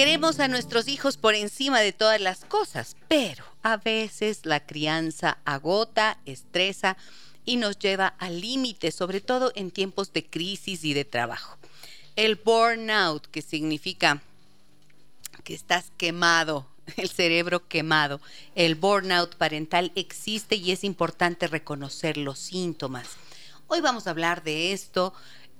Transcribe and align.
Queremos 0.00 0.40
a 0.40 0.48
nuestros 0.48 0.88
hijos 0.88 1.18
por 1.18 1.34
encima 1.34 1.80
de 1.80 1.92
todas 1.92 2.22
las 2.22 2.46
cosas, 2.46 2.96
pero 3.06 3.44
a 3.62 3.76
veces 3.76 4.46
la 4.46 4.60
crianza 4.64 5.36
agota, 5.44 6.16
estresa 6.24 6.96
y 7.44 7.56
nos 7.58 7.78
lleva 7.78 8.14
al 8.18 8.40
límite, 8.40 8.92
sobre 8.92 9.20
todo 9.20 9.52
en 9.56 9.70
tiempos 9.70 10.14
de 10.14 10.24
crisis 10.24 10.84
y 10.84 10.94
de 10.94 11.04
trabajo. 11.04 11.58
El 12.16 12.36
burnout, 12.36 13.26
que 13.26 13.42
significa 13.42 14.22
que 15.44 15.52
estás 15.52 15.92
quemado, 15.98 16.66
el 16.96 17.10
cerebro 17.10 17.68
quemado. 17.68 18.22
El 18.54 18.76
burnout 18.76 19.36
parental 19.36 19.92
existe 19.96 20.56
y 20.56 20.72
es 20.72 20.82
importante 20.82 21.46
reconocer 21.46 22.16
los 22.16 22.38
síntomas. 22.38 23.06
Hoy 23.66 23.82
vamos 23.82 24.06
a 24.06 24.10
hablar 24.10 24.42
de 24.44 24.72
esto 24.72 25.12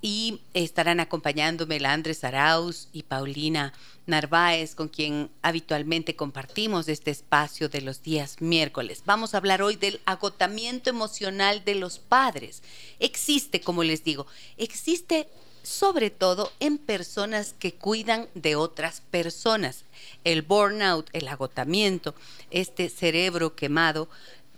y 0.02 0.40
estarán 0.54 1.00
acompañándome 1.00 1.80
la 1.80 1.92
Andrés 1.92 2.24
Arauz 2.24 2.88
y 2.92 3.02
Paulina 3.02 3.72
Narváez, 4.06 4.74
con 4.74 4.88
quien 4.88 5.30
habitualmente 5.42 6.16
compartimos 6.16 6.88
este 6.88 7.10
espacio 7.10 7.68
de 7.68 7.82
los 7.82 8.02
días 8.02 8.40
miércoles. 8.40 9.02
Vamos 9.04 9.34
a 9.34 9.38
hablar 9.38 9.62
hoy 9.62 9.76
del 9.76 10.00
agotamiento 10.06 10.90
emocional 10.90 11.64
de 11.64 11.74
los 11.74 11.98
padres. 11.98 12.62
Existe, 12.98 13.60
como 13.60 13.84
les 13.84 14.02
digo, 14.02 14.26
existe 14.56 15.28
sobre 15.62 16.08
todo 16.08 16.50
en 16.58 16.78
personas 16.78 17.54
que 17.58 17.74
cuidan 17.74 18.28
de 18.34 18.56
otras 18.56 19.02
personas. 19.10 19.84
El 20.24 20.40
burnout, 20.40 21.10
el 21.12 21.28
agotamiento, 21.28 22.14
este 22.50 22.88
cerebro 22.88 23.54
quemado, 23.54 24.08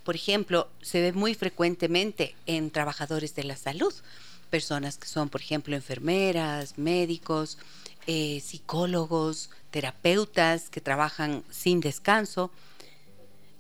por 0.05 0.15
ejemplo, 0.15 0.69
se 0.81 1.01
ve 1.01 1.13
muy 1.13 1.35
frecuentemente 1.35 2.37
en 2.47 2.71
trabajadores 2.71 3.35
de 3.35 3.45
la 3.45 3.57
salud 3.57 3.93
personas 4.53 4.99
que 4.99 5.09
son, 5.09 5.31
por 5.31 5.41
ejemplo, 5.41 5.75
enfermeras, 5.75 6.77
médicos, 6.77 7.57
eh, 8.07 8.39
psicólogos, 8.45 9.49
terapeutas 9.71 10.69
que 10.69 10.83
trabajan 10.83 11.43
sin 11.49 11.81
descanso. 11.81 12.51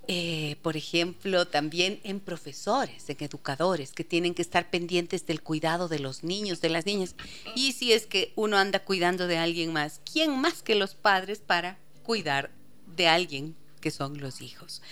Eh, 0.06 0.56
por 0.60 0.76
ejemplo, 0.76 1.46
también 1.46 1.98
en 2.04 2.20
profesores, 2.20 3.08
en 3.08 3.16
educadores, 3.20 3.92
que 3.92 4.04
tienen 4.04 4.34
que 4.34 4.42
estar 4.42 4.68
pendientes 4.68 5.24
del 5.24 5.40
cuidado 5.40 5.88
de 5.88 5.98
los 5.98 6.24
niños, 6.24 6.60
de 6.60 6.68
las 6.68 6.84
niñas. 6.84 7.14
Y 7.54 7.72
si 7.72 7.94
es 7.94 8.06
que 8.06 8.34
uno 8.36 8.58
anda 8.58 8.80
cuidando 8.80 9.26
de 9.26 9.38
alguien 9.38 9.72
más, 9.72 10.02
¿quién 10.12 10.38
más 10.38 10.62
que 10.62 10.74
los 10.74 10.94
padres 10.94 11.38
para 11.38 11.78
cuidar 12.02 12.50
de 12.96 13.08
alguien 13.08 13.56
que 13.80 13.90
son 13.90 14.20
los 14.20 14.42
hijos? 14.42 14.82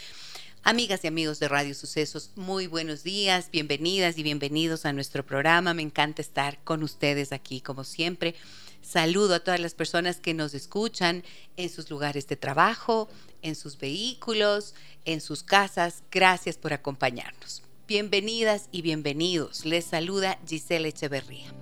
Amigas 0.62 1.05
y 1.05 1.08
amigos 1.08 1.41
de 1.41 1.48
Radio 1.48 1.75
Sucesos, 1.75 2.33
muy 2.36 2.66
buenos 2.66 3.03
días, 3.03 3.50
bienvenidas 3.50 4.19
y 4.19 4.22
bienvenidos 4.22 4.84
a 4.84 4.92
nuestro 4.92 5.25
programa. 5.25 5.72
Me 5.72 5.80
encanta 5.80 6.20
estar 6.20 6.62
con 6.64 6.83
ustedes 6.83 7.33
aquí, 7.33 7.62
como 7.62 7.83
siempre. 7.83 8.34
Saludo 8.83 9.34
a 9.34 9.41
todas 9.41 9.58
las 9.58 9.72
personas 9.72 10.20
que 10.20 10.34
nos 10.34 10.52
escuchan 10.52 11.25
en 11.57 11.70
sus 11.70 11.89
lugares 11.89 12.29
de 12.29 12.36
trabajo, 12.36 13.08
en 13.40 13.55
sus 13.57 13.79
vehículos, 13.79 14.74
en 15.07 15.23
sus 15.23 15.42
casas. 15.42 16.02
Gracias 16.11 16.58
por 16.58 16.74
acompañarnos. 16.74 17.62
Bienvenidas 17.89 18.68
y 18.70 18.83
bienvenidos. 18.83 19.64
Les 19.64 19.86
saluda 19.86 20.39
Giselle 20.46 20.89
Echeverría. 20.89 21.55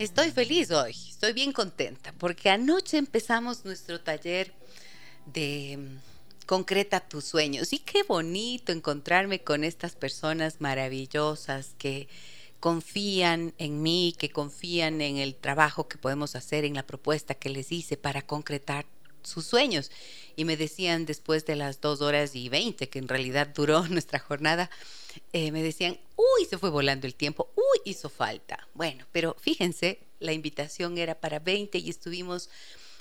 Estoy 0.00 0.30
feliz 0.30 0.70
hoy, 0.70 0.92
estoy 0.92 1.34
bien 1.34 1.52
contenta, 1.52 2.14
porque 2.16 2.48
anoche 2.48 2.96
empezamos 2.96 3.66
nuestro 3.66 4.00
taller 4.00 4.50
de 5.26 5.76
mm, 5.76 6.46
Concreta 6.46 7.00
tus 7.00 7.26
sueños. 7.26 7.74
Y 7.74 7.80
qué 7.80 8.02
bonito 8.04 8.72
encontrarme 8.72 9.40
con 9.40 9.62
estas 9.62 9.96
personas 9.96 10.62
maravillosas 10.62 11.74
que 11.76 12.08
confían 12.60 13.52
en 13.58 13.82
mí, 13.82 14.14
que 14.18 14.30
confían 14.30 15.02
en 15.02 15.18
el 15.18 15.34
trabajo 15.34 15.86
que 15.86 15.98
podemos 15.98 16.34
hacer, 16.34 16.64
en 16.64 16.76
la 16.76 16.86
propuesta 16.86 17.34
que 17.34 17.50
les 17.50 17.70
hice 17.70 17.98
para 17.98 18.22
concretar 18.22 18.86
sus 19.22 19.46
sueños. 19.46 19.90
Y 20.36 20.44
me 20.44 20.56
decían 20.56 21.06
después 21.06 21.44
de 21.46 21.56
las 21.56 21.80
dos 21.80 22.00
horas 22.00 22.34
y 22.34 22.48
veinte, 22.48 22.88
que 22.88 22.98
en 22.98 23.08
realidad 23.08 23.48
duró 23.48 23.86
nuestra 23.88 24.18
jornada, 24.18 24.70
eh, 25.32 25.52
me 25.52 25.62
decían, 25.62 25.98
uy, 26.16 26.46
se 26.48 26.58
fue 26.58 26.70
volando 26.70 27.06
el 27.06 27.14
tiempo, 27.14 27.50
uy, 27.56 27.80
hizo 27.84 28.08
falta. 28.08 28.68
Bueno, 28.74 29.06
pero 29.12 29.36
fíjense, 29.40 30.00
la 30.18 30.32
invitación 30.32 30.98
era 30.98 31.14
para 31.14 31.38
20 31.38 31.78
y 31.78 31.90
estuvimos 31.90 32.48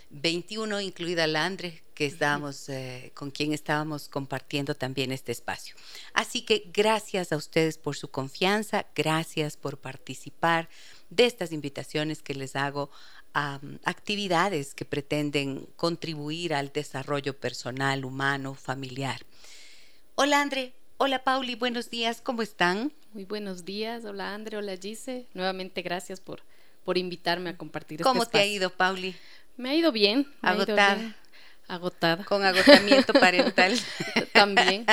21, 0.10 0.82
incluida 0.82 1.28
la 1.28 1.46
Andre, 1.46 1.84
que 1.94 2.06
estábamos, 2.06 2.68
eh, 2.70 3.12
con 3.14 3.30
quien 3.30 3.54
estábamos 3.54 4.10
compartiendo 4.10 4.74
también 4.74 5.12
este 5.12 5.32
espacio. 5.32 5.76
Así 6.14 6.42
que 6.42 6.64
gracias 6.74 7.32
a 7.32 7.38
ustedes 7.38 7.78
por 7.78 7.96
su 7.96 8.10
confianza, 8.10 8.88
gracias 8.96 9.56
por 9.56 9.78
participar 9.78 10.70
de 11.10 11.26
estas 11.26 11.52
invitaciones 11.52 12.24
que 12.24 12.34
les 12.34 12.56
hago 12.56 12.90
mm, 13.34 13.76
actividades 13.86 14.74
que 14.74 14.86
pretenden 14.86 15.68
contribuir 15.76 16.54
al 16.54 16.72
desarrollo 16.72 17.38
personal, 17.40 18.06
humano, 18.06 18.56
familiar. 18.56 19.22
Hola 20.16 20.42
Andre, 20.42 20.74
hola 20.98 21.24
Pauli, 21.24 21.56
buenos 21.56 21.90
días, 21.90 22.22
¿cómo 22.22 22.42
están? 22.42 22.92
Muy 23.14 23.26
buenos 23.26 23.66
días, 23.66 24.06
hola 24.06 24.34
Andre, 24.34 24.58
hola 24.58 24.76
Gise, 24.78 25.28
nuevamente 25.34 25.82
gracias 25.82 26.20
por, 26.20 26.42
por 26.84 26.98
invitarme 26.98 27.52
a 27.52 27.58
compartir 27.58 28.02
¿Cómo 28.02 28.24
este 28.24 28.34
te 28.34 28.40
ha 28.40 28.46
ido, 28.46 28.70
Pauli? 28.70 29.16
Me 29.58 29.70
ha 29.70 29.76
ido 29.76 29.92
bien. 29.92 30.26
Agotada. 30.42 31.16
Agotada. 31.70 32.26
Con 32.26 32.44
agotamiento 32.44 33.14
parental. 33.14 33.80
También. 34.34 34.86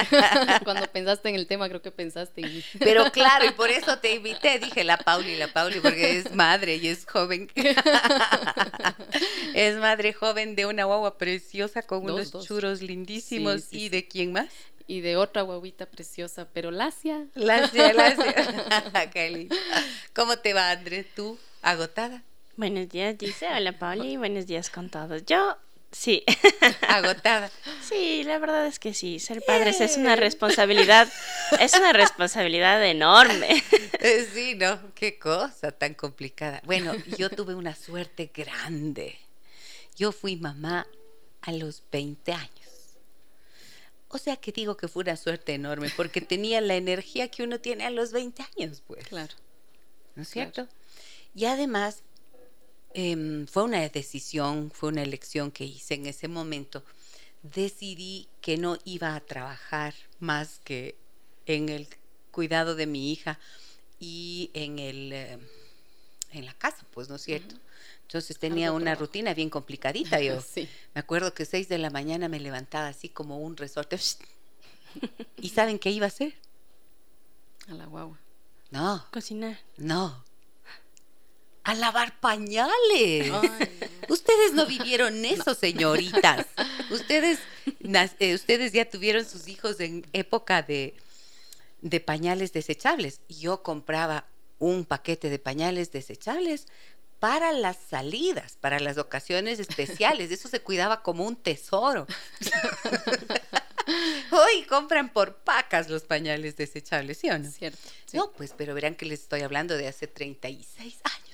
Cuando 0.63 0.87
pensaste 0.89 1.31
en 1.31 1.35
el 1.35 1.47
tema, 1.47 1.69
creo 1.69 1.81
que 1.81 1.91
pensaste 1.91 2.43
en 2.43 2.55
mí. 2.55 2.65
Pero 2.79 3.11
claro, 3.11 3.47
y 3.47 3.51
por 3.53 3.71
eso 3.71 3.99
te 3.99 4.15
invité, 4.15 4.59
dije 4.59 4.85
la 4.85 4.99
Pauli, 4.99 5.37
la 5.37 5.49
Pauli, 5.49 5.81
porque 5.81 6.19
es 6.19 6.35
madre 6.35 6.77
y 6.77 6.89
es 6.89 7.07
joven. 7.07 7.51
es 9.55 9.77
madre 9.77 10.13
joven 10.13 10.55
de 10.55 10.67
una 10.67 10.85
guagua 10.85 11.19
preciosa 11.19 11.83
con 11.83 12.05
Dos, 12.05 12.15
unos 12.15 12.31
dos. 12.31 12.47
churros 12.47 12.83
lindísimos. 12.83 13.63
Sí, 13.63 13.67
sí, 13.71 13.77
¿Y 13.77 13.81
sí. 13.81 13.89
de 13.89 14.09
quién 14.09 14.33
más? 14.33 14.49
Y 14.87 15.01
de 15.01 15.17
otra 15.17 15.43
guaguita 15.43 15.87
preciosa, 15.87 16.47
pero 16.53 16.71
lacia. 16.71 17.25
Lacia, 17.35 17.93
Lacia. 17.95 19.11
Qué 19.13 19.31
lindo. 19.31 19.57
¿Cómo 20.15 20.39
te 20.39 20.55
va, 20.55 20.71
Andrés? 20.71 21.07
¿Tú? 21.17 21.39
¿Agotada? 21.63 22.23
Buenos 22.57 22.89
días, 22.89 23.19
dice. 23.19 23.47
Hola, 23.53 23.79
Pauli. 23.79 24.17
Buenos 24.17 24.47
días 24.47 24.71
con 24.71 24.89
todos. 24.89 25.25
Yo, 25.27 25.59
sí. 25.97 26.25
Agotada. 26.89 27.51
Sí, 27.83 28.23
la 28.25 28.39
verdad 28.39 28.67
es 28.67 28.79
que 28.79 28.95
sí. 28.95 29.19
Ser 29.19 29.43
padres 29.43 29.81
es 29.81 29.97
una 29.97 30.17
responsabilidad. 30.17 31.09
Es 31.61 31.75
una 31.75 31.93
responsabilidad 31.93 32.85
enorme. 32.85 33.63
Eh, 34.01 34.29
Sí, 34.33 34.55
¿no? 34.55 34.95
Qué 34.95 35.19
cosa 35.19 35.73
tan 35.73 35.95
complicada. 35.95 36.61
Bueno, 36.65 36.93
yo 37.19 37.31
tuve 37.31 37.55
una 37.55 37.75
suerte 37.75 38.31
grande. 38.35 39.19
Yo 39.97 40.13
fui 40.13 40.37
mamá 40.37 40.87
a 41.41 41.53
los 41.53 41.83
20 41.91 42.33
años. 42.33 42.51
O 44.09 44.19
sea 44.19 44.37
que 44.37 44.53
digo 44.53 44.77
que 44.77 44.89
fue 44.89 45.03
una 45.03 45.17
suerte 45.17 45.55
enorme 45.55 45.91
porque 45.97 46.21
tenía 46.21 46.61
la 46.61 46.77
energía 46.77 47.29
que 47.29 47.43
uno 47.43 47.59
tiene 47.61 47.85
a 47.85 47.91
los 47.91 48.13
20 48.13 48.45
años, 48.57 48.83
pues. 48.87 49.07
Claro. 49.09 49.35
¿No 50.15 50.23
es 50.23 50.29
cierto? 50.31 50.69
Y 51.35 51.45
además, 51.47 52.03
em, 52.97 53.47
fue 53.47 53.65
una 53.65 53.87
decisión, 53.89 54.71
fue 54.75 54.89
una 54.89 55.03
elección 55.03 55.51
que 55.51 55.65
hice 55.65 55.95
en 55.95 56.07
ese 56.07 56.29
momento. 56.29 56.83
Decidí 57.43 58.27
que 58.41 58.57
no 58.57 58.79
iba 58.85 59.15
a 59.15 59.21
trabajar 59.21 59.95
más 60.19 60.61
que 60.65 60.97
en 61.47 61.69
el 61.69 61.87
cuidado 62.33 62.75
de 62.75 62.87
mi 62.87 63.13
hija 63.13 63.39
y 64.01 64.51
en 64.55 64.79
el 64.79 65.13
eh, 65.13 65.39
en 66.33 66.45
la 66.45 66.55
casa, 66.55 66.85
pues, 66.93 67.09
¿no 67.09 67.17
es 67.17 67.23
cierto? 67.23 67.55
Entonces 68.03 68.39
tenía 68.39 68.73
una 68.73 68.85
trabajo. 68.93 69.01
rutina 69.07 69.35
bien 69.35 69.51
complicadita 69.51 70.21
yo. 70.21 70.41
Sí. 70.55 70.69
Me 70.95 71.01
acuerdo 71.01 71.35
que 71.35 71.45
seis 71.45 71.69
de 71.69 71.79
la 71.79 71.91
mañana 71.91 72.29
me 72.29 72.41
levantaba 72.41 72.89
así 72.89 73.09
como 73.09 73.39
un 73.39 73.57
resorte. 73.57 73.99
¿Y 75.41 75.49
saben 75.51 75.79
qué 75.79 75.91
iba 75.91 76.07
a 76.07 76.09
hacer? 76.09 76.35
A 77.69 77.75
la 77.75 77.87
guagua. 77.87 78.19
No, 78.71 79.05
Cocinar. 79.13 79.59
no. 79.77 80.25
A 81.67 81.75
lavar 81.75 82.19
pañales. 82.21 83.33
Ay, 83.33 83.69
Usted 84.09 84.33
Ustedes 84.37 84.55
no 84.55 84.67
vivieron 84.67 85.25
eso, 85.25 85.55
señoritas. 85.55 86.47
Ustedes, 86.91 87.41
eh, 88.21 88.35
ustedes 88.35 88.73
ya 88.73 88.89
tuvieron 88.89 89.25
sus 89.25 89.49
hijos 89.49 89.81
en 89.81 90.07
época 90.13 90.63
de, 90.63 90.95
de 91.81 92.01
pañales 92.01 92.53
desechables. 92.53 93.21
Yo 93.29 93.63
compraba 93.63 94.27
un 94.59 94.85
paquete 94.85 95.29
de 95.29 95.39
pañales 95.39 95.91
desechables 95.93 96.67
para 97.19 97.53
las 97.53 97.77
salidas, 97.77 98.57
para 98.61 98.79
las 98.79 98.99
ocasiones 98.99 99.59
especiales. 99.59 100.31
Eso 100.31 100.49
se 100.49 100.61
cuidaba 100.61 101.03
como 101.03 101.27
un 101.27 101.37
tesoro. 101.37 102.07
Hoy 104.31 104.65
compran 104.69 105.13
por 105.13 105.37
pacas 105.37 105.89
los 105.89 106.03
pañales 106.03 106.57
desechables, 106.57 107.19
¿sí 107.19 107.31
o 107.31 107.39
no? 107.39 107.51
Cierto. 107.51 107.79
sí. 108.07 108.17
No, 108.17 108.33
pues, 108.33 108.55
pero 108.57 108.75
verán 108.75 108.95
que 108.95 109.07
les 109.07 109.23
estoy 109.23 109.43
hablando 109.43 109.77
de 109.77 109.89
hace 109.89 110.07
36 110.07 111.01
años. 111.05 111.26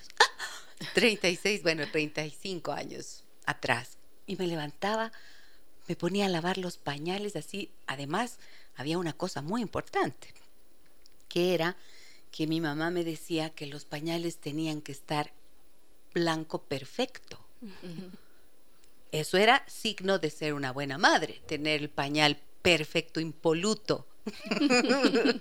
36, 0.94 1.62
bueno, 1.62 1.84
35 1.90 2.73
años 2.73 3.25
atrás. 3.46 3.99
Y 4.26 4.37
me 4.37 4.46
levantaba, 4.46 5.12
me 5.88 5.96
ponía 5.96 6.26
a 6.26 6.29
lavar 6.29 6.58
los 6.58 6.79
pañales 6.79 7.37
así. 7.37 7.70
Además, 7.87 8.38
había 8.76 8.99
una 8.99 9.12
cosa 9.12 9.43
muy 9.43 9.62
importante, 9.62 10.32
que 11.29 11.55
era 11.55 11.76
que 12.31 12.46
mi 12.46 12.61
mamá 12.61 12.90
me 12.90 13.05
decía 13.05 13.50
que 13.50 13.67
los 13.67 13.84
pañales 13.84 14.38
tenían 14.38 14.81
que 14.81 14.93
estar 14.93 15.32
blanco 16.14 16.62
perfecto. 16.62 17.38
Eso 19.12 19.37
era 19.37 19.64
signo 19.69 20.19
de 20.19 20.31
ser 20.31 20.55
una 20.55 20.73
buena 20.73 20.99
madre, 20.99 21.43
tener 21.46 21.82
el 21.82 21.90
pañal 21.90 22.40
perfecto, 22.62 23.20
impoluto. 23.20 24.06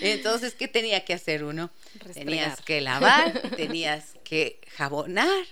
Entonces, 0.00 0.54
¿qué 0.54 0.68
tenía 0.68 1.04
que 1.04 1.14
hacer 1.14 1.44
uno? 1.44 1.70
Tenías 2.14 2.60
que 2.60 2.80
lavar, 2.80 3.32
tenías 3.56 4.14
que 4.24 4.60
jabonar, 4.76 5.46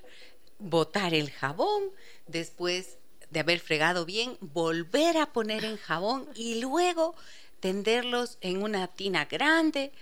botar 0.59 1.15
el 1.15 1.31
jabón, 1.31 1.91
después 2.27 2.99
de 3.31 3.41
haber 3.41 3.61
fregado 3.61 4.05
bien, 4.05 4.37
volver 4.41 5.17
a 5.19 5.33
poner 5.33 5.65
en 5.65 5.77
jabón 5.77 6.29
y 6.35 6.61
luego 6.61 7.15
tenderlos 7.61 8.39
en 8.41 8.63
una 8.63 8.89
tina 8.89 9.27
grande, 9.27 9.93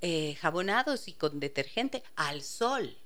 eh, 0.00 0.36
jabonados 0.40 1.08
y 1.08 1.12
con 1.12 1.40
detergente 1.40 2.02
al 2.16 2.42
sol. 2.42 2.96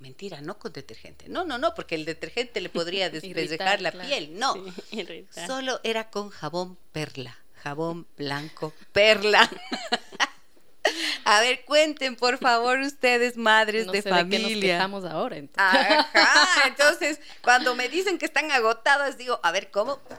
Mentira, 0.00 0.40
no 0.40 0.58
con 0.58 0.72
detergente. 0.72 1.28
No, 1.28 1.44
no, 1.44 1.56
no, 1.56 1.74
porque 1.74 1.94
el 1.94 2.04
detergente 2.04 2.60
le 2.60 2.68
podría 2.68 3.10
despellejar 3.10 3.80
la 3.80 3.92
claro. 3.92 4.08
piel. 4.08 4.38
No, 4.38 4.54
Sí. 4.90 5.26
Solo 5.46 5.80
era 5.82 6.10
con 6.10 6.30
jabón 6.30 6.76
perla, 6.92 7.43
jabón 7.64 8.06
blanco 8.16 8.74
perla. 8.92 9.50
A 11.24 11.40
ver, 11.40 11.64
cuenten 11.64 12.14
por 12.14 12.36
favor 12.36 12.78
ustedes, 12.80 13.38
madres 13.38 13.86
no 13.86 13.92
de 13.92 14.02
sé 14.02 14.10
de 14.10 14.14
qué 14.28 14.38
nos 14.38 14.42
familia. 14.42 14.74
quejamos 14.74 15.04
ahora. 15.06 15.36
entonces. 15.38 15.64
Ajá, 16.12 16.62
entonces 16.68 17.18
cuando 17.42 17.74
me 17.74 17.88
dicen 17.88 18.18
que 18.18 18.26
están 18.26 18.52
agotadas, 18.52 19.16
digo, 19.16 19.40
a 19.42 19.50
ver, 19.50 19.70
¿cómo? 19.70 20.00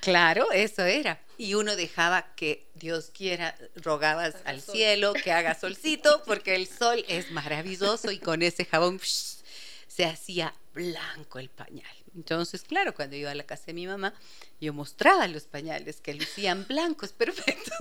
Claro, 0.00 0.50
eso 0.52 0.84
era. 0.84 1.20
Y 1.38 1.54
uno 1.54 1.74
dejaba 1.74 2.34
que 2.34 2.68
Dios 2.74 3.10
quiera, 3.16 3.56
rogabas 3.76 4.34
al 4.44 4.60
cielo 4.60 5.12
que 5.14 5.32
haga 5.32 5.54
solcito, 5.54 6.22
porque 6.26 6.54
el 6.54 6.66
sol 6.68 7.04
es 7.08 7.30
maravilloso 7.30 8.10
y 8.10 8.18
con 8.18 8.42
ese 8.42 8.64
jabón 8.64 8.98
psh, 8.98 9.42
se 9.88 10.04
hacía 10.04 10.54
blanco 10.74 11.38
el 11.38 11.48
pañal. 11.50 12.01
Entonces, 12.14 12.62
claro, 12.62 12.94
cuando 12.94 13.16
iba 13.16 13.30
a 13.30 13.34
la 13.34 13.44
casa 13.44 13.64
de 13.66 13.74
mi 13.74 13.86
mamá, 13.86 14.14
yo 14.60 14.72
mostraba 14.72 15.26
los 15.28 15.44
pañales 15.44 16.00
que 16.00 16.14
lucían 16.14 16.66
blancos, 16.66 17.12
perfectos. 17.12 17.76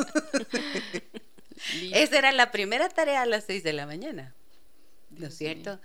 Listo. 1.79 1.97
Esa 1.97 2.17
era 2.17 2.31
la 2.31 2.51
primera 2.51 2.89
tarea 2.89 3.21
a 3.21 3.25
las 3.25 3.45
seis 3.45 3.63
de 3.63 3.73
la 3.73 3.85
mañana, 3.85 4.33
¿no 5.11 5.27
es 5.27 5.37
cierto? 5.37 5.79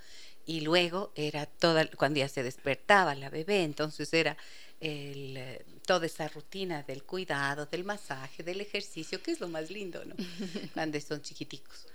Y 0.45 0.61
luego 0.61 1.11
era 1.15 1.45
toda, 1.45 1.87
cuando 1.91 2.19
ya 2.19 2.29
se 2.29 2.41
despertaba 2.41 3.13
la 3.15 3.29
bebé, 3.29 3.63
entonces 3.63 4.11
era 4.13 4.37
el, 4.79 5.37
eh, 5.37 5.65
toda 5.85 6.05
esa 6.05 6.27
rutina 6.29 6.83
del 6.83 7.03
cuidado, 7.03 7.65
del 7.65 7.83
masaje, 7.83 8.43
del 8.43 8.61
ejercicio, 8.61 9.21
que 9.21 9.31
es 9.31 9.39
lo 9.39 9.49
más 9.49 9.69
lindo, 9.69 10.03
¿no? 10.05 10.15
Cuando 10.73 10.99
son 11.01 11.21
chiquiticos. 11.21 11.87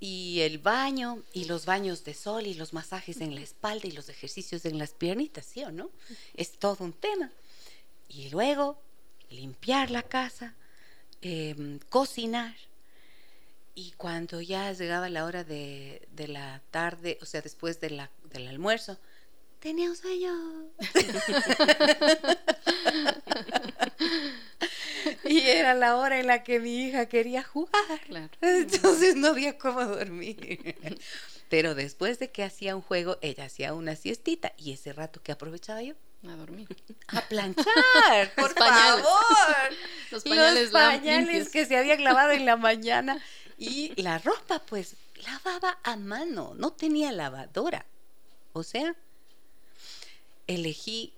Y 0.00 0.40
el 0.40 0.58
baño, 0.58 1.24
y 1.32 1.44
los 1.44 1.66
baños 1.66 2.04
de 2.04 2.14
sol, 2.14 2.46
y 2.46 2.54
los 2.54 2.72
masajes 2.72 3.20
en 3.20 3.34
la 3.34 3.40
espalda, 3.40 3.88
y 3.88 3.92
los 3.92 4.08
ejercicios 4.08 4.64
en 4.64 4.78
las 4.78 4.92
piernitas, 4.92 5.44
¿sí 5.46 5.64
o 5.64 5.72
no? 5.72 5.90
Es 6.34 6.52
todo 6.58 6.84
un 6.84 6.92
tema. 6.92 7.32
Y 8.08 8.30
luego 8.30 8.80
limpiar 9.30 9.90
la 9.90 10.02
casa, 10.02 10.54
em, 11.20 11.80
cocinar, 11.88 12.54
y 13.74 13.92
cuando 13.92 14.40
ya 14.40 14.72
llegaba 14.72 15.08
la 15.08 15.24
hora 15.24 15.44
de, 15.44 16.08
de 16.12 16.26
la 16.26 16.60
tarde, 16.70 17.18
o 17.22 17.24
sea, 17.24 17.42
después 17.42 17.80
de 17.80 18.08
del 18.32 18.48
almuerzo, 18.48 18.98
tenía 19.60 19.90
un 19.90 19.96
sueño. 19.96 20.32
y 25.24 25.40
era 25.40 25.74
la 25.74 25.96
hora 25.96 26.20
en 26.20 26.26
la 26.26 26.42
que 26.42 26.60
mi 26.60 26.86
hija 26.86 27.06
quería 27.06 27.42
jugar. 27.42 28.00
Claro. 28.06 28.30
Entonces 28.40 29.16
no 29.16 29.28
había 29.28 29.58
cómo 29.58 29.84
dormir. 29.84 30.76
Pero 31.48 31.74
después 31.74 32.18
de 32.18 32.30
que 32.30 32.44
hacía 32.44 32.76
un 32.76 32.82
juego, 32.82 33.18
ella 33.22 33.44
hacía 33.44 33.74
una 33.74 33.96
siestita. 33.96 34.52
Y 34.56 34.72
ese 34.72 34.92
rato 34.92 35.22
que 35.22 35.32
aprovechaba 35.32 35.82
yo, 35.82 35.94
A 36.28 36.36
dormir. 36.36 36.68
a 37.08 37.20
planchar, 37.22 38.34
por 38.36 38.44
Los 38.50 38.54
pañales. 38.54 39.04
favor. 39.04 39.76
Los 40.10 40.22
pañales, 40.24 40.62
Los 40.64 40.72
pañales 40.72 41.48
que 41.48 41.66
se 41.66 41.76
habían 41.76 42.04
lavado 42.04 42.32
en 42.32 42.44
la 42.44 42.56
mañana. 42.56 43.22
Y 43.56 44.00
la 44.00 44.18
ropa, 44.18 44.60
pues, 44.60 44.96
lavaba 45.26 45.78
a 45.82 45.96
mano, 45.96 46.54
no 46.56 46.72
tenía 46.72 47.10
lavadora. 47.12 47.86
O 48.52 48.62
sea, 48.62 48.94
elegí 50.48 51.12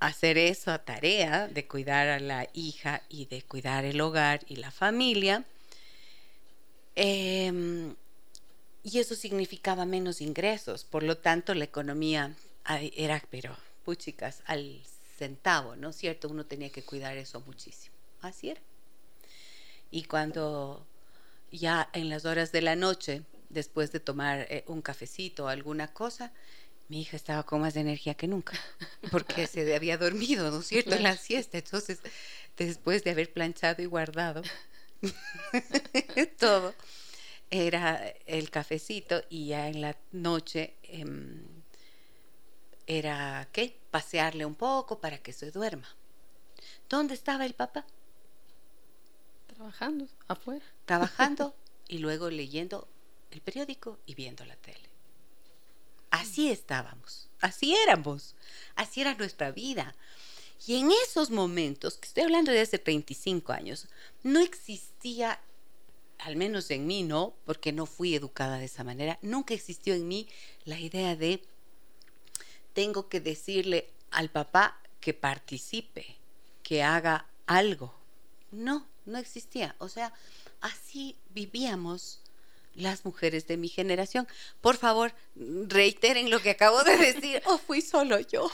hacer 0.00 0.36
esa 0.36 0.78
tarea 0.84 1.48
de 1.48 1.66
cuidar 1.66 2.08
a 2.08 2.20
la 2.20 2.48
hija 2.52 3.02
y 3.08 3.24
de 3.26 3.42
cuidar 3.42 3.84
el 3.84 4.00
hogar 4.00 4.44
y 4.48 4.56
la 4.56 4.70
familia. 4.70 5.44
Em, 6.94 7.94
y 8.82 8.98
eso 8.98 9.14
significaba 9.14 9.84
menos 9.86 10.20
ingresos, 10.20 10.84
por 10.84 11.02
lo 11.02 11.16
tanto 11.16 11.54
la 11.54 11.64
economía 11.64 12.36
era, 12.96 13.22
pero, 13.30 13.56
puchicas, 13.84 14.42
al 14.46 14.82
centavo, 15.16 15.76
¿no 15.76 15.90
es 15.90 15.96
cierto? 15.96 16.28
Uno 16.28 16.44
tenía 16.44 16.70
que 16.70 16.82
cuidar 16.82 17.16
eso 17.16 17.40
muchísimo. 17.40 17.94
Así 18.20 18.50
era. 18.50 18.60
Y 19.90 20.04
cuando 20.04 20.86
ya 21.50 21.88
en 21.92 22.08
las 22.08 22.24
horas 22.24 22.52
de 22.52 22.62
la 22.62 22.76
noche, 22.76 23.22
después 23.48 23.92
de 23.92 24.00
tomar 24.00 24.46
eh, 24.50 24.64
un 24.66 24.82
cafecito 24.82 25.44
o 25.44 25.48
alguna 25.48 25.88
cosa, 25.88 26.32
mi 26.88 27.00
hija 27.00 27.16
estaba 27.16 27.42
con 27.42 27.60
más 27.60 27.76
energía 27.76 28.14
que 28.14 28.28
nunca, 28.28 28.58
porque 29.10 29.46
se 29.46 29.74
había 29.74 29.98
dormido, 29.98 30.50
¿no 30.50 30.60
es 30.60 30.66
cierto?, 30.66 30.94
en 30.94 31.02
la 31.02 31.16
siesta. 31.16 31.58
Entonces, 31.58 32.00
después 32.56 33.04
de 33.04 33.10
haber 33.10 33.32
planchado 33.32 33.82
y 33.82 33.86
guardado 33.86 34.42
todo, 36.38 36.74
era 37.50 38.08
el 38.26 38.50
cafecito 38.50 39.22
y 39.28 39.48
ya 39.48 39.68
en 39.68 39.80
la 39.80 39.96
noche 40.12 40.74
em, 40.82 41.44
era, 42.86 43.48
¿qué? 43.52 43.78
Pasearle 43.90 44.44
un 44.46 44.54
poco 44.54 45.00
para 45.00 45.18
que 45.18 45.32
se 45.32 45.50
duerma. 45.50 45.88
¿Dónde 46.88 47.14
estaba 47.14 47.44
el 47.46 47.54
papá? 47.54 47.84
Trabajando 49.48 50.06
afuera. 50.28 50.64
trabajando 50.84 51.54
y 51.88 51.98
luego 51.98 52.30
leyendo 52.30 52.88
el 53.30 53.40
periódico 53.40 53.98
y 54.06 54.14
viendo 54.14 54.44
la 54.44 54.56
tele. 54.56 54.85
Así 56.20 56.50
estábamos, 56.50 57.28
así 57.40 57.74
éramos, 57.74 58.34
así 58.74 59.00
era 59.00 59.14
nuestra 59.14 59.50
vida. 59.50 59.94
Y 60.66 60.76
en 60.76 60.90
esos 61.04 61.30
momentos, 61.30 61.98
que 61.98 62.08
estoy 62.08 62.24
hablando 62.24 62.50
de 62.50 62.60
hace 62.60 62.78
35 62.78 63.52
años, 63.52 63.88
no 64.22 64.40
existía, 64.40 65.40
al 66.18 66.36
menos 66.36 66.70
en 66.70 66.86
mí 66.86 67.02
no, 67.02 67.34
porque 67.44 67.72
no 67.72 67.86
fui 67.86 68.14
educada 68.14 68.58
de 68.58 68.64
esa 68.64 68.84
manera, 68.84 69.18
nunca 69.22 69.54
existió 69.54 69.94
en 69.94 70.08
mí 70.08 70.28
la 70.64 70.80
idea 70.80 71.14
de 71.16 71.42
tengo 72.72 73.08
que 73.08 73.20
decirle 73.20 73.90
al 74.10 74.30
papá 74.30 74.80
que 75.00 75.14
participe, 75.14 76.16
que 76.62 76.82
haga 76.82 77.26
algo. 77.46 77.94
No, 78.50 78.86
no 79.04 79.18
existía. 79.18 79.76
O 79.78 79.88
sea, 79.88 80.12
así 80.60 81.16
vivíamos 81.30 82.20
las 82.76 83.04
mujeres 83.04 83.46
de 83.46 83.56
mi 83.56 83.68
generación. 83.68 84.28
Por 84.60 84.76
favor, 84.76 85.12
reiteren 85.34 86.30
lo 86.30 86.40
que 86.40 86.50
acabo 86.50 86.82
de 86.84 86.96
decir. 86.96 87.42
¿O 87.46 87.58
fui 87.58 87.80
solo 87.80 88.18
yo? 88.20 88.50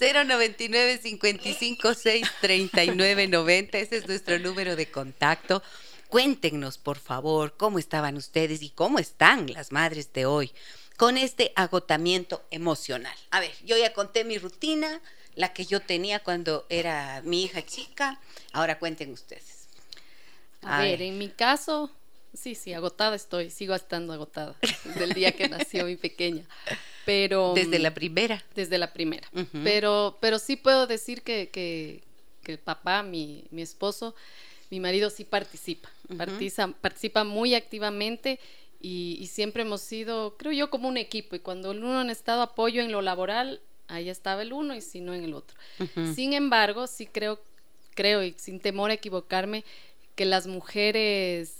099 0.00 1.00
556 1.00 2.26
3990 2.40 3.78
Ese 3.78 3.96
es 3.96 4.06
nuestro 4.06 4.38
número 4.38 4.76
de 4.76 4.90
contacto. 4.90 5.62
Cuéntenos, 6.08 6.78
por 6.78 6.98
favor, 6.98 7.56
cómo 7.56 7.78
estaban 7.78 8.16
ustedes 8.16 8.62
y 8.62 8.70
cómo 8.70 8.98
están 8.98 9.52
las 9.52 9.72
madres 9.72 10.12
de 10.12 10.26
hoy 10.26 10.52
con 10.96 11.18
este 11.18 11.52
agotamiento 11.56 12.44
emocional. 12.50 13.16
A 13.30 13.40
ver, 13.40 13.52
yo 13.64 13.76
ya 13.76 13.92
conté 13.92 14.24
mi 14.24 14.38
rutina, 14.38 15.00
la 15.34 15.52
que 15.52 15.66
yo 15.66 15.80
tenía 15.80 16.20
cuando 16.20 16.64
era 16.68 17.20
mi 17.24 17.42
hija 17.42 17.64
chica. 17.64 18.20
Ahora 18.52 18.78
cuenten 18.78 19.12
ustedes. 19.12 19.55
A, 20.66 20.78
A 20.78 20.82
ver, 20.82 20.98
ver. 20.98 21.08
en 21.08 21.18
mi 21.18 21.28
caso, 21.28 21.90
Sí, 22.36 22.54
sí, 22.54 22.74
agotada 22.74 23.16
estoy, 23.16 23.50
sigo 23.50 23.74
estando 23.74 24.12
agotada 24.12 24.54
desde 24.84 25.04
el 25.04 25.14
día 25.14 25.32
que 25.32 25.48
nació 25.48 25.86
mi 25.86 25.96
pequeña. 25.96 26.44
Pero 27.06 27.54
desde 27.54 27.78
la 27.78 27.94
primera. 27.94 28.44
Desde 28.54 28.78
la 28.78 28.92
primera. 28.92 29.26
Pero 29.64 30.18
pero 30.20 30.38
sí 30.38 30.56
puedo 30.56 30.86
decir 30.86 31.22
que, 31.22 31.48
que, 31.48 32.02
que 32.42 32.58
papá, 32.58 33.02
mi, 33.02 33.44
mi, 33.50 33.62
esposo, 33.62 34.14
mi 34.70 34.80
marido 34.80 35.08
sí 35.08 35.24
participa, 35.24 35.88
participa, 36.16 36.68
participa 36.80 37.24
muy 37.24 37.54
activamente 37.54 38.38
y, 38.80 39.16
y, 39.20 39.28
siempre 39.28 39.62
hemos 39.62 39.80
sido, 39.80 40.36
creo 40.36 40.52
yo, 40.52 40.68
como 40.68 40.88
un 40.88 40.96
equipo. 40.96 41.36
Y 41.36 41.38
cuando 41.38 41.70
el 41.70 41.82
uno 41.82 42.00
ha 42.00 42.12
estado 42.12 42.42
apoyo 42.42 42.82
en 42.82 42.92
lo 42.92 43.02
laboral, 43.02 43.60
ahí 43.88 44.10
estaba 44.10 44.42
el 44.42 44.52
uno 44.52 44.74
y 44.74 44.80
si 44.80 45.00
no 45.00 45.14
en 45.14 45.24
el 45.24 45.32
otro. 45.32 45.56
Sin 46.14 46.34
embargo, 46.34 46.86
sí 46.86 47.06
creo, 47.06 47.40
creo 47.94 48.22
y 48.22 48.34
sin 48.36 48.60
temor 48.60 48.90
a 48.90 48.94
equivocarme, 48.94 49.64
que 50.16 50.24
las 50.24 50.46
mujeres 50.46 51.52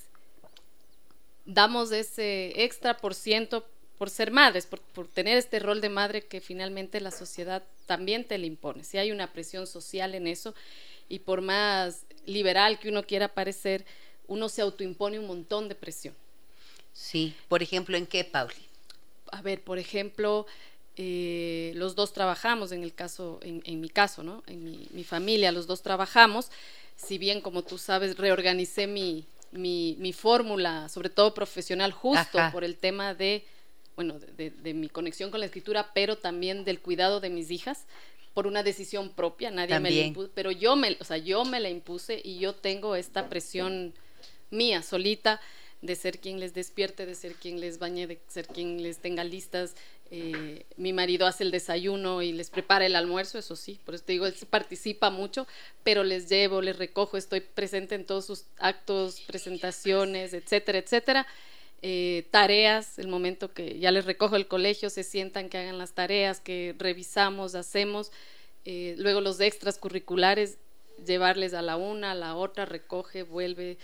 damos 1.44 1.92
ese 1.92 2.64
extra 2.64 2.96
por 2.96 3.14
ciento 3.14 3.64
por 3.98 4.10
ser 4.10 4.30
madres, 4.30 4.66
por, 4.66 4.80
por, 4.80 5.08
tener 5.08 5.38
este 5.38 5.58
rol 5.58 5.80
de 5.80 5.88
madre 5.88 6.26
que 6.26 6.40
finalmente 6.40 7.00
la 7.00 7.10
sociedad 7.10 7.62
también 7.86 8.24
te 8.24 8.36
le 8.36 8.46
impone. 8.46 8.84
Si 8.84 8.98
hay 8.98 9.10
una 9.10 9.32
presión 9.32 9.66
social 9.66 10.14
en 10.14 10.26
eso 10.26 10.54
y 11.08 11.20
por 11.20 11.40
más 11.40 12.02
liberal 12.26 12.78
que 12.78 12.88
uno 12.88 13.04
quiera 13.04 13.28
parecer, 13.28 13.86
uno 14.26 14.48
se 14.48 14.62
autoimpone 14.62 15.18
un 15.18 15.26
montón 15.26 15.68
de 15.68 15.74
presión. 15.74 16.14
Sí, 16.92 17.34
por 17.48 17.62
ejemplo, 17.62 17.96
¿en 17.96 18.06
qué, 18.06 18.24
Pauli? 18.24 18.54
A 19.30 19.42
ver, 19.42 19.62
por 19.62 19.78
ejemplo, 19.78 20.46
eh, 20.96 21.72
los 21.74 21.94
dos 21.94 22.12
trabajamos, 22.12 22.72
en 22.72 22.82
el 22.82 22.94
caso, 22.94 23.38
en, 23.42 23.62
en 23.66 23.80
mi 23.80 23.88
caso, 23.88 24.22
¿no? 24.22 24.42
En 24.46 24.64
mi, 24.64 24.88
mi, 24.90 25.04
familia, 25.04 25.52
los 25.52 25.66
dos 25.66 25.82
trabajamos. 25.82 26.50
Si 26.96 27.18
bien, 27.18 27.40
como 27.40 27.62
tú 27.62 27.78
sabes, 27.78 28.16
reorganicé 28.16 28.86
mi, 28.86 29.26
mi, 29.52 29.96
mi 29.98 30.12
fórmula, 30.12 30.88
sobre 30.88 31.10
todo 31.10 31.34
profesional, 31.34 31.92
justo 31.92 32.38
Ajá. 32.38 32.52
por 32.52 32.64
el 32.64 32.76
tema 32.76 33.14
de, 33.14 33.44
bueno, 33.94 34.18
de, 34.18 34.32
de, 34.32 34.50
de, 34.50 34.74
mi 34.74 34.88
conexión 34.88 35.30
con 35.30 35.40
la 35.40 35.46
escritura, 35.46 35.92
pero 35.94 36.16
también 36.16 36.64
del 36.64 36.80
cuidado 36.80 37.20
de 37.20 37.30
mis 37.30 37.50
hijas, 37.50 37.86
por 38.34 38.46
una 38.46 38.62
decisión 38.62 39.10
propia, 39.10 39.50
nadie 39.50 39.74
también. 39.74 39.94
me 39.94 40.00
la 40.00 40.06
impuso, 40.08 40.30
pero 40.34 40.50
yo 40.50 40.76
me, 40.76 40.96
o 41.00 41.04
sea, 41.04 41.16
yo 41.16 41.44
me 41.44 41.60
la 41.60 41.70
impuse 41.70 42.20
y 42.22 42.38
yo 42.38 42.54
tengo 42.54 42.94
esta 42.94 43.28
presión 43.28 43.94
mía, 44.50 44.82
solita, 44.82 45.40
de 45.82 45.94
ser 45.94 46.18
quien 46.18 46.40
les 46.40 46.52
despierte, 46.54 47.06
de 47.06 47.14
ser 47.14 47.34
quien 47.34 47.60
les 47.60 47.78
bañe, 47.78 48.06
de 48.06 48.20
ser 48.28 48.46
quien 48.46 48.82
les 48.82 48.98
tenga 48.98 49.24
listas. 49.24 49.74
Eh, 50.10 50.64
mi 50.76 50.92
marido 50.92 51.26
hace 51.26 51.42
el 51.42 51.50
desayuno 51.50 52.22
y 52.22 52.32
les 52.32 52.50
prepara 52.50 52.86
el 52.86 52.94
almuerzo, 52.94 53.38
eso 53.38 53.56
sí, 53.56 53.80
por 53.84 53.96
eso 53.96 54.04
te 54.04 54.12
digo, 54.12 54.26
él 54.26 54.34
participa 54.48 55.10
mucho, 55.10 55.48
pero 55.82 56.04
les 56.04 56.28
llevo, 56.28 56.62
les 56.62 56.76
recojo, 56.78 57.16
estoy 57.16 57.40
presente 57.40 57.96
en 57.96 58.04
todos 58.04 58.26
sus 58.26 58.44
actos, 58.58 59.20
presentaciones, 59.26 60.32
etcétera, 60.32 60.78
etcétera. 60.78 61.26
Eh, 61.82 62.26
tareas, 62.30 62.98
el 62.98 63.08
momento 63.08 63.52
que 63.52 63.78
ya 63.78 63.90
les 63.90 64.04
recojo 64.04 64.36
el 64.36 64.46
colegio, 64.46 64.90
se 64.90 65.02
sientan 65.02 65.48
que 65.48 65.58
hagan 65.58 65.78
las 65.78 65.92
tareas, 65.92 66.40
que 66.40 66.74
revisamos, 66.78 67.54
hacemos. 67.54 68.12
Eh, 68.64 68.94
luego 68.98 69.20
los 69.20 69.40
extras 69.40 69.76
curriculares, 69.76 70.58
llevarles 71.04 71.52
a 71.52 71.62
la 71.62 71.76
una, 71.76 72.12
a 72.12 72.14
la 72.14 72.36
otra, 72.36 72.64
recoge, 72.64 73.24
vuelve. 73.24 73.76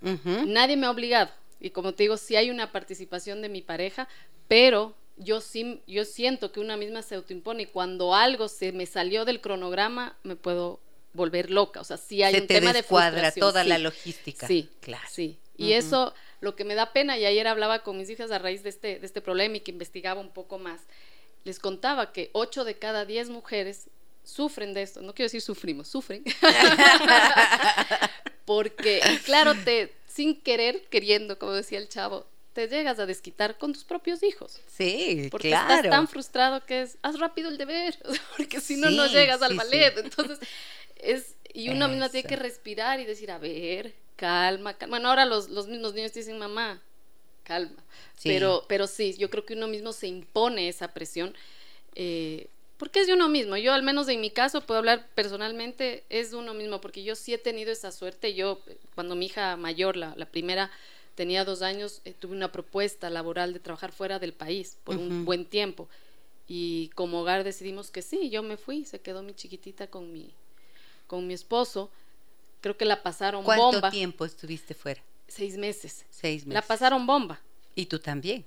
Uh 0.00 0.08
-huh. 0.08 0.46
Nadie 0.46 0.76
me 0.76 0.86
ha 0.86 0.90
obligado. 0.90 1.30
Y 1.60 1.70
como 1.70 1.92
te 1.92 2.04
digo, 2.04 2.16
sí 2.16 2.34
hay 2.34 2.50
una 2.50 2.72
participación 2.72 3.40
de 3.40 3.48
mi 3.48 3.62
pareja, 3.62 4.08
pero 4.48 4.94
yo 5.16 5.40
sí, 5.40 5.82
yo 5.86 6.04
siento 6.04 6.52
que 6.52 6.60
una 6.60 6.76
misma 6.76 7.02
se 7.02 7.14
autoimpone 7.14 7.64
y 7.64 7.66
cuando 7.66 8.14
algo 8.14 8.48
se 8.48 8.72
me 8.72 8.86
salió 8.86 9.24
del 9.24 9.40
cronograma, 9.40 10.16
me 10.22 10.36
puedo 10.36 10.80
volver 11.12 11.50
loca. 11.50 11.80
O 11.80 11.84
sea, 11.84 11.96
sí 11.96 12.22
hay 12.22 12.34
se 12.34 12.40
un 12.42 12.46
te 12.46 12.54
tema 12.54 12.72
de 12.72 12.82
frustración. 12.82 13.40
toda 13.40 13.62
sí. 13.62 13.68
la 13.68 13.78
logística. 13.78 14.46
Sí, 14.46 14.68
claro. 14.80 15.06
Sí. 15.10 15.38
Y 15.56 15.64
uh 15.64 15.66
-huh. 15.68 15.78
eso, 15.78 16.14
lo 16.40 16.56
que 16.56 16.64
me 16.64 16.74
da 16.74 16.92
pena, 16.92 17.18
y 17.18 17.26
ayer 17.26 17.46
hablaba 17.46 17.82
con 17.82 17.98
mis 17.98 18.08
hijas 18.10 18.30
a 18.30 18.38
raíz 18.38 18.62
de 18.62 18.70
este, 18.70 18.98
de 18.98 19.06
este 19.06 19.20
problema 19.20 19.56
y 19.56 19.60
que 19.60 19.70
investigaba 19.70 20.20
un 20.20 20.30
poco 20.30 20.58
más, 20.58 20.80
les 21.44 21.58
contaba 21.58 22.12
que 22.12 22.30
8 22.32 22.64
de 22.64 22.78
cada 22.78 23.04
10 23.04 23.30
mujeres 23.30 23.90
sufren 24.24 24.72
de 24.74 24.82
esto. 24.82 25.02
No 25.02 25.14
quiero 25.14 25.26
decir 25.26 25.42
sufrimos, 25.42 25.88
sufren. 25.88 26.24
Porque, 28.44 29.00
claro, 29.24 29.54
te, 29.64 29.92
sin 30.06 30.40
querer, 30.40 30.84
queriendo, 30.88 31.38
como 31.38 31.52
decía 31.52 31.78
el 31.78 31.88
chavo, 31.88 32.26
te 32.52 32.68
llegas 32.68 32.98
a 32.98 33.06
desquitar 33.06 33.58
con 33.58 33.72
tus 33.72 33.84
propios 33.84 34.22
hijos. 34.22 34.60
Sí, 34.66 35.28
porque 35.30 35.48
claro. 35.48 35.74
estás 35.74 35.90
tan 35.90 36.08
frustrado 36.08 36.64
que 36.64 36.82
es, 36.82 36.98
haz 37.02 37.18
rápido 37.18 37.48
el 37.48 37.58
deber, 37.58 37.98
porque 38.36 38.60
si 38.60 38.76
no, 38.76 38.88
sí, 38.88 38.96
no 38.96 39.06
llegas 39.06 39.42
al 39.42 39.54
ballet. 39.54 39.94
Sí. 39.94 40.00
Entonces, 40.04 40.38
es, 40.96 41.34
y 41.52 41.70
uno 41.70 41.88
misma 41.88 42.08
tiene 42.08 42.28
que 42.28 42.36
respirar 42.36 43.00
y 43.00 43.04
decir, 43.04 43.30
a 43.30 43.38
ver, 43.38 43.94
calma, 44.16 44.74
calma. 44.74 44.96
Bueno, 44.96 45.08
ahora 45.08 45.24
los, 45.24 45.48
los 45.48 45.66
mismos 45.68 45.94
niños 45.94 46.12
te 46.12 46.20
dicen, 46.20 46.38
mamá, 46.38 46.80
calma. 47.42 47.82
Sí. 48.16 48.28
Pero, 48.28 48.64
pero 48.68 48.86
sí, 48.86 49.14
yo 49.18 49.30
creo 49.30 49.44
que 49.44 49.54
uno 49.54 49.68
mismo 49.68 49.92
se 49.92 50.06
impone 50.06 50.68
esa 50.68 50.88
presión. 50.88 51.34
Eh, 51.94 52.48
porque 52.76 53.00
es 53.00 53.06
de 53.06 53.14
uno 53.14 53.28
mismo. 53.28 53.56
Yo, 53.56 53.72
al 53.72 53.82
menos 53.82 54.08
en 54.08 54.20
mi 54.20 54.30
caso, 54.30 54.60
puedo 54.60 54.78
hablar 54.78 55.06
personalmente, 55.14 56.04
es 56.08 56.32
de 56.32 56.36
uno 56.36 56.52
mismo, 56.52 56.80
porque 56.80 57.04
yo 57.04 57.14
sí 57.14 57.32
he 57.32 57.38
tenido 57.38 57.70
esa 57.70 57.92
suerte. 57.92 58.34
Yo, 58.34 58.60
cuando 58.94 59.14
mi 59.14 59.26
hija 59.26 59.56
mayor, 59.56 59.96
la, 59.96 60.14
la 60.16 60.26
primera, 60.26 60.70
tenía 61.14 61.44
dos 61.44 61.62
años, 61.62 62.00
eh, 62.04 62.14
tuve 62.18 62.34
una 62.34 62.52
propuesta 62.52 63.10
laboral 63.10 63.52
de 63.52 63.60
trabajar 63.60 63.92
fuera 63.92 64.18
del 64.18 64.32
país 64.32 64.78
por 64.84 64.96
uh 64.96 65.00
-huh. 65.00 65.08
un 65.08 65.24
buen 65.24 65.44
tiempo. 65.44 65.88
Y 66.48 66.90
como 66.94 67.20
hogar 67.20 67.44
decidimos 67.44 67.90
que 67.90 68.02
sí, 68.02 68.30
yo 68.30 68.42
me 68.42 68.56
fui, 68.56 68.84
se 68.84 69.00
quedó 69.00 69.22
mi 69.22 69.34
chiquitita 69.34 69.86
con 69.86 70.12
mi, 70.12 70.34
con 71.06 71.26
mi 71.26 71.34
esposo. 71.34 71.90
Creo 72.60 72.76
que 72.76 72.84
la 72.84 73.02
pasaron 73.02 73.44
¿Cuánto 73.44 73.64
bomba. 73.64 73.80
¿Cuánto 73.80 73.96
tiempo 73.96 74.24
estuviste 74.24 74.74
fuera? 74.74 75.02
Seis 75.28 75.56
meses. 75.56 76.04
Seis 76.10 76.44
meses. 76.44 76.54
La 76.54 76.62
pasaron 76.62 77.06
bomba. 77.06 77.40
¿Y 77.74 77.86
tú 77.86 77.98
también? 77.98 78.44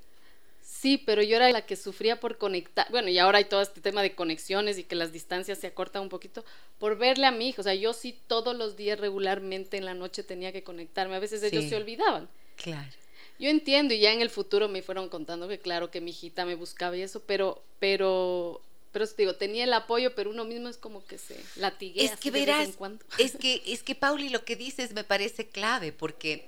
Sí, 0.62 0.98
pero 0.98 1.22
yo 1.24 1.36
era 1.38 1.50
la 1.52 1.66
que 1.66 1.76
sufría 1.76 2.20
por 2.20 2.38
conectar, 2.38 2.88
bueno, 2.92 3.10
y 3.10 3.18
ahora 3.18 3.38
hay 3.38 3.46
todo 3.46 3.62
este 3.62 3.82
tema 3.82 4.02
de 4.02 4.14
conexiones 4.14 4.78
y 4.78 4.84
que 4.84 4.96
las 4.96 5.12
distancias 5.12 5.60
se 5.60 5.68
acortan 5.68 6.02
un 6.02 6.10
poquito, 6.10 6.44
por 6.80 6.98
verle 6.98 7.28
a 7.28 7.32
mi 7.32 7.50
hijo, 7.50 7.62
o 7.62 7.64
sea, 7.64 7.76
yo 7.76 7.94
sí 7.94 8.20
todos 8.28 8.56
los 8.56 8.76
días 8.76 9.00
regularmente 9.00 9.78
en 9.78 9.86
la 9.86 9.94
noche 9.94 10.24
tenía 10.24 10.52
que 10.52 10.64
conectarme, 10.64 11.16
a 11.16 11.20
veces 11.20 11.42
ellos 11.44 11.64
sí. 11.64 11.70
se 11.70 11.76
olvidaban. 11.76 12.28
Claro. 12.56 12.92
Yo 13.38 13.50
entiendo 13.50 13.94
y 13.94 14.00
ya 14.00 14.14
en 14.14 14.22
el 14.22 14.30
futuro 14.30 14.70
me 14.70 14.82
fueron 14.82 15.10
contando 15.10 15.48
que 15.48 15.60
claro 15.60 15.92
que 15.92 16.02
mi 16.02 16.12
hijita 16.12 16.46
me 16.46 16.56
buscaba 16.56 16.96
y 16.96 17.02
eso, 17.02 17.22
pero, 17.22 17.62
pero, 17.80 18.62
pero 18.92 19.08
te 19.08 19.24
digo, 19.24 19.36
tenía 19.36 19.66
el 19.66 19.74
apoyo, 19.74 20.16
pero 20.16 20.30
uno 20.30 20.46
mismo 20.46 20.70
es 20.70 20.78
como 20.78 21.06
que 21.06 21.18
se 21.18 21.44
latiguea 21.58 22.14
es 22.14 22.20
que 22.20 22.32
verás, 22.32 22.60
de 22.60 22.62
vez 22.62 22.70
en 22.70 22.76
cuando. 22.76 23.06
Es 23.18 23.36
que, 23.36 23.62
es 23.66 23.84
que 23.84 23.96
Pauli, 23.96 24.30
lo 24.30 24.46
que 24.46 24.56
dices 24.56 24.94
me 24.94 25.04
parece 25.04 25.48
clave, 25.48 25.92
porque 25.92 26.48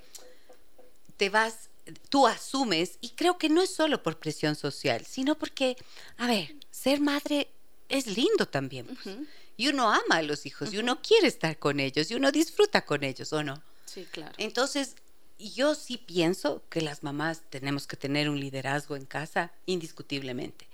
te 1.18 1.30
vas 1.30 1.70
tú 2.10 2.28
asumes, 2.28 2.98
y 3.02 3.10
creo 3.10 3.38
que 3.38 3.50
no 3.50 3.62
es 3.62 3.74
solo 3.74 4.04
por 4.04 4.18
presión 4.18 4.56
social, 4.56 5.06
sino 5.06 5.38
porque, 5.38 5.78
a 6.18 6.28
ver, 6.28 6.56
ser 6.72 7.00
madre 7.00 7.48
es 7.90 8.08
lindo 8.08 8.48
también. 8.48 8.86
Pues. 8.88 9.06
Uh 9.06 9.10
-huh. 9.22 9.28
Y 9.58 9.70
uno 9.70 9.90
ama 9.90 10.18
a 10.18 10.22
los 10.22 10.46
hijos, 10.46 10.70
uh 10.70 10.72
-huh. 10.72 10.76
y 10.76 10.78
uno 10.80 11.02
quiere 11.02 11.28
estar 11.28 11.58
con 11.58 11.80
ellos, 11.80 12.12
y 12.12 12.16
uno 12.16 12.32
disfruta 12.32 12.86
con 12.86 13.04
ellos, 13.04 13.34
¿o 13.34 13.44
no? 13.44 13.62
Sí, 13.86 14.06
claro. 14.12 14.34
Entonces, 14.38 14.96
yo 15.40 15.76
sí 15.76 15.98
pienso 15.98 16.64
que 16.70 16.82
las 16.82 17.04
mamás 17.04 17.44
tenemos 17.50 17.86
que 17.86 17.98
tener 17.98 18.30
un 18.30 18.40
liderazgo 18.40 18.96
en 18.96 19.06
casa, 19.06 19.52
indiscutiblemente. 19.66 20.68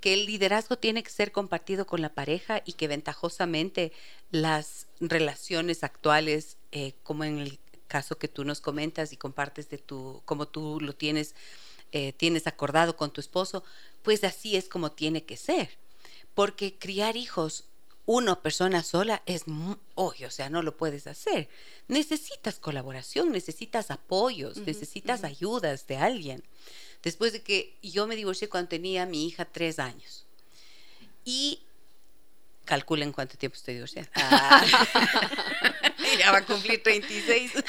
Que 0.00 0.14
el 0.14 0.26
liderazgo 0.26 0.76
tiene 0.76 1.02
que 1.02 1.10
ser 1.10 1.32
compartido 1.32 1.86
con 1.86 2.02
la 2.02 2.12
pareja 2.14 2.62
y 2.64 2.74
que 2.74 2.88
ventajosamente 2.88 3.92
las 4.30 4.86
relaciones 5.00 5.82
actuales, 5.84 6.58
eh, 6.72 6.92
como 7.02 7.24
en 7.24 7.38
el 7.38 7.58
caso 7.88 8.18
que 8.18 8.28
tú 8.28 8.44
nos 8.44 8.60
comentas 8.60 9.12
y 9.12 9.16
compartes 9.16 9.68
de 9.70 9.78
tu, 9.78 10.22
como 10.24 10.46
tú 10.46 10.78
lo 10.80 10.94
tienes, 10.94 11.34
eh, 11.92 12.12
tienes 12.12 12.46
acordado 12.46 12.96
con 12.96 13.12
tu 13.12 13.20
esposo, 13.20 13.64
pues 14.02 14.24
así 14.24 14.56
es 14.56 14.68
como 14.68 14.92
tiene 14.92 15.24
que 15.24 15.36
ser. 15.36 15.78
Porque 16.34 16.78
criar 16.78 17.16
hijos, 17.16 17.66
una 18.06 18.40
persona 18.40 18.82
sola, 18.82 19.22
es, 19.26 19.44
hoy, 19.94 20.24
o 20.24 20.30
sea, 20.30 20.50
no 20.50 20.62
lo 20.62 20.76
puedes 20.76 21.06
hacer. 21.06 21.48
Necesitas 21.88 22.58
colaboración, 22.58 23.30
necesitas 23.30 23.90
apoyos, 23.90 24.56
uh 24.56 24.60
-huh, 24.60 24.66
necesitas 24.66 25.20
uh 25.20 25.24
-huh. 25.24 25.28
ayudas 25.28 25.86
de 25.86 25.96
alguien. 25.96 26.42
Después 27.02 27.32
de 27.32 27.42
que 27.42 27.76
yo 27.82 28.06
me 28.06 28.16
divorcié 28.16 28.48
cuando 28.48 28.68
tenía 28.68 29.02
a 29.02 29.06
mi 29.06 29.26
hija 29.26 29.44
tres 29.44 29.78
años. 29.78 30.26
Y 31.24 31.60
calculen 32.64 33.12
cuánto 33.12 33.36
tiempo 33.36 33.56
estoy 33.56 33.74
divorciada. 33.74 34.08
Ah. 34.14 34.64
ya 36.18 36.32
va 36.32 36.38
a 36.38 36.46
cumplir 36.46 36.82
36. 36.82 37.52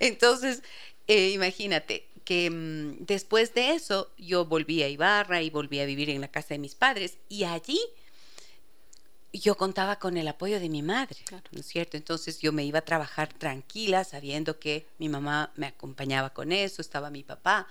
Entonces, 0.00 0.62
eh, 1.06 1.30
imagínate 1.30 2.08
que 2.24 2.50
mmm, 2.50 3.04
después 3.06 3.54
de 3.54 3.70
eso 3.70 4.10
yo 4.18 4.44
volví 4.44 4.82
a 4.82 4.88
Ibarra 4.88 5.42
y 5.42 5.50
volví 5.50 5.80
a 5.80 5.86
vivir 5.86 6.10
en 6.10 6.20
la 6.20 6.28
casa 6.28 6.54
de 6.54 6.58
mis 6.58 6.74
padres 6.74 7.18
y 7.28 7.44
allí 7.44 7.80
yo 9.32 9.56
contaba 9.56 9.98
con 9.98 10.16
el 10.16 10.28
apoyo 10.28 10.60
de 10.60 10.68
mi 10.68 10.82
madre, 10.82 11.16
claro. 11.24 11.44
¿no 11.50 11.60
es 11.60 11.66
cierto? 11.66 11.96
Entonces 11.96 12.40
yo 12.40 12.52
me 12.52 12.64
iba 12.64 12.78
a 12.78 12.84
trabajar 12.84 13.32
tranquila 13.32 14.04
sabiendo 14.04 14.58
que 14.58 14.86
mi 14.98 15.08
mamá 15.08 15.52
me 15.56 15.66
acompañaba 15.66 16.30
con 16.30 16.52
eso, 16.52 16.80
estaba 16.80 17.10
mi 17.10 17.22
papá, 17.22 17.66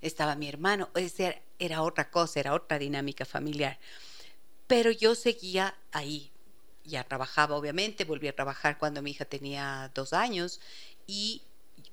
estaba 0.00 0.34
mi 0.34 0.48
hermano, 0.48 0.88
era, 0.94 1.40
era 1.58 1.82
otra 1.82 2.10
cosa, 2.10 2.40
era 2.40 2.54
otra 2.54 2.78
dinámica 2.78 3.24
familiar. 3.24 3.78
Pero 4.66 4.90
yo 4.90 5.14
seguía 5.14 5.74
ahí, 5.92 6.30
ya 6.84 7.04
trabajaba 7.04 7.56
obviamente, 7.56 8.04
volví 8.04 8.28
a 8.28 8.34
trabajar 8.34 8.78
cuando 8.78 9.02
mi 9.02 9.10
hija 9.10 9.24
tenía 9.24 9.90
dos 9.94 10.12
años 10.12 10.60
y 11.06 11.42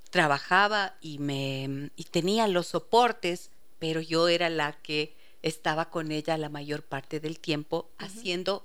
trabajaba 0.09 0.95
y 1.01 1.19
me 1.19 1.91
y 1.95 2.03
tenía 2.05 2.47
los 2.47 2.67
soportes, 2.67 3.51
pero 3.79 3.99
yo 3.99 4.27
era 4.27 4.49
la 4.49 4.73
que 4.73 5.15
estaba 5.41 5.89
con 5.89 6.11
ella 6.11 6.37
la 6.37 6.49
mayor 6.49 6.83
parte 6.83 7.19
del 7.19 7.39
tiempo 7.39 7.89
haciendo 7.97 8.63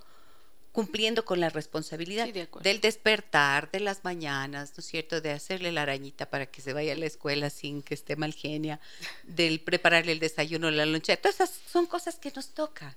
cumpliendo 0.73 1.25
con 1.25 1.39
la 1.39 1.51
responsabilidad 1.51 2.25
Sí, 2.27 2.33
de 2.33 2.43
acuerdo. 2.43 2.65
del 2.65 2.81
despertar 2.81 3.71
de 3.71 3.81
las 3.81 4.05
mañanas, 4.05 4.73
¿no 4.77 4.81
es 4.81 4.87
cierto? 4.87 5.21
De 5.21 5.31
hacerle 5.31 5.71
la 5.71 5.83
arañita 5.83 6.27
para 6.31 6.47
que 6.47 6.61
se 6.63 6.73
vaya 6.73 6.95
a 6.95 6.97
la 6.97 7.07
escuela 7.07 7.51
sin 7.51 7.83
que 7.83 7.95
esté 7.95 8.17
mal 8.17 8.33
genia, 8.33 8.81
del 9.25 9.61
prepararle 9.61 10.13
el 10.13 10.19
desayuno, 10.19 10.71
la 10.71 10.87
lonchera. 10.87 11.21
Todas 11.21 11.37
esas 11.37 11.61
son 11.71 11.87
cosas 11.87 12.19
que 12.19 12.33
nos 12.35 12.49
toca. 12.49 12.97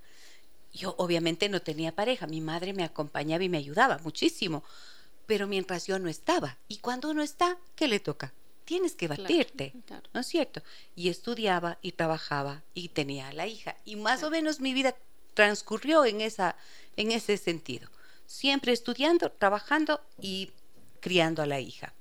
Yo 0.74 0.96
obviamente 0.98 1.50
no 1.50 1.62
tenía 1.62 1.94
pareja, 1.94 2.28
mi 2.28 2.42
madre 2.42 2.74
me 2.74 2.84
acompañaba 2.84 3.44
y 3.44 3.50
me 3.50 3.58
ayudaba 3.58 3.98
muchísimo, 4.04 4.64
pero 5.26 5.48
mientras 5.48 5.88
yo 5.88 6.00
no 6.00 6.10
estaba, 6.10 6.58
y 6.68 6.78
cuando 6.78 7.10
uno 7.10 7.24
está, 7.24 7.58
¿qué 7.76 7.88
le 7.88 8.00
toca? 8.00 8.34
Tienes 8.66 8.94
que 8.96 9.08
batirte, 9.08 9.74
claro. 9.86 10.10
¿no 10.14 10.22
es 10.22 10.28
cierto? 10.28 10.62
Y 10.96 11.10
estudiaba 11.10 11.78
y 11.82 11.92
trabajaba 11.94 12.64
y 12.74 12.90
tenía 12.90 13.28
a 13.30 13.34
la 13.34 13.48
hija, 13.48 13.76
y 13.86 13.96
más 13.96 14.24
o 14.24 14.30
menos 14.30 14.60
mi 14.60 14.74
vida 14.74 14.96
transcurrió 15.36 16.06
en, 16.06 16.22
esa, 16.22 16.56
en 16.96 17.12
ese 17.12 17.38
sentido, 17.38 17.90
siempre 18.26 18.74
estudiando, 18.74 19.32
trabajando 19.32 20.02
y 20.20 20.50
criando 21.00 21.44
a 21.44 21.46
la 21.46 21.60
hija. 21.60 21.94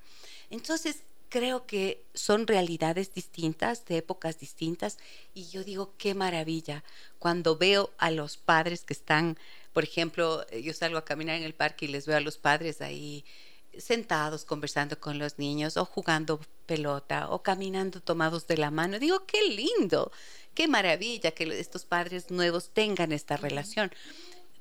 Entonces, 0.49 1.03
creo 1.29 1.67
que 1.67 2.05
son 2.14 2.47
realidades 2.47 3.12
distintas, 3.12 3.85
de 3.87 3.99
épocas 3.99 4.38
distintas, 4.38 4.99
y 5.35 5.49
yo 5.49 5.64
digo, 5.64 5.93
qué 5.99 6.14
maravilla 6.14 6.85
cuando 7.19 7.59
veo 7.59 7.91
a 7.99 8.11
los 8.11 8.37
padres 8.37 8.85
que 8.85 8.93
están, 8.93 9.37
por 9.73 9.83
ejemplo, 9.83 10.47
eh, 10.50 10.62
yo 10.62 10.73
salgo 10.73 10.97
a 10.97 11.05
caminar 11.05 11.37
en 11.37 11.43
el 11.43 11.55
parque 11.55 11.87
y 11.87 11.88
les 11.88 12.07
veo 12.07 12.17
a 12.17 12.21
los 12.21 12.38
padres 12.38 12.81
ahí 12.81 13.25
sentados 13.76 14.45
conversando 14.45 15.00
con 15.00 15.19
los 15.19 15.38
niños 15.38 15.76
o 15.76 15.85
jugando 15.85 16.41
pelota 16.67 17.29
o 17.31 17.43
caminando 17.43 18.00
tomados 18.00 18.47
de 18.47 18.57
la 18.57 18.71
mano. 18.71 18.99
Digo, 18.99 19.26
qué 19.26 19.43
lindo, 19.49 20.12
qué 20.54 20.68
maravilla 20.68 21.32
que 21.32 21.44
estos 21.58 21.84
padres 21.84 22.30
nuevos 22.30 22.70
tengan 22.73 23.12
esta 23.12 23.37
relación 23.37 23.92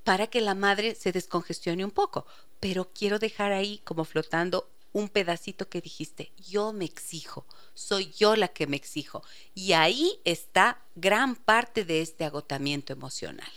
para 0.04 0.28
que 0.28 0.42
la 0.42 0.56
madre 0.56 0.96
se 0.96 1.12
descongestione 1.12 1.86
un 1.86 1.92
poco. 1.92 2.26
Pero 2.60 2.92
quiero 2.94 3.20
dejar 3.20 3.52
ahí 3.52 3.82
como 3.84 4.06
flotando 4.06 4.70
un 4.94 5.10
pedacito 5.10 5.68
que 5.70 5.82
dijiste, 5.82 6.32
yo 6.38 6.72
me 6.72 6.86
exijo, 6.86 7.46
soy 7.74 8.12
yo 8.12 8.36
la 8.36 8.48
que 8.48 8.68
me 8.68 8.78
exijo. 8.78 9.24
Y 9.56 9.74
ahí 9.74 10.20
está 10.24 10.80
gran 10.96 11.36
parte 11.36 11.84
de 11.84 12.02
este 12.02 12.26
agotamiento 12.26 12.94
emocional, 12.94 13.52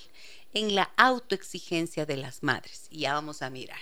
en 0.54 0.74
la 0.74 0.90
autoexigencia 0.96 2.06
de 2.06 2.16
las 2.16 2.42
madres. 2.42 2.86
Y 2.90 3.00
ya 3.00 3.12
vamos 3.12 3.42
a 3.42 3.50
mirar. 3.50 3.78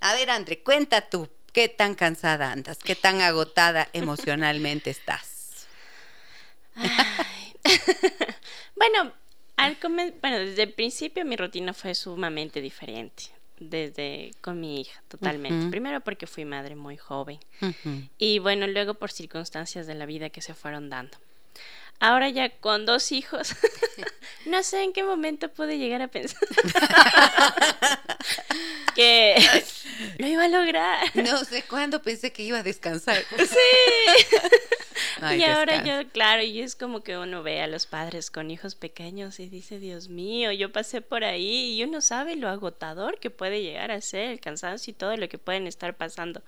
A 0.00 0.14
ver, 0.14 0.30
André, 0.30 0.62
cuenta 0.62 1.08
tú, 1.08 1.28
¿qué 1.52 1.68
tan 1.68 1.94
cansada 1.94 2.50
andas? 2.50 2.78
¿Qué 2.78 2.96
tan 2.96 3.20
agotada 3.20 3.88
emocionalmente 3.92 4.90
estás? 4.90 5.66
Bueno, 8.76 9.12
al 9.56 9.76
bueno, 10.22 10.38
desde 10.38 10.62
el 10.62 10.72
principio 10.72 11.24
mi 11.24 11.36
rutina 11.36 11.74
fue 11.74 11.94
sumamente 11.94 12.60
diferente. 12.62 13.24
Desde 13.58 14.30
con 14.40 14.58
mi 14.58 14.80
hija, 14.80 15.02
totalmente. 15.08 15.68
Primero 15.68 16.00
porque 16.00 16.26
fui 16.26 16.46
madre 16.46 16.76
muy 16.76 16.96
joven. 16.96 17.38
Y 18.16 18.38
bueno, 18.38 18.66
luego 18.66 18.94
por 18.94 19.10
circunstancias 19.10 19.86
de 19.86 19.94
la 19.94 20.06
vida 20.06 20.30
que 20.30 20.40
se 20.40 20.54
fueron 20.54 20.88
dando. 20.88 21.18
Ahora 22.00 22.30
ya 22.30 22.48
con 22.48 22.86
dos 22.86 23.12
hijos, 23.12 23.54
no 24.46 24.62
sé 24.62 24.82
en 24.82 24.94
qué 24.94 25.04
momento 25.04 25.52
pude 25.52 25.76
llegar 25.76 26.00
a 26.00 26.08
pensar 26.08 26.40
que 28.94 29.36
lo 30.18 30.26
iba 30.26 30.44
a 30.44 30.48
lograr. 30.48 31.14
No 31.14 31.44
sé 31.44 31.62
cuándo 31.62 32.00
pensé 32.00 32.32
que 32.32 32.42
iba 32.42 32.58
a 32.58 32.62
descansar. 32.62 33.22
Sí. 33.38 34.36
Ay, 35.22 35.40
y 35.40 35.44
ahora 35.44 35.74
descansa. 35.74 36.02
yo, 36.02 36.08
claro, 36.10 36.42
y 36.42 36.60
es 36.60 36.76
como 36.76 37.02
que 37.02 37.18
uno 37.18 37.42
ve 37.42 37.60
a 37.60 37.66
los 37.66 37.86
padres 37.86 38.30
con 38.30 38.50
hijos 38.50 38.74
pequeños 38.74 39.38
y 39.40 39.48
dice, 39.48 39.78
Dios 39.78 40.08
mío, 40.08 40.52
yo 40.52 40.72
pasé 40.72 41.02
por 41.02 41.24
ahí 41.24 41.74
y 41.74 41.84
uno 41.84 42.00
sabe 42.00 42.36
lo 42.36 42.48
agotador 42.48 43.18
que 43.18 43.30
puede 43.30 43.62
llegar 43.62 43.90
a 43.90 44.00
ser, 44.00 44.30
el 44.30 44.40
cansancio 44.40 44.90
y 44.90 44.94
todo 44.94 45.16
lo 45.16 45.28
que 45.28 45.36
pueden 45.36 45.66
estar 45.66 45.94
pasando. 45.94 46.42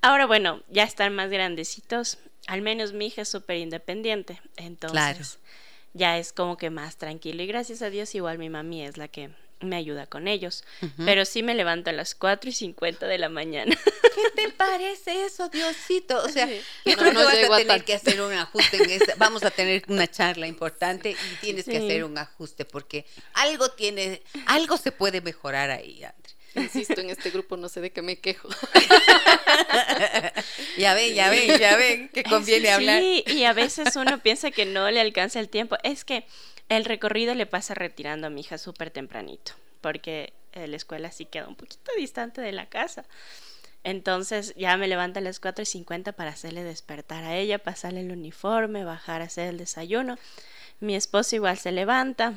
Ahora, 0.00 0.26
bueno, 0.26 0.62
ya 0.68 0.84
están 0.84 1.14
más 1.14 1.30
grandecitos, 1.30 2.18
al 2.48 2.62
menos 2.62 2.92
mi 2.92 3.06
hija 3.06 3.22
es 3.22 3.28
súper 3.28 3.58
independiente, 3.58 4.40
entonces 4.56 5.38
ya 5.94 6.18
es 6.18 6.32
como 6.32 6.56
que 6.56 6.70
más 6.70 6.96
tranquilo 6.96 7.42
y 7.42 7.46
gracias 7.46 7.82
a 7.82 7.90
Dios 7.90 8.14
igual 8.14 8.38
mi 8.38 8.48
mami 8.48 8.84
es 8.84 8.96
la 8.96 9.08
que 9.08 9.30
me 9.60 9.74
ayuda 9.76 10.06
con 10.06 10.28
ellos, 10.28 10.62
pero 11.04 11.24
sí 11.24 11.42
me 11.42 11.54
levanto 11.54 11.90
a 11.90 11.92
las 11.92 12.14
4 12.14 12.48
y 12.48 12.52
50 12.52 13.06
de 13.08 13.18
la 13.18 13.28
mañana. 13.28 13.76
¿Qué 14.14 14.30
te 14.36 14.50
parece 14.52 15.24
eso, 15.24 15.48
Diosito? 15.48 16.22
O 16.22 16.28
sea, 16.28 16.46
Sí. 16.46 16.60
yo 16.84 16.92
No, 16.92 16.98
creo 16.98 17.12
no 17.12 17.20
que 17.20 17.48
vas 17.48 17.60
a 17.60 17.64
tener 17.64 17.84
que 17.84 17.94
hacer 17.94 18.20
un 18.20 18.32
ajuste 18.32 18.76
en 18.84 18.90
esa. 18.90 19.14
Vamos 19.16 19.42
a 19.42 19.50
tener 19.50 19.82
una 19.88 20.08
charla 20.08 20.46
importante 20.46 21.10
y 21.10 21.36
tienes 21.40 21.64
que 21.64 21.76
hacer 21.78 22.04
un 22.04 22.16
ajuste 22.18 22.64
porque 22.64 23.04
algo 23.34 23.68
tiene, 23.72 24.22
algo 24.46 24.76
se 24.76 24.92
puede 24.92 25.20
mejorar 25.20 25.70
ahí, 25.70 26.04
André. 26.04 26.37
Insisto, 26.54 27.00
en 27.00 27.10
este 27.10 27.30
grupo 27.30 27.56
no 27.56 27.68
sé 27.68 27.80
de 27.80 27.90
qué 27.90 28.02
me 28.02 28.18
quejo. 28.18 28.48
Ya 30.76 30.94
ven, 30.94 31.14
ya 31.14 31.28
ven, 31.28 31.58
ya 31.58 31.76
ven 31.76 32.08
que 32.08 32.22
conviene 32.22 32.70
hablar. 32.70 33.00
Sí, 33.00 33.24
y 33.26 33.44
a 33.44 33.52
veces 33.52 33.96
uno 33.96 34.18
piensa 34.20 34.52
que 34.52 34.64
no 34.64 34.88
le 34.90 35.00
alcanza 35.00 35.40
el 35.40 35.48
tiempo. 35.48 35.76
Es 35.82 36.04
que 36.04 36.24
el 36.68 36.84
recorrido 36.84 37.34
le 37.34 37.46
pasa 37.46 37.74
retirando 37.74 38.28
a 38.28 38.30
mi 38.30 38.42
hija 38.42 38.58
súper 38.58 38.90
tempranito, 38.90 39.52
porque 39.80 40.32
la 40.54 40.76
escuela 40.76 41.10
sí 41.10 41.24
queda 41.24 41.48
un 41.48 41.56
poquito 41.56 41.90
distante 41.96 42.40
de 42.40 42.52
la 42.52 42.66
casa. 42.66 43.04
Entonces 43.84 44.54
ya 44.56 44.76
me 44.76 44.88
levanto 44.88 45.18
a 45.18 45.22
las 45.22 45.40
4 45.40 45.62
y 45.62 45.66
50 45.66 46.12
para 46.12 46.30
hacerle 46.30 46.62
despertar 46.64 47.24
a 47.24 47.36
ella, 47.36 47.58
pasarle 47.58 48.00
el 48.00 48.12
uniforme, 48.12 48.84
bajar 48.84 49.22
a 49.22 49.26
hacer 49.26 49.48
el 49.48 49.58
desayuno. 49.58 50.18
Mi 50.80 50.94
esposo 50.94 51.36
igual 51.36 51.58
se 51.58 51.72
levanta. 51.72 52.34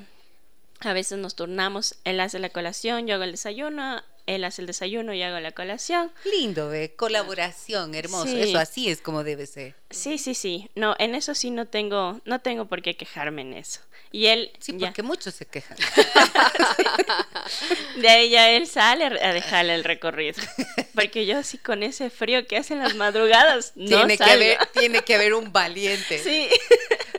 A 0.81 0.93
veces 0.93 1.19
nos 1.19 1.35
turnamos, 1.35 1.95
él 2.03 2.19
hace 2.19 2.39
la 2.39 2.49
colación, 2.49 3.07
yo 3.07 3.15
hago 3.15 3.23
el 3.23 3.31
desayuno, 3.31 4.01
él 4.25 4.43
hace 4.43 4.61
el 4.61 4.67
desayuno, 4.67 5.13
yo 5.13 5.25
hago 5.25 5.39
la 5.39 5.51
colación. 5.51 6.11
Lindo, 6.25 6.69
¿ve? 6.69 6.93
Colaboración, 6.95 7.95
hermoso. 7.95 8.27
Sí. 8.27 8.41
Eso 8.41 8.57
así 8.57 8.89
es 8.89 9.01
como 9.01 9.23
debe 9.23 9.45
ser. 9.45 9.75
Sí, 9.89 10.17
sí, 10.17 10.33
sí. 10.33 10.69
No, 10.75 10.95
en 10.99 11.15
eso 11.15 11.35
sí 11.35 11.51
no 11.51 11.67
tengo, 11.67 12.21
no 12.25 12.39
tengo 12.39 12.65
por 12.65 12.81
qué 12.81 12.95
quejarme 12.95 13.41
en 13.41 13.53
eso. 13.53 13.81
Y 14.13 14.27
él, 14.27 14.51
Sí, 14.59 14.73
ya, 14.77 14.87
porque 14.87 15.03
muchos 15.03 15.35
se 15.35 15.45
quejan. 15.45 15.77
de 17.97 18.09
ahí 18.09 18.29
ya 18.29 18.49
él 18.51 18.67
sale 18.67 19.05
a 19.05 19.33
dejarle 19.33 19.75
el 19.75 19.83
recorrido. 19.83 20.41
Porque 20.93 21.25
yo 21.25 21.37
así 21.37 21.57
con 21.57 21.81
ese 21.81 22.09
frío 22.09 22.45
que 22.45 22.57
hacen 22.57 22.79
las 22.79 22.95
madrugadas, 22.95 23.71
no 23.75 23.87
tiene, 23.87 24.17
que 24.17 24.23
haber, 24.23 24.57
tiene 24.73 25.01
que 25.01 25.15
haber 25.15 25.33
un 25.33 25.53
valiente. 25.53 26.19
Sí, 26.19 26.49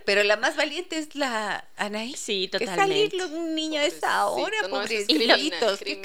Pero 0.05 0.23
la 0.25 0.37
más 0.37 0.57
valiente 0.57 0.99
es 0.99 1.15
la 1.15 1.65
Anaí. 1.77 2.15
sí, 2.15 2.49
Que 2.51 2.59
totalmente. 2.67 3.17
salir 3.19 3.33
un 3.33 3.55
niño 3.55 3.81
a 3.81 3.85
esa 3.85 4.27
hora, 4.27 4.57
Pobrecito, 4.69 4.69
no, 4.69 4.83
eso 4.83 4.95
es 4.95 5.07
pobrecitos, 5.07 5.79
criminal, 5.79 5.79
qué 5.79 6.01
criminal. 6.01 6.03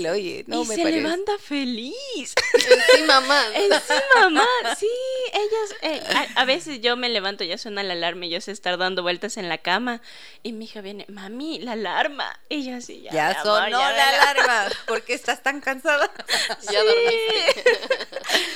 criminal, 0.00 0.06
oye, 0.14 0.44
no 0.46 0.62
y 0.62 0.66
me 0.66 0.74
se 0.76 0.82
parece. 0.82 1.00
levanta 1.02 1.32
feliz. 1.38 2.34
Encima 2.54 3.20
más. 3.20 3.46
Encima, 3.54 4.30
mamá, 4.30 4.46
sí, 4.78 4.88
ellas, 5.32 5.76
eh, 5.82 6.02
a, 6.36 6.40
a 6.42 6.44
veces 6.44 6.80
yo 6.80 6.96
me 6.96 7.08
levanto, 7.08 7.44
ya 7.44 7.58
suena 7.58 7.82
la 7.82 7.92
alarma 7.94 8.26
y 8.26 8.30
yo 8.30 8.40
sé 8.40 8.52
estar 8.52 8.78
dando 8.78 9.02
vueltas 9.02 9.36
en 9.36 9.48
la 9.48 9.58
cama 9.58 10.00
y 10.42 10.52
mi 10.52 10.64
hija 10.66 10.80
viene, 10.80 11.04
mami, 11.08 11.58
la 11.60 11.72
alarma. 11.72 12.38
Y 12.48 12.64
yo 12.64 12.76
así, 12.76 13.02
ya, 13.02 13.12
Ya 13.12 13.30
amor, 13.30 13.42
sonó 13.64 13.80
ya 13.80 13.90
la 13.90 14.10
vela". 14.10 14.30
alarma. 14.30 14.68
¿Por 14.86 15.02
qué 15.02 15.14
estás 15.14 15.42
tan 15.42 15.60
cansada? 15.60 16.10
Ya 16.72 16.82
dormiste. 16.82 17.64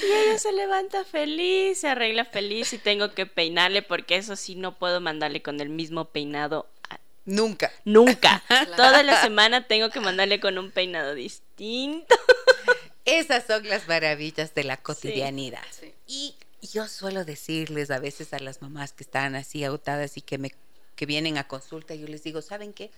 Y 0.03 0.11
ella 0.13 0.39
se 0.39 0.53
levanta 0.53 1.05
feliz, 1.05 1.81
se 1.81 1.89
arregla 1.89 2.25
feliz 2.25 2.73
y 2.73 2.79
tengo 2.79 3.13
que 3.15 3.27
peinarle 3.27 3.83
porque 3.83 4.17
eso 4.17 4.35
sí 4.37 4.55
no 4.55 4.68
puedo 4.77 5.01
mandarle 5.01 5.43
con 5.43 5.61
el 5.61 5.69
mismo 5.69 6.07
peinado 6.07 6.67
a- 6.91 6.99
Nunca. 7.25 7.73
nunca. 7.85 8.43
Toda 8.77 9.03
la 9.03 9.21
semana 9.23 9.67
tengo 9.67 9.91
que 9.91 10.01
mandarle 10.01 10.41
con 10.41 10.59
un 10.59 10.71
peinado 10.71 11.15
distinto. 11.15 12.15
Esas 13.05 13.45
son 13.47 13.67
las 13.69 13.87
maravillas 13.89 14.55
de 14.55 14.65
la 14.65 14.77
cotidianidad. 14.77 15.63
Sí. 15.71 15.95
Y 16.07 16.35
yo 16.67 16.87
suelo 16.89 17.25
decirles 17.25 17.91
a 17.91 17.99
veces 17.99 18.33
a 18.33 18.39
las 18.39 18.61
mamás 18.63 18.93
que 18.93 19.05
están 19.05 19.35
así 19.35 19.65
agotadas 19.65 20.17
y 20.17 20.21
que 20.23 20.39
me 20.39 20.53
que 20.97 21.07
vienen 21.07 21.39
a 21.39 21.47
consulta, 21.47 21.95
yo 21.95 22.09
les 22.09 22.25
digo, 22.25 22.43
¿saben 22.43 22.73
qué? 22.73 22.91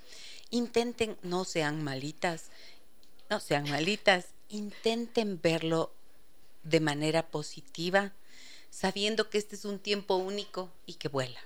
Intenten, 0.48 1.18
no 1.22 1.44
sean 1.44 1.84
malitas, 1.84 2.46
no 3.28 3.40
sean 3.40 3.68
malitas, 3.68 4.28
intenten 4.48 5.38
verlo 5.42 5.92
de 6.62 6.80
manera 6.80 7.26
positiva, 7.26 8.12
sabiendo 8.70 9.28
que 9.28 9.36
este 9.36 9.54
es 9.54 9.66
un 9.66 9.78
tiempo 9.78 10.16
único 10.16 10.70
y 10.86 10.94
que 10.94 11.08
vuela. 11.08 11.38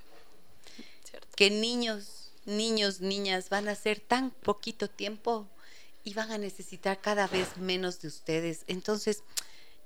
Cierto. 1.15 1.29
Que 1.37 1.51
niños, 1.51 2.33
niños, 2.45 3.01
niñas 3.01 3.49
van 3.49 3.69
a 3.69 3.75
ser 3.75 4.01
tan 4.01 4.31
poquito 4.31 4.89
tiempo 4.89 5.49
y 6.03 6.15
van 6.15 6.33
a 6.33 6.39
necesitar 6.39 7.01
cada 7.01 7.27
vez 7.27 7.57
menos 7.57 8.01
de 8.01 8.09
ustedes. 8.09 8.65
Entonces, 8.67 9.23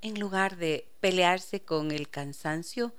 en 0.00 0.18
lugar 0.18 0.56
de 0.56 0.86
pelearse 1.00 1.60
con 1.60 1.90
el 1.92 2.08
cansancio, 2.08 2.94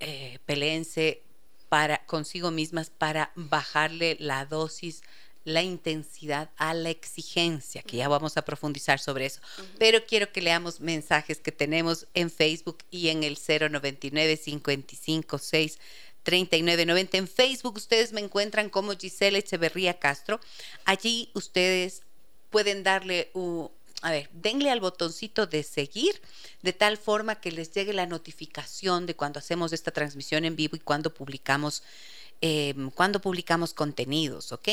eh, 0.00 0.38
peleense 0.44 1.22
para 1.68 2.04
consigo 2.06 2.50
mismas 2.50 2.90
para 2.90 3.32
bajarle 3.34 4.16
la 4.20 4.44
dosis 4.44 5.02
la 5.46 5.62
intensidad 5.62 6.50
a 6.56 6.74
la 6.74 6.90
exigencia, 6.90 7.80
que 7.80 7.98
ya 7.98 8.08
vamos 8.08 8.36
a 8.36 8.42
profundizar 8.42 8.98
sobre 8.98 9.26
eso. 9.26 9.40
Pero 9.78 10.04
quiero 10.04 10.32
que 10.32 10.42
leamos 10.42 10.80
mensajes 10.80 11.38
que 11.38 11.52
tenemos 11.52 12.08
en 12.14 12.32
Facebook 12.32 12.78
y 12.90 13.10
en 13.10 13.22
el 13.22 13.38
099 13.38 14.36
556 14.36 15.78
3990. 16.26 17.16
En 17.18 17.28
Facebook 17.28 17.76
ustedes 17.76 18.12
me 18.12 18.20
encuentran 18.20 18.68
como 18.68 18.96
Gisela 18.96 19.38
Echeverría 19.38 19.98
Castro. 20.00 20.40
Allí 20.84 21.30
ustedes 21.34 22.02
pueden 22.50 22.82
darle 22.82 23.30
un, 23.32 23.70
a 24.02 24.10
ver, 24.10 24.28
denle 24.32 24.70
al 24.70 24.80
botoncito 24.80 25.46
de 25.46 25.62
seguir 25.62 26.20
de 26.62 26.72
tal 26.72 26.96
forma 26.96 27.40
que 27.40 27.52
les 27.52 27.72
llegue 27.72 27.92
la 27.92 28.06
notificación 28.06 29.06
de 29.06 29.14
cuando 29.14 29.38
hacemos 29.38 29.72
esta 29.72 29.92
transmisión 29.92 30.44
en 30.44 30.56
vivo 30.56 30.74
y 30.74 30.80
cuando 30.80 31.14
publicamos, 31.14 31.84
em, 32.40 32.90
cuando 32.90 33.20
publicamos 33.20 33.72
contenidos, 33.72 34.50
¿ok? 34.50 34.68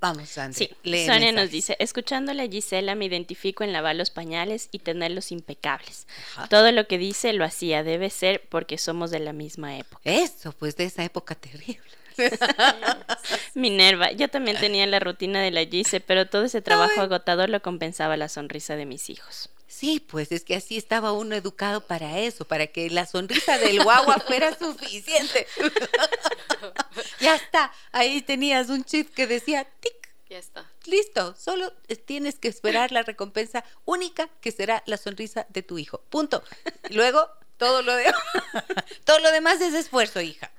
Vamos, 0.00 0.38
André. 0.38 0.70
Sí, 0.82 1.06
Sonia 1.06 1.30
nos 1.32 1.50
dice, 1.50 1.76
escuchándole 1.78 2.42
a 2.42 2.48
Gisela 2.48 2.94
me 2.94 3.04
identifico 3.04 3.64
en 3.64 3.72
lavar 3.72 3.96
los 3.96 4.10
pañales 4.10 4.68
y 4.72 4.78
tenerlos 4.78 5.30
impecables. 5.30 6.06
Todo 6.48 6.72
lo 6.72 6.86
que 6.86 6.96
dice 6.96 7.34
lo 7.34 7.44
hacía, 7.44 7.82
debe 7.82 8.08
ser 8.08 8.42
porque 8.48 8.78
somos 8.78 9.10
de 9.10 9.20
la 9.20 9.34
misma 9.34 9.76
época. 9.76 10.00
Eso, 10.04 10.52
pues 10.52 10.76
de 10.76 10.84
esa 10.84 11.04
época 11.04 11.34
terrible. 11.34 11.82
Minerva, 13.54 14.10
yo 14.12 14.28
también 14.28 14.58
tenía 14.58 14.86
la 14.86 15.00
rutina 15.00 15.42
de 15.42 15.50
la 15.50 15.64
Gise, 15.64 16.00
pero 16.00 16.26
todo 16.26 16.44
ese 16.44 16.62
trabajo 16.62 17.00
agotador 17.00 17.50
lo 17.50 17.60
compensaba 17.60 18.16
la 18.16 18.28
sonrisa 18.28 18.76
de 18.76 18.86
mis 18.86 19.10
hijos. 19.10 19.50
Sí, 19.70 20.00
pues 20.00 20.32
es 20.32 20.42
que 20.42 20.56
así 20.56 20.76
estaba 20.76 21.12
uno 21.12 21.36
educado 21.36 21.86
para 21.86 22.18
eso, 22.18 22.44
para 22.44 22.66
que 22.66 22.90
la 22.90 23.06
sonrisa 23.06 23.56
del 23.56 23.84
guagua 23.84 24.18
fuera 24.18 24.52
suficiente. 24.58 25.46
ya 27.20 27.36
está, 27.36 27.72
ahí 27.92 28.20
tenías 28.20 28.68
un 28.68 28.84
chip 28.84 29.14
que 29.14 29.28
decía 29.28 29.64
tic. 29.78 29.92
Ya 30.28 30.38
está. 30.38 30.68
Listo, 30.86 31.36
solo 31.36 31.72
tienes 32.04 32.40
que 32.40 32.48
esperar 32.48 32.90
la 32.90 33.04
recompensa 33.04 33.64
única 33.84 34.28
que 34.40 34.50
será 34.50 34.82
la 34.86 34.96
sonrisa 34.96 35.46
de 35.50 35.62
tu 35.62 35.78
hijo. 35.78 36.02
Punto. 36.10 36.42
Luego, 36.90 37.28
todo 37.56 37.82
lo, 37.82 37.94
de... 37.94 38.12
todo 39.04 39.20
lo 39.20 39.30
demás 39.30 39.60
es 39.60 39.74
esfuerzo, 39.74 40.20
hija. 40.20 40.50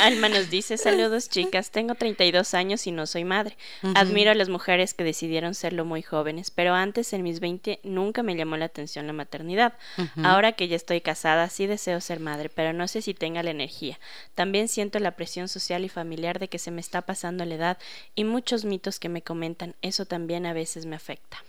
Alma 0.00 0.28
nos 0.28 0.50
dice, 0.50 0.76
saludos 0.76 1.28
chicas, 1.28 1.70
tengo 1.70 1.94
32 1.94 2.54
años 2.54 2.86
y 2.86 2.92
no 2.92 3.06
soy 3.06 3.24
madre. 3.24 3.56
Admiro 3.94 4.30
a 4.30 4.34
las 4.34 4.48
mujeres 4.48 4.94
que 4.94 5.04
decidieron 5.04 5.54
serlo 5.54 5.84
muy 5.84 6.02
jóvenes, 6.02 6.50
pero 6.50 6.74
antes 6.74 7.12
en 7.12 7.22
mis 7.22 7.40
20 7.40 7.80
nunca 7.82 8.22
me 8.22 8.36
llamó 8.36 8.56
la 8.56 8.66
atención 8.66 9.06
la 9.06 9.12
maternidad. 9.12 9.74
Ahora 10.22 10.52
que 10.52 10.68
ya 10.68 10.76
estoy 10.76 11.00
casada, 11.00 11.48
sí 11.48 11.66
deseo 11.66 12.00
ser 12.00 12.20
madre, 12.20 12.48
pero 12.48 12.72
no 12.72 12.88
sé 12.88 13.02
si 13.02 13.14
tenga 13.14 13.42
la 13.42 13.50
energía. 13.50 13.98
También 14.34 14.68
siento 14.68 14.98
la 14.98 15.16
presión 15.16 15.48
social 15.48 15.84
y 15.84 15.88
familiar 15.88 16.38
de 16.38 16.48
que 16.48 16.58
se 16.58 16.70
me 16.70 16.80
está 16.80 17.02
pasando 17.02 17.44
la 17.44 17.54
edad 17.54 17.78
y 18.14 18.24
muchos 18.24 18.64
mitos 18.64 18.98
que 18.98 19.08
me 19.08 19.22
comentan, 19.22 19.74
eso 19.82 20.06
también 20.06 20.46
a 20.46 20.52
veces 20.52 20.86
me 20.86 20.96
afecta. 20.96 21.42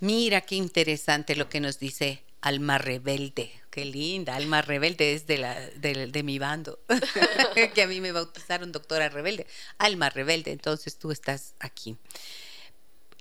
Mira 0.00 0.40
qué 0.42 0.56
interesante 0.56 1.36
lo 1.36 1.48
que 1.48 1.60
nos 1.60 1.78
dice 1.78 2.23
Alma 2.44 2.76
Rebelde. 2.76 3.50
Qué 3.70 3.86
linda, 3.86 4.36
Alma 4.36 4.60
Rebelde 4.60 5.14
es 5.14 5.26
de, 5.26 5.38
la, 5.38 5.58
de, 5.58 6.22
mi 6.22 6.38
bando, 6.38 6.78
que 7.74 7.82
a 7.82 7.86
mí 7.86 8.02
me 8.02 8.12
bautizaron 8.12 8.70
doctora 8.70 9.08
Rebelde. 9.08 9.46
Alma 9.78 10.10
Rebelde, 10.10 10.52
entonces 10.52 10.98
tú 10.98 11.10
estás 11.10 11.54
aquí. 11.58 11.96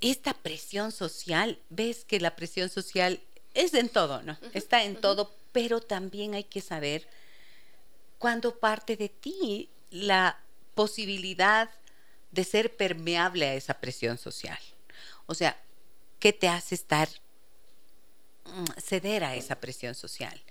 Esta 0.02 0.34
presión 0.34 0.92
social, 0.92 1.58
ves 1.70 2.04
que 2.04 2.20
la 2.20 2.36
presión 2.36 2.70
social 2.70 3.22
es 3.54 3.74
en 3.74 3.88
todo, 3.88 4.22
¿no? 4.24 4.38
Está 4.54 4.84
en 4.84 5.00
todo, 5.00 5.34
pero 5.54 5.80
también 5.80 6.34
hay 6.34 6.44
que 6.44 6.60
saber 6.60 7.08
cuando 8.20 8.60
parte 8.60 8.98
de 8.98 9.08
ti 9.08 9.70
la 9.90 10.38
posibilidad 10.76 11.70
de 12.32 12.44
ser 12.44 12.76
permeable 12.76 13.46
a 13.46 13.56
esa 13.56 13.80
presión 13.80 14.18
social. 14.18 14.60
O 15.28 15.34
sea, 15.34 15.58
¿qué 16.20 16.34
te 16.34 16.50
hace 16.50 16.76
estar 16.76 17.08
ceder 18.78 19.24
a 19.24 19.36
esa 19.36 19.56
presión 19.56 19.96
social. 19.96 20.42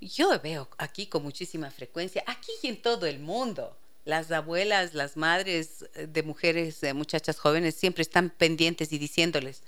Yo 0.00 0.38
veo 0.40 0.68
aquí 0.78 1.06
con 1.06 1.22
muchísima 1.22 1.70
frecuencia, 1.70 2.22
aquí 2.26 2.52
y 2.62 2.68
en 2.68 2.82
todo 2.82 3.06
el 3.06 3.20
mundo, 3.20 3.76
las 4.04 4.30
abuelas, 4.30 4.94
las 4.94 5.16
madres 5.16 5.86
eh, 5.94 6.06
de 6.06 6.22
mujeres, 6.22 6.80
muchachas 6.94 7.38
jóvenes, 7.38 7.74
siempre 7.74 8.02
están 8.02 8.30
pendientes 8.30 8.92
y 8.92 8.98
diciéndoles, 8.98 9.62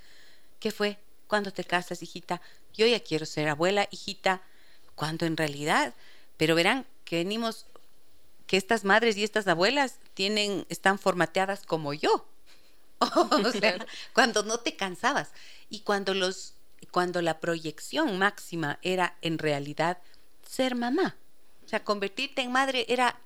¿qué 0.60 0.70
fue? 0.70 0.98
¿Cuándo 1.26 1.52
te 1.52 1.64
casas, 1.64 2.02
hijita? 2.02 2.40
Yo 2.74 2.86
ya 2.86 3.00
quiero 3.00 3.26
ser 3.26 3.48
abuela, 3.48 3.88
hijita. 3.90 4.42
Cuando 4.94 5.26
en 5.26 5.36
realidad, 5.36 5.94
pero 6.36 6.54
verán 6.54 6.86
que 7.04 7.16
venimos, 7.16 7.66
que 8.46 8.56
estas 8.56 8.84
madres 8.84 9.16
y 9.16 9.24
estas 9.24 9.46
abuelas 9.46 9.96
tienen, 10.14 10.66
están 10.68 10.98
formateadas 10.98 11.64
como 11.66 11.92
yo. 11.94 12.26
o 13.00 13.52
sea, 13.52 13.84
cuando 14.14 14.42
no 14.42 14.58
te 14.58 14.76
cansabas 14.76 15.30
y 15.68 15.80
cuando 15.80 16.14
los 16.14 16.55
cuando 16.90 17.22
la 17.22 17.40
proyección 17.40 18.18
máxima 18.18 18.78
era 18.82 19.16
en 19.22 19.38
realidad 19.38 19.98
ser 20.46 20.74
mamá. 20.74 21.16
O 21.64 21.68
sea, 21.68 21.84
convertirte 21.84 22.42
en 22.42 22.52
madre 22.52 22.86
era 22.88 23.20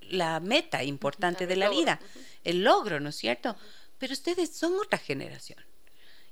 la 0.00 0.40
meta 0.40 0.82
importante 0.82 1.46
de 1.46 1.56
la 1.56 1.70
vida, 1.70 2.00
el 2.44 2.64
logro, 2.64 2.98
¿no 3.00 3.10
es 3.10 3.16
cierto? 3.16 3.56
Pero 3.98 4.12
ustedes 4.12 4.50
son 4.50 4.74
otra 4.74 4.98
generación. 4.98 5.64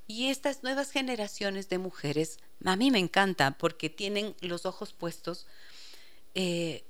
Y 0.05 0.29
estas 0.29 0.63
nuevas 0.63 0.91
generaciones 0.91 1.69
de 1.69 1.77
mujeres, 1.77 2.39
a 2.65 2.75
mí 2.75 2.91
me 2.91 2.99
encanta 2.99 3.57
porque 3.57 3.89
tienen 3.89 4.35
los 4.41 4.65
ojos 4.65 4.91
puestos 4.91 5.45
eh, 6.33 6.83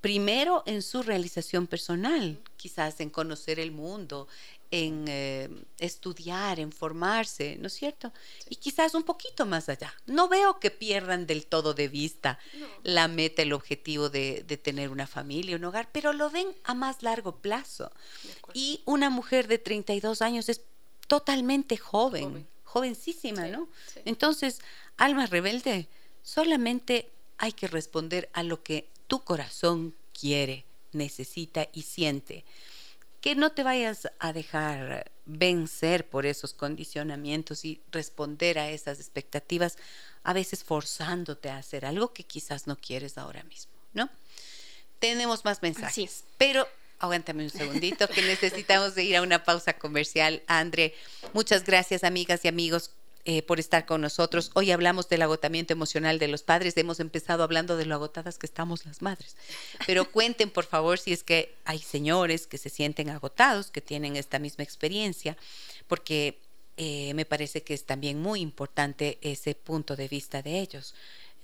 primero 0.00 0.62
en 0.66 0.82
su 0.82 1.02
realización 1.02 1.66
personal, 1.66 2.38
quizás 2.56 3.00
en 3.00 3.10
conocer 3.10 3.58
el 3.58 3.72
mundo, 3.72 4.28
en 4.70 5.06
eh, 5.08 5.48
estudiar, 5.78 6.60
en 6.60 6.72
formarse, 6.72 7.56
¿no 7.58 7.68
es 7.68 7.72
cierto? 7.72 8.12
Y 8.48 8.56
quizás 8.56 8.94
un 8.94 9.02
poquito 9.02 9.46
más 9.46 9.68
allá. 9.68 9.94
No 10.06 10.28
veo 10.28 10.60
que 10.60 10.70
pierdan 10.70 11.26
del 11.26 11.46
todo 11.46 11.74
de 11.74 11.88
vista 11.88 12.38
la 12.82 13.08
meta, 13.08 13.42
el 13.42 13.52
objetivo 13.52 14.10
de, 14.10 14.42
tener 14.62 14.90
una 14.90 15.06
familia, 15.06 15.56
un 15.56 15.64
hogar, 15.64 15.88
pero 15.92 16.12
lo 16.12 16.30
ven 16.30 16.48
a 16.64 16.74
más 16.74 17.02
largo 17.02 17.36
plazo. 17.36 17.90
Y 18.52 18.82
una 18.84 19.10
mujer 19.10 19.48
de 19.48 19.58
32 19.58 20.20
años 20.20 20.48
es 20.48 20.62
totalmente 21.06 21.76
joven, 21.78 22.46
jovencísima, 22.64 23.46
¿no? 23.46 23.68
Entonces, 24.04 24.60
alma 24.98 25.26
rebelde, 25.26 25.88
solamente 26.22 27.10
hay 27.38 27.52
que 27.52 27.68
responder 27.68 28.28
a 28.34 28.42
lo 28.42 28.62
que 28.62 28.90
tu 29.06 29.20
corazón 29.20 29.94
quiere, 30.12 30.66
necesita 30.92 31.68
y 31.72 31.82
siente 31.82 32.44
que 33.20 33.34
no 33.34 33.52
te 33.52 33.62
vayas 33.62 34.08
a 34.18 34.32
dejar 34.32 35.10
vencer 35.24 36.08
por 36.08 36.24
esos 36.26 36.54
condicionamientos 36.54 37.64
y 37.64 37.82
responder 37.90 38.58
a 38.58 38.70
esas 38.70 39.00
expectativas, 39.00 39.76
a 40.22 40.32
veces 40.32 40.64
forzándote 40.64 41.50
a 41.50 41.58
hacer 41.58 41.84
algo 41.84 42.12
que 42.12 42.24
quizás 42.24 42.66
no 42.66 42.76
quieres 42.76 43.18
ahora 43.18 43.42
mismo, 43.44 43.72
¿no? 43.92 44.08
Tenemos 44.98 45.44
más 45.44 45.62
mensajes, 45.62 46.24
pero 46.38 46.66
aguántame 46.98 47.44
un 47.44 47.50
segundito 47.50 48.08
que 48.08 48.22
necesitamos 48.22 48.96
ir 48.98 49.16
a 49.16 49.22
una 49.22 49.44
pausa 49.44 49.74
comercial. 49.74 50.42
André, 50.46 50.94
muchas 51.32 51.64
gracias 51.64 52.04
amigas 52.04 52.44
y 52.44 52.48
amigos 52.48 52.90
eh, 53.24 53.42
por 53.42 53.60
estar 53.60 53.86
con 53.86 54.00
nosotros. 54.00 54.50
Hoy 54.54 54.70
hablamos 54.70 55.08
del 55.08 55.22
agotamiento 55.22 55.72
emocional 55.72 56.18
de 56.18 56.28
los 56.28 56.42
padres. 56.42 56.76
Hemos 56.76 57.00
empezado 57.00 57.42
hablando 57.42 57.76
de 57.76 57.86
lo 57.86 57.94
agotadas 57.94 58.38
que 58.38 58.46
estamos 58.46 58.86
las 58.86 59.02
madres. 59.02 59.36
Pero 59.86 60.10
cuenten, 60.10 60.50
por 60.50 60.64
favor, 60.64 60.98
si 60.98 61.12
es 61.12 61.22
que 61.22 61.54
hay 61.64 61.78
señores 61.78 62.46
que 62.46 62.58
se 62.58 62.70
sienten 62.70 63.10
agotados, 63.10 63.70
que 63.70 63.80
tienen 63.80 64.16
esta 64.16 64.38
misma 64.38 64.64
experiencia, 64.64 65.36
porque 65.86 66.38
eh, 66.76 67.12
me 67.14 67.24
parece 67.24 67.62
que 67.62 67.74
es 67.74 67.84
también 67.84 68.20
muy 68.20 68.40
importante 68.40 69.18
ese 69.20 69.54
punto 69.54 69.96
de 69.96 70.08
vista 70.08 70.42
de 70.42 70.60
ellos 70.60 70.94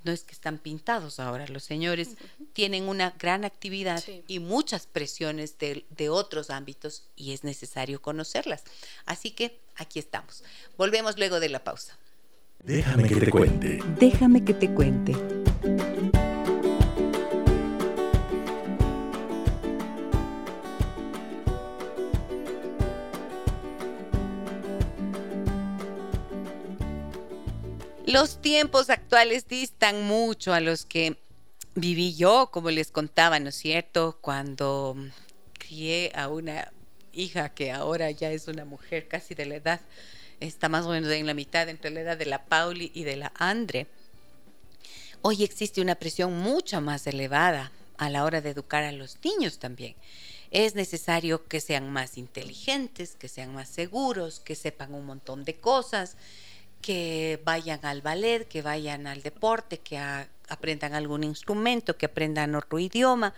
no 0.05 0.13
es 0.13 0.23
que 0.23 0.33
están 0.33 0.59
pintados 0.59 1.19
ahora, 1.19 1.47
los 1.49 1.65
señores 1.65 2.11
tienen 2.53 2.89
una 2.89 3.15
gran 3.19 3.45
actividad 3.45 4.05
y 4.29 4.39
muchas 4.39 4.87
presiones 4.87 5.59
de, 5.59 5.87
de, 5.89 6.11
otros 6.11 6.51
ámbitos 6.51 7.05
y 7.17 7.33
es 7.33 7.43
necesario 7.43 8.01
conocerlas. 8.03 8.65
Así 9.07 9.31
que 9.31 9.63
aquí 9.77 9.99
estamos. 9.99 10.45
Volvemos 10.77 11.19
luego 11.19 11.41
de 11.41 11.49
la 11.49 11.63
pausa. 11.63 11.97
Déjame 12.63 13.09
que 13.09 13.17
te 13.17 13.31
cuente. 13.31 13.79
Déjame 13.99 14.45
que 14.45 14.55
te 14.55 14.71
cuente. 14.73 15.15
Los 28.07 28.41
tiempos 28.41 28.91
actuales 28.91 29.49
distan 29.49 30.05
mucho 30.05 30.53
a 30.53 30.61
los 30.61 30.87
que 30.87 31.17
viví 31.75 32.15
yo, 32.15 32.49
como 32.53 32.71
les 32.71 32.91
contaba, 32.91 33.41
¿no 33.41 33.49
es 33.49 33.57
cierto? 33.57 34.19
Cuando 34.21 34.97
crié 35.59 36.13
a 36.15 36.29
una 36.29 36.73
hija 37.14 37.48
que 37.48 37.72
ahora 37.72 38.11
ya 38.11 38.31
es 38.31 38.48
una 38.48 38.64
mujer 38.64 39.09
casi 39.09 39.35
de 39.35 39.46
la 39.46 39.57
edad, 39.57 39.81
está 40.40 40.68
más 40.68 40.85
o 40.87 40.90
menos 40.90 41.11
en 41.11 41.27
la 41.27 41.35
mitad 41.35 41.68
entre 41.68 41.90
la 41.90 42.00
edad 42.00 42.16
de 42.16 42.27
la 42.27 42.44
Pauli 42.44 42.90
y 42.94 43.05
de 43.05 43.16
la 43.16 43.33
Andre. 43.37 43.87
Hoy 45.22 45.42
existe 45.42 45.81
una 45.81 45.94
presión 45.94 46.37
mucho 46.38 46.81
más 46.81 47.07
elevada 47.07 47.72
a 47.96 48.11
la 48.11 48.24
hora 48.24 48.40
de 48.40 48.50
educar 48.50 48.85
a 48.85 48.92
los 48.92 49.18
niños 49.24 49.59
también. 49.59 49.94
Es 50.50 50.74
necesario 50.74 51.46
que 51.46 51.61
sean 51.61 51.90
más 51.90 52.18
inteligentes, 52.18 53.16
que 53.16 53.29
sean 53.29 53.55
más 53.55 53.68
seguros, 53.68 54.40
que 54.40 54.55
sepan 54.55 54.94
un 54.94 55.07
montón 55.07 55.44
de 55.44 55.57
cosas, 55.57 56.16
que 56.81 57.40
vayan 57.44 57.81
al 57.85 58.03
ballet, 58.03 58.46
que 58.46 58.62
vayan 58.62 59.07
al 59.07 59.22
deporte, 59.22 59.79
que 59.79 59.98
aprendan 59.98 60.94
algún 60.94 61.24
instrumento, 61.24 61.96
que 61.96 62.07
aprendan 62.07 62.55
otro 62.55 62.79
idioma. 62.79 63.35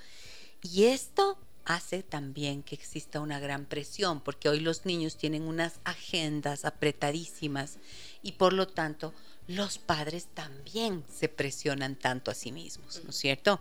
Y 0.63 0.85
esto 0.85 1.39
hace 1.67 2.03
también 2.03 2.63
que 2.63 2.75
exista 2.75 3.21
una 3.21 3.41
gran 3.41 3.67
presión, 3.67 4.21
porque 4.21 4.49
hoy 4.49 4.61
los 4.61 4.87
niños 4.87 5.17
tienen 5.17 5.43
unas 5.43 5.81
agendas 5.85 6.65
apretadísimas 6.65 7.79
y 8.23 8.33
por 8.33 8.53
lo 8.53 8.69
tanto 8.69 9.13
los 9.49 9.79
padres 9.79 10.29
también 10.33 11.05
se 11.13 11.29
presionan 11.29 11.97
tanto 11.97 12.31
a 12.31 12.35
sí 12.35 12.53
mismos, 12.53 13.03
¿no 13.05 13.11
es 13.11 13.17
cierto? 13.17 13.61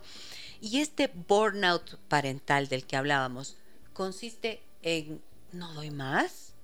Y 0.60 0.80
este 0.80 1.08
burnout 1.08 1.96
parental 2.08 2.68
del 2.68 2.86
que 2.86 2.96
hablábamos 2.96 3.56
consiste 3.92 4.62
en 4.82 5.20
no 5.52 5.72
doy 5.74 5.90
más, 5.90 6.54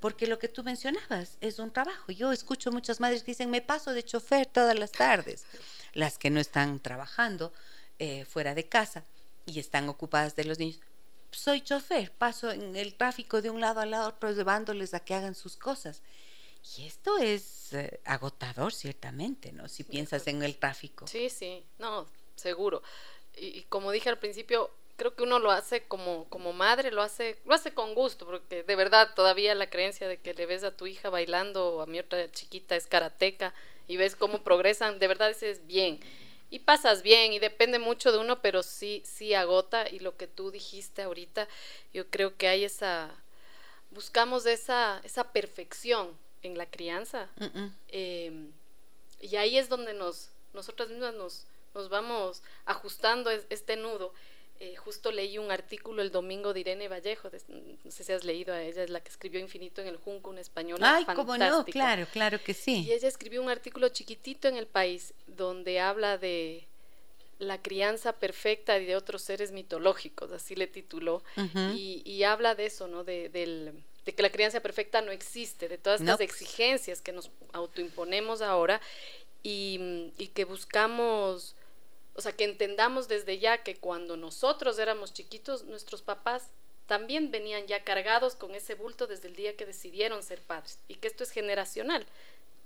porque 0.00 0.26
lo 0.26 0.38
que 0.38 0.48
tú 0.48 0.64
mencionabas 0.64 1.36
es 1.40 1.58
un 1.58 1.70
trabajo. 1.70 2.10
Yo 2.12 2.32
escucho 2.32 2.72
muchas 2.72 3.00
madres 3.00 3.22
que 3.22 3.32
dicen, 3.32 3.50
me 3.50 3.60
paso 3.60 3.92
de 3.92 4.02
chofer 4.02 4.46
todas 4.46 4.78
las 4.78 4.92
tardes, 4.92 5.44
las 5.92 6.18
que 6.18 6.30
no 6.30 6.40
están 6.40 6.80
trabajando 6.80 7.52
eh, 7.98 8.24
fuera 8.24 8.54
de 8.54 8.66
casa 8.66 9.04
y 9.46 9.58
están 9.58 9.88
ocupadas 9.88 10.36
de 10.36 10.44
los 10.44 10.58
niños. 10.58 10.80
Soy 11.32 11.60
chofer, 11.60 12.12
paso 12.12 12.50
en 12.50 12.76
el 12.76 12.94
tráfico 12.94 13.40
de 13.40 13.50
un 13.50 13.60
lado 13.60 13.80
al 13.80 13.90
lado, 13.90 14.08
otro 14.08 14.32
llevándoles 14.32 14.94
a 14.94 15.00
que 15.00 15.14
hagan 15.14 15.34
sus 15.34 15.56
cosas. 15.56 16.02
Y 16.76 16.86
esto 16.86 17.18
es 17.18 17.72
eh, 17.72 18.00
agotador, 18.04 18.72
ciertamente, 18.72 19.52
¿no? 19.52 19.68
Si 19.68 19.84
piensas 19.84 20.26
en 20.26 20.42
el 20.42 20.56
tráfico. 20.56 21.06
Sí, 21.06 21.30
sí, 21.30 21.64
no, 21.78 22.06
seguro. 22.36 22.82
Y, 23.36 23.46
y 23.58 23.62
como 23.64 23.92
dije 23.92 24.08
al 24.10 24.18
principio, 24.18 24.70
creo 25.00 25.14
que 25.14 25.22
uno 25.22 25.38
lo 25.38 25.50
hace 25.50 25.84
como, 25.84 26.26
como 26.28 26.52
madre, 26.52 26.90
lo 26.90 27.00
hace, 27.00 27.38
lo 27.46 27.54
hace 27.54 27.72
con 27.72 27.94
gusto, 27.94 28.26
porque 28.26 28.62
de 28.62 28.76
verdad 28.76 29.14
todavía 29.14 29.54
la 29.54 29.70
creencia 29.70 30.06
de 30.06 30.18
que 30.18 30.34
le 30.34 30.44
ves 30.44 30.62
a 30.62 30.76
tu 30.76 30.86
hija 30.86 31.08
bailando 31.08 31.76
o 31.76 31.80
a 31.80 31.86
mi 31.86 31.98
otra 31.98 32.30
chiquita 32.30 32.76
es 32.76 32.86
karateca 32.86 33.54
y 33.88 33.96
ves 33.96 34.14
cómo 34.14 34.42
progresan, 34.42 34.98
de 34.98 35.08
verdad 35.08 35.28
dices 35.28 35.66
bien. 35.66 36.00
Y 36.50 36.58
pasas 36.60 37.02
bien 37.02 37.32
y 37.32 37.38
depende 37.38 37.78
mucho 37.78 38.10
de 38.12 38.18
uno, 38.18 38.42
pero 38.42 38.62
sí, 38.62 39.02
sí 39.06 39.34
agota. 39.34 39.88
Y 39.88 40.00
lo 40.00 40.16
que 40.16 40.26
tú 40.26 40.50
dijiste 40.50 41.02
ahorita, 41.02 41.46
yo 41.94 42.08
creo 42.10 42.36
que 42.36 42.48
hay 42.48 42.64
esa, 42.64 43.10
buscamos 43.90 44.46
esa, 44.46 45.00
esa 45.04 45.32
perfección 45.32 46.16
en 46.42 46.58
la 46.58 46.66
crianza. 46.66 47.28
Eh, 47.88 48.48
y 49.20 49.36
ahí 49.36 49.58
es 49.58 49.68
donde 49.68 49.94
nos, 49.94 50.30
nosotras 50.52 50.88
mismas 50.88 51.14
nos, 51.14 51.46
nos 51.74 51.88
vamos 51.88 52.42
ajustando 52.64 53.30
es- 53.30 53.46
este 53.50 53.76
nudo. 53.76 54.12
Eh, 54.62 54.76
justo 54.76 55.10
leí 55.10 55.38
un 55.38 55.50
artículo 55.50 56.02
el 56.02 56.10
domingo 56.10 56.52
de 56.52 56.60
Irene 56.60 56.86
Vallejo, 56.88 57.30
de- 57.30 57.40
no 57.82 57.90
sé 57.90 58.04
si 58.04 58.12
has 58.12 58.24
leído 58.24 58.52
a 58.52 58.62
ella, 58.62 58.82
es 58.82 58.90
la 58.90 59.00
que 59.00 59.08
escribió 59.08 59.40
Infinito 59.40 59.80
en 59.80 59.88
el 59.88 59.96
Junco, 59.96 60.28
una 60.28 60.42
española 60.42 60.96
Ay, 60.96 61.06
cómo 61.14 61.38
no, 61.38 61.64
claro, 61.64 62.06
claro 62.12 62.42
que 62.44 62.52
Y 62.52 62.54
sí. 62.54 62.92
ella 62.92 63.08
escribió 63.08 63.40
un 63.42 63.48
artículo 63.48 63.88
chiquitito 63.88 64.48
en 64.48 64.56
El 64.58 64.66
País 64.66 65.14
donde 65.26 65.80
habla 65.80 66.18
de 66.18 66.66
la 67.38 67.56
crianza 67.62 68.12
perfecta 68.12 68.78
de 68.78 68.96
otros 68.96 69.22
seres 69.22 69.50
mitológicos, 69.50 70.30
así 70.30 70.54
le 70.54 70.66
tituló, 70.66 71.22
y, 71.74 72.02
y 72.04 72.24
habla 72.24 72.54
de 72.54 72.66
eso, 72.66 72.86
¿no? 72.86 73.02
De, 73.02 73.30
del- 73.30 73.72
de 74.04 74.14
que 74.14 74.22
la 74.22 74.30
crianza 74.30 74.60
perfecta 74.60 75.00
no 75.00 75.10
existe, 75.10 75.68
de 75.68 75.78
todas 75.78 76.00
estas 76.02 76.20
exigencias 76.20 77.00
que 77.00 77.12
nos 77.12 77.30
autoimponemos 77.52 78.42
ahora 78.42 78.80
y, 79.42 80.12
y 80.18 80.28
que 80.28 80.44
buscamos, 80.44 81.54
o 82.20 82.22
sea, 82.22 82.32
que 82.32 82.44
entendamos 82.44 83.08
desde 83.08 83.38
ya 83.38 83.62
que 83.62 83.76
cuando 83.76 84.16
nosotros 84.16 84.78
éramos 84.78 85.12
chiquitos, 85.12 85.64
nuestros 85.64 86.02
papás 86.02 86.50
también 86.86 87.30
venían 87.30 87.66
ya 87.66 87.82
cargados 87.82 88.34
con 88.34 88.54
ese 88.54 88.74
bulto 88.74 89.06
desde 89.06 89.28
el 89.28 89.36
día 89.36 89.56
que 89.56 89.64
decidieron 89.64 90.22
ser 90.22 90.40
padres 90.40 90.78
y 90.86 90.96
que 90.96 91.08
esto 91.08 91.24
es 91.24 91.30
generacional 91.30 92.06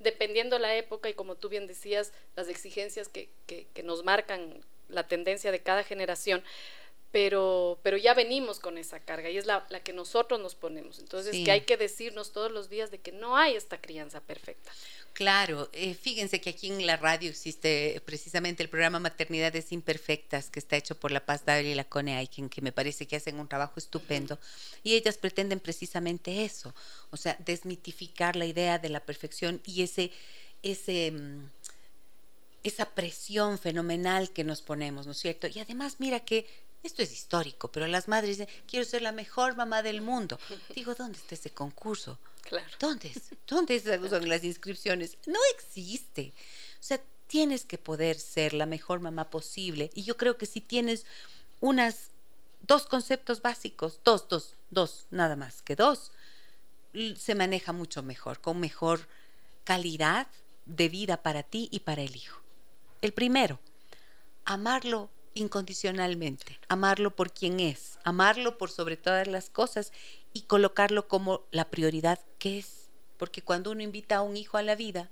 dependiendo 0.00 0.58
la 0.58 0.74
época 0.74 1.08
y 1.08 1.14
como 1.14 1.36
tú 1.36 1.48
bien 1.48 1.66
decías, 1.66 2.12
las 2.36 2.48
exigencias 2.48 3.08
que, 3.08 3.28
que, 3.46 3.66
que 3.72 3.82
nos 3.82 4.04
marcan 4.04 4.60
la 4.88 5.06
tendencia 5.06 5.52
de 5.52 5.60
cada 5.62 5.84
generación, 5.84 6.42
pero, 7.12 7.78
pero 7.82 7.96
ya 7.96 8.12
venimos 8.12 8.58
con 8.58 8.76
esa 8.76 8.98
carga 8.98 9.30
y 9.30 9.38
es 9.38 9.46
la, 9.46 9.64
la 9.70 9.80
que 9.80 9.92
nosotros 9.92 10.40
nos 10.40 10.56
ponemos. 10.56 10.98
Entonces, 10.98 11.32
Sí. 11.32 11.44
que 11.44 11.52
hay 11.52 11.60
que 11.60 11.76
decirnos 11.76 12.32
todos 12.32 12.50
los 12.50 12.68
días 12.68 12.90
de 12.90 12.98
que 12.98 13.12
no 13.12 13.36
hay 13.36 13.54
esta 13.54 13.80
crianza 13.80 14.20
perfecta. 14.20 14.72
Claro, 15.14 15.70
eh, 15.72 15.94
fíjense 15.94 16.40
que 16.40 16.50
aquí 16.50 16.66
en 16.66 16.86
la 16.86 16.96
radio 16.96 17.30
existe 17.30 18.02
precisamente 18.04 18.64
el 18.64 18.68
programa 18.68 18.98
Maternidades 18.98 19.70
Imperfectas, 19.70 20.50
que 20.50 20.58
está 20.58 20.76
hecho 20.76 20.98
por 20.98 21.12
La 21.12 21.24
Paz 21.24 21.44
Dávila 21.44 21.68
y 21.68 21.74
la 21.76 21.84
Cone 21.88 22.16
Aiken, 22.16 22.48
que 22.48 22.60
me 22.60 22.72
parece 22.72 23.06
que 23.06 23.14
hacen 23.14 23.38
un 23.38 23.46
trabajo 23.46 23.74
estupendo. 23.76 24.40
Y 24.82 24.94
ellas 24.94 25.16
pretenden 25.16 25.60
precisamente 25.60 26.44
eso, 26.44 26.74
o 27.10 27.16
sea, 27.16 27.36
desmitificar 27.38 28.34
la 28.34 28.44
idea 28.44 28.80
de 28.80 28.88
la 28.88 28.98
perfección 28.98 29.60
y 29.64 29.84
ese, 29.84 30.10
ese, 30.64 31.12
mm, 31.12 31.48
esa 32.64 32.86
presión 32.86 33.60
fenomenal 33.60 34.32
que 34.32 34.42
nos 34.42 34.62
ponemos, 34.62 35.06
¿no 35.06 35.12
es 35.12 35.18
cierto? 35.18 35.46
Y 35.46 35.60
además, 35.60 35.96
mira 36.00 36.18
que 36.24 36.44
esto 36.82 37.02
es 37.02 37.12
histórico, 37.12 37.70
pero 37.70 37.86
las 37.86 38.08
madres 38.08 38.38
dicen, 38.38 38.52
quiero 38.66 38.84
ser 38.84 39.02
la 39.02 39.12
mejor 39.12 39.54
mamá 39.54 39.84
del 39.84 40.00
mundo. 40.00 40.40
Digo, 40.74 40.96
¿dónde 40.96 41.18
está 41.18 41.36
ese 41.36 41.50
concurso? 41.50 42.18
Claro. 42.44 42.70
¿Dónde, 42.78 43.08
es? 43.08 43.30
¿Dónde 43.46 43.80
son 43.80 44.28
las 44.28 44.44
inscripciones? 44.44 45.18
No 45.26 45.40
existe. 45.54 46.32
O 46.74 46.82
sea, 46.82 47.00
tienes 47.26 47.64
que 47.64 47.78
poder 47.78 48.18
ser 48.18 48.52
la 48.52 48.66
mejor 48.66 49.00
mamá 49.00 49.30
posible. 49.30 49.90
Y 49.94 50.04
yo 50.04 50.16
creo 50.16 50.36
que 50.36 50.46
si 50.46 50.60
tienes 50.60 51.06
unas 51.60 52.10
dos 52.66 52.86
conceptos 52.86 53.42
básicos, 53.42 54.00
dos, 54.04 54.28
dos, 54.28 54.56
dos, 54.70 55.06
nada 55.10 55.36
más 55.36 55.62
que 55.62 55.76
dos, 55.76 56.12
se 57.16 57.34
maneja 57.34 57.72
mucho 57.72 58.02
mejor, 58.02 58.40
con 58.40 58.60
mejor 58.60 59.08
calidad 59.64 60.28
de 60.66 60.88
vida 60.88 61.22
para 61.22 61.42
ti 61.42 61.68
y 61.70 61.80
para 61.80 62.02
el 62.02 62.14
hijo. 62.14 62.40
El 63.02 63.12
primero, 63.12 63.58
amarlo 64.44 65.10
incondicionalmente, 65.34 66.58
amarlo 66.68 67.14
por 67.14 67.32
quien 67.32 67.60
es, 67.60 67.98
amarlo 68.04 68.56
por 68.58 68.70
sobre 68.70 68.96
todas 68.96 69.26
las 69.26 69.50
cosas 69.50 69.92
y 70.32 70.42
colocarlo 70.42 71.08
como 71.08 71.42
la 71.50 71.70
prioridad 71.70 72.20
que 72.38 72.58
es. 72.58 72.88
Porque 73.16 73.42
cuando 73.42 73.70
uno 73.70 73.82
invita 73.82 74.16
a 74.16 74.22
un 74.22 74.36
hijo 74.36 74.56
a 74.56 74.62
la 74.62 74.74
vida, 74.74 75.10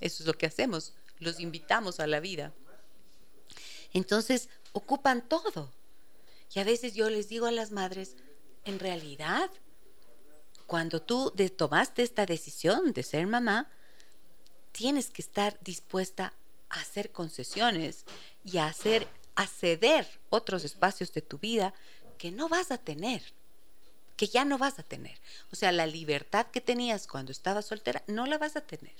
eso 0.00 0.22
es 0.22 0.26
lo 0.26 0.34
que 0.34 0.46
hacemos, 0.46 0.94
los 1.18 1.40
invitamos 1.40 2.00
a 2.00 2.06
la 2.06 2.20
vida. 2.20 2.52
Entonces, 3.92 4.48
ocupan 4.72 5.26
todo. 5.28 5.72
Y 6.54 6.60
a 6.60 6.64
veces 6.64 6.94
yo 6.94 7.10
les 7.10 7.28
digo 7.28 7.46
a 7.46 7.50
las 7.52 7.70
madres, 7.70 8.16
en 8.64 8.78
realidad, 8.78 9.50
cuando 10.66 11.00
tú 11.00 11.32
tomaste 11.56 12.02
esta 12.02 12.26
decisión 12.26 12.92
de 12.92 13.02
ser 13.02 13.26
mamá, 13.26 13.70
tienes 14.72 15.10
que 15.10 15.22
estar 15.22 15.58
dispuesta 15.62 16.34
a 16.68 16.80
hacer 16.80 17.10
concesiones 17.10 18.04
y 18.44 18.58
a 18.58 18.66
hacer 18.66 19.08
a 19.38 19.46
ceder 19.46 20.04
otros 20.30 20.64
espacios 20.64 21.12
de 21.12 21.22
tu 21.22 21.38
vida 21.38 21.72
que 22.18 22.32
no 22.32 22.48
vas 22.48 22.72
a 22.72 22.78
tener, 22.78 23.22
que 24.16 24.26
ya 24.26 24.44
no 24.44 24.58
vas 24.58 24.80
a 24.80 24.82
tener. 24.82 25.16
O 25.52 25.56
sea, 25.56 25.70
la 25.70 25.86
libertad 25.86 26.46
que 26.46 26.60
tenías 26.60 27.06
cuando 27.06 27.30
estabas 27.30 27.66
soltera 27.66 28.02
no 28.08 28.26
la 28.26 28.36
vas 28.36 28.56
a 28.56 28.62
tener. 28.62 28.96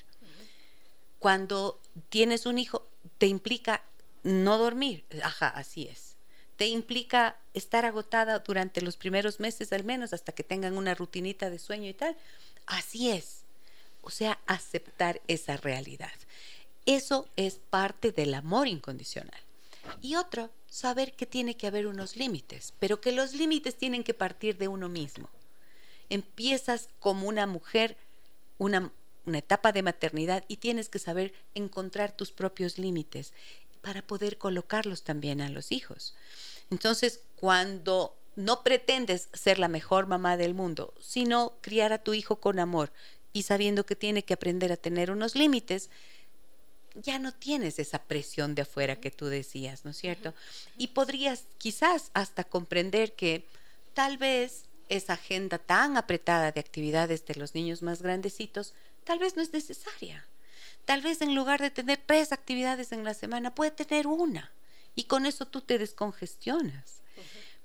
Cuando 1.18 1.81
tienes 2.09 2.46
un 2.46 2.59
hijo, 2.59 2.87
te 3.18 3.27
implica 3.27 3.83
no 4.22 4.59
dormir. 4.59 5.05
Ajá, 5.24 5.48
así 5.48 5.88
es. 5.88 6.14
Te 6.57 6.68
implica 6.68 7.37
estar 7.53 7.85
agotada 7.85 8.38
durante 8.38 8.81
los 8.81 8.96
primeros 8.96 9.40
meses 9.40 9.72
al 9.72 9.83
menos 9.83 10.12
hasta 10.12 10.31
que 10.31 10.44
tengan 10.44 10.79
una 10.79 10.94
rutinita 10.94 11.51
de 11.51 11.59
sueño 11.59 11.88
y 11.88 11.94
tal. 11.94 12.16
Así 12.64 13.11
es. 13.11 13.40
O 14.03 14.11
sea, 14.11 14.38
aceptar 14.46 15.20
esa 15.27 15.57
realidad. 15.57 16.12
Eso 16.87 17.27
es 17.35 17.57
parte 17.57 18.12
del 18.12 18.35
amor 18.35 18.68
incondicional. 18.68 19.47
Y 20.01 20.16
otro, 20.16 20.51
saber 20.66 21.14
que 21.14 21.27
tiene 21.27 21.57
que 21.57 21.66
haber 21.66 21.87
unos 21.87 22.16
límites, 22.16 22.74
pero 22.79 23.01
que 23.01 23.12
los 23.12 23.35
límites 23.35 23.77
tienen 23.77 24.05
que 24.05 24.14
partir 24.14 24.59
de 24.59 24.68
uno 24.68 24.88
mismo. 24.88 25.29
Empiezas 26.11 26.88
como 27.01 27.29
una 27.29 27.46
mujer, 27.46 27.96
una, 28.59 28.92
una 29.27 29.38
etapa 29.38 29.72
de 29.72 29.83
maternidad 29.83 30.44
y 30.48 30.57
tienes 30.59 30.88
que 30.88 30.98
saber 30.98 31.33
encontrar 31.55 32.12
tus 32.12 32.33
propios 32.33 32.79
límites 32.79 33.33
para 33.81 34.03
poder 34.03 34.38
colocarlos 34.38 35.03
también 35.03 35.40
a 35.40 35.48
los 35.48 35.72
hijos. 35.72 36.14
Entonces, 36.70 37.22
cuando 37.37 38.16
no 38.37 38.62
pretendes 38.62 39.29
ser 39.33 39.59
la 39.59 39.68
mejor 39.68 40.07
mamá 40.07 40.37
del 40.37 40.55
mundo, 40.55 40.94
sino 41.01 41.55
criar 41.61 41.92
a 41.92 42.03
tu 42.03 42.14
hijo 42.14 42.37
con 42.37 42.59
amor 42.59 42.92
y 43.33 43.42
sabiendo 43.42 43.85
que 43.85 43.96
tiene 43.96 44.24
que 44.24 44.35
aprender 44.35 44.72
a 44.72 44.77
tener 44.77 45.11
unos 45.11 45.35
límites, 45.35 45.90
ya 46.94 47.18
no 47.18 47.33
tienes 47.33 47.79
esa 47.79 48.03
presión 48.03 48.55
de 48.55 48.62
afuera 48.62 48.96
que 48.96 49.11
tú 49.11 49.27
decías, 49.27 49.85
¿no 49.85 49.90
es 49.90 49.96
cierto? 49.96 50.35
Y 50.77 50.88
podrías 50.88 51.44
quizás 51.59 52.11
hasta 52.14 52.44
comprender 52.44 53.14
que 53.14 53.46
tal 53.94 54.18
vez 54.18 54.64
esa 54.88 55.14
agenda 55.14 55.59
tan 55.59 55.96
apretada 55.96 56.53
de 56.53 56.61
actividades 56.61 57.24
de 57.27 57.35
los 57.35 57.55
niños 57.55 57.83
más 57.83 58.03
grandecitos, 58.03 58.74
tal 59.05 59.18
vez 59.18 59.37
no 59.37 59.42
es 59.42 59.53
necesaria. 59.53 60.27
Tal 60.85 61.03
vez 61.03 61.20
en 61.20 61.35
lugar 61.35 61.61
de 61.61 61.70
tener 61.70 62.01
tres 62.05 62.33
actividades 62.33 62.92
en 62.92 63.05
la 63.05 63.14
semana, 63.14 63.55
puede 63.55 63.70
tener 63.70 64.07
una. 64.07 64.53
Y 64.94 65.05
con 65.05 65.27
eso 65.27 65.46
tú 65.46 65.61
te 65.61 65.79
descongestionas. 65.79 67.03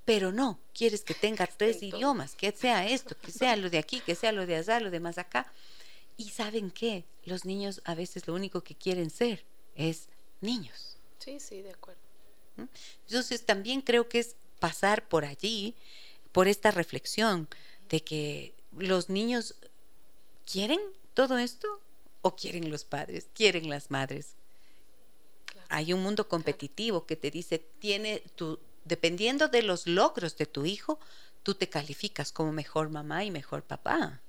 pero 0.05 0.33
no, 0.33 0.59
quieres 0.73 1.03
que 1.03 1.13
tenga 1.13 1.47
tres 1.57 1.81
idiomas, 1.81 2.35
que 2.35 2.51
sea 2.51 2.85
esto, 2.87 3.17
que 3.17 3.31
sea 3.31 3.55
lo 3.55 3.69
de 3.69 3.77
aquí, 3.77 4.01
que 4.01 4.15
sea 4.15 4.33
lo 4.33 4.45
de 4.45 4.57
allá, 4.57 4.79
lo 4.81 4.91
de 4.91 4.99
más 4.99 5.17
acá. 5.17 5.51
Y 6.17 6.29
saben 6.29 6.71
qué, 6.71 7.05
los 7.25 7.45
niños 7.45 7.81
a 7.85 7.95
veces 7.95 8.27
lo 8.27 8.33
único 8.33 8.61
que 8.61 8.75
quieren 8.75 9.09
ser 9.09 9.45
es 9.75 10.09
niños. 10.41 10.97
Sí, 11.19 11.39
sí, 11.39 11.61
de 11.61 11.71
acuerdo. 11.71 12.01
Entonces 13.07 13.45
también 13.45 13.81
creo 13.81 14.07
que 14.07 14.19
es 14.19 14.35
pasar 14.59 15.07
por 15.07 15.25
allí, 15.25 15.75
por 16.31 16.47
esta 16.47 16.71
reflexión 16.71 17.47
de 17.89 18.01
que 18.03 18.53
los 18.77 19.09
niños 19.09 19.55
quieren 20.45 20.79
todo 21.13 21.37
esto 21.37 21.67
o 22.21 22.35
quieren 22.35 22.69
los 22.69 22.85
padres, 22.85 23.27
quieren 23.33 23.69
las 23.69 23.91
madres. 23.91 24.35
Hay 25.69 25.93
un 25.93 26.01
mundo 26.01 26.27
competitivo 26.27 27.05
que 27.05 27.15
te 27.15 27.31
dice, 27.31 27.59
tiene 27.79 28.19
tu, 28.35 28.59
dependiendo 28.85 29.47
de 29.47 29.63
los 29.63 29.87
logros 29.87 30.37
de 30.37 30.45
tu 30.45 30.65
hijo, 30.65 30.99
tú 31.41 31.55
te 31.55 31.69
calificas 31.69 32.31
como 32.31 32.51
mejor 32.51 32.89
mamá 32.89 33.23
y 33.23 33.31
mejor 33.31 33.63
papá. 33.63 34.21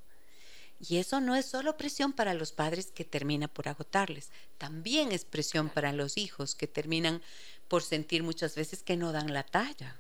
Y 0.89 0.99
eso 0.99 1.21
no 1.21 1.35
es 1.35 1.47
solo 1.47 1.77
presión 1.77 2.13
para 2.13 2.35
los 2.35 2.53
padres 2.53 2.91
que 2.95 3.05
termina 3.05 3.49
por 3.49 3.69
agotarles, 3.69 4.31
también 4.59 5.13
es 5.13 5.25
presión 5.25 5.69
para 5.69 5.93
los 5.93 6.17
hijos 6.17 6.55
que 6.55 6.67
terminan 6.67 7.23
por 7.69 7.83
sentir 7.83 8.23
muchas 8.23 8.55
veces 8.55 8.83
que 8.83 8.97
no 8.97 9.13
dan 9.13 9.33
la 9.33 9.45
talla. 9.45 9.97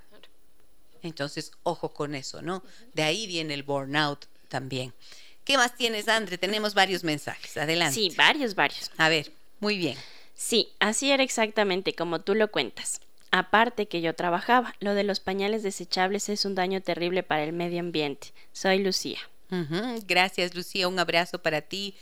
Entonces, 1.02 1.52
ojo 1.62 1.92
con 1.92 2.14
eso, 2.14 2.42
¿no? 2.42 2.62
De 2.94 3.02
ahí 3.02 3.26
viene 3.26 3.54
el 3.54 3.62
burnout 3.62 4.26
también. 4.48 4.92
¿Qué 5.44 5.56
más 5.58 5.76
tienes, 5.76 6.08
Andre? 6.08 6.38
Tenemos 6.38 6.72
varios 6.74 7.04
mensajes. 7.04 7.56
Adelante. 7.56 7.94
Sí, 7.94 8.10
varios, 8.16 8.54
varios. 8.54 8.90
A 8.96 9.08
ver, 9.10 9.30
muy 9.60 9.76
bien. 9.76 9.98
Sí, 10.34 10.72
así 10.80 11.10
era 11.10 11.22
exactamente 11.22 11.94
como 11.94 12.20
tú 12.20 12.34
lo 12.34 12.50
cuentas. 12.50 13.00
Aparte 13.30 13.86
que 13.86 14.00
yo 14.00 14.14
trabajaba, 14.14 14.74
lo 14.80 14.94
de 14.94 15.04
los 15.04 15.20
pañales 15.20 15.62
desechables 15.62 16.28
es 16.28 16.44
un 16.44 16.54
daño 16.54 16.80
terrible 16.80 17.22
para 17.22 17.44
el 17.44 17.52
medio 17.52 17.80
ambiente. 17.80 18.32
Soy 18.52 18.78
Lucía. 18.78 19.18
Gracias, 20.06 20.54
Lucía. 20.54 20.88
Un 20.88 20.98
abrazo 20.98 21.38
para 21.38 21.62
ti. 21.62 21.94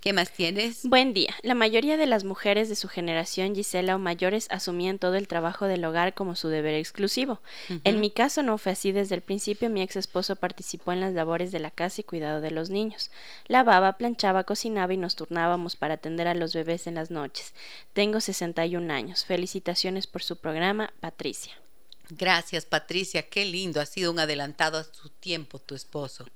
¿Qué 0.00 0.12
más 0.12 0.30
tienes? 0.30 0.84
Buen 0.84 1.12
día. 1.14 1.34
La 1.42 1.54
mayoría 1.54 1.96
de 1.96 2.06
las 2.06 2.22
mujeres 2.22 2.68
de 2.68 2.76
su 2.76 2.86
generación, 2.86 3.56
Gisela 3.56 3.96
o 3.96 3.98
mayores, 3.98 4.46
asumían 4.50 4.98
todo 5.00 5.16
el 5.16 5.26
trabajo 5.26 5.66
del 5.66 5.84
hogar 5.84 6.14
como 6.14 6.36
su 6.36 6.48
deber 6.48 6.74
exclusivo. 6.74 7.40
En 7.82 7.98
mi 7.98 8.10
caso 8.10 8.42
no 8.44 8.56
fue 8.56 8.72
así 8.72 8.92
desde 8.92 9.16
el 9.16 9.22
principio. 9.22 9.68
Mi 9.68 9.82
ex 9.82 9.96
esposo 9.96 10.36
participó 10.36 10.92
en 10.92 11.00
las 11.00 11.12
labores 11.12 11.50
de 11.50 11.58
la 11.58 11.72
casa 11.72 12.02
y 12.02 12.04
cuidado 12.04 12.40
de 12.40 12.52
los 12.52 12.70
niños. 12.70 13.10
Lavaba, 13.48 13.94
planchaba, 13.94 14.44
cocinaba 14.44 14.94
y 14.94 14.96
nos 14.96 15.16
turnábamos 15.16 15.74
para 15.74 15.94
atender 15.94 16.28
a 16.28 16.34
los 16.34 16.54
bebés 16.54 16.86
en 16.86 16.94
las 16.94 17.10
noches. 17.10 17.52
Tengo 17.92 18.20
61 18.20 18.92
años. 18.92 19.24
Felicitaciones 19.24 20.06
por 20.06 20.22
su 20.22 20.36
programa, 20.36 20.92
Patricia. 21.00 21.54
Gracias, 22.10 22.64
Patricia. 22.64 23.28
Qué 23.28 23.44
lindo. 23.44 23.80
Ha 23.80 23.86
sido 23.86 24.12
un 24.12 24.20
adelantado 24.20 24.78
a 24.78 24.84
su 24.84 25.08
tiempo 25.08 25.58
tu 25.58 25.74
esposo. 25.74 26.26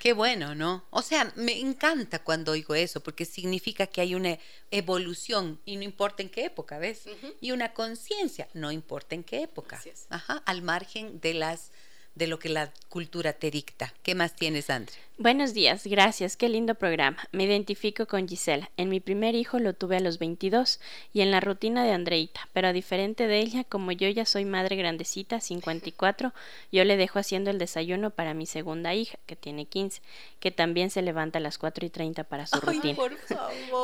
Qué 0.00 0.14
bueno, 0.14 0.54
¿no? 0.54 0.86
O 0.88 1.02
sea, 1.02 1.30
me 1.36 1.60
encanta 1.60 2.20
cuando 2.20 2.52
oigo 2.52 2.74
eso, 2.74 3.02
porque 3.02 3.26
significa 3.26 3.86
que 3.86 4.00
hay 4.00 4.14
una 4.14 4.38
evolución 4.70 5.60
y 5.66 5.76
no 5.76 5.82
importa 5.82 6.22
en 6.22 6.30
qué 6.30 6.46
época, 6.46 6.78
¿ves? 6.78 7.02
Y 7.42 7.50
una 7.50 7.74
conciencia, 7.74 8.48
no 8.54 8.72
importa 8.72 9.14
en 9.14 9.22
qué 9.22 9.42
época. 9.42 9.78
Ajá, 10.08 10.42
al 10.46 10.62
margen 10.62 11.20
de 11.20 11.34
las 11.34 11.70
de 12.14 12.26
lo 12.26 12.38
que 12.38 12.48
la 12.48 12.72
cultura 12.88 13.34
te 13.34 13.50
dicta. 13.50 13.92
¿Qué 14.02 14.14
más 14.14 14.34
tienes, 14.34 14.70
Andrea? 14.70 14.98
Buenos 15.20 15.52
días, 15.52 15.86
gracias, 15.86 16.34
qué 16.38 16.48
lindo 16.48 16.74
programa. 16.74 17.28
Me 17.30 17.44
identifico 17.44 18.06
con 18.06 18.26
Gisela. 18.26 18.70
En 18.78 18.88
mi 18.88 19.00
primer 19.00 19.34
hijo 19.34 19.58
lo 19.58 19.74
tuve 19.74 19.98
a 19.98 20.00
los 20.00 20.18
22 20.18 20.80
y 21.12 21.20
en 21.20 21.30
la 21.30 21.40
rutina 21.40 21.84
de 21.84 21.92
Andreita, 21.92 22.48
pero 22.54 22.68
a 22.68 22.72
diferente 22.72 23.26
de 23.26 23.38
ella, 23.38 23.64
como 23.64 23.92
yo 23.92 24.08
ya 24.08 24.24
soy 24.24 24.46
madre 24.46 24.76
grandecita, 24.76 25.38
54, 25.38 26.32
yo 26.72 26.84
le 26.84 26.96
dejo 26.96 27.18
haciendo 27.18 27.50
el 27.50 27.58
desayuno 27.58 28.08
para 28.08 28.32
mi 28.32 28.46
segunda 28.46 28.94
hija, 28.94 29.18
que 29.26 29.36
tiene 29.36 29.66
15, 29.66 30.00
que 30.40 30.52
también 30.52 30.88
se 30.88 31.02
levanta 31.02 31.38
a 31.38 31.42
las 31.42 31.58
4 31.58 31.84
y 31.84 31.90
30 31.90 32.24
para 32.24 32.46
su 32.46 32.58
rutina. 32.58 32.96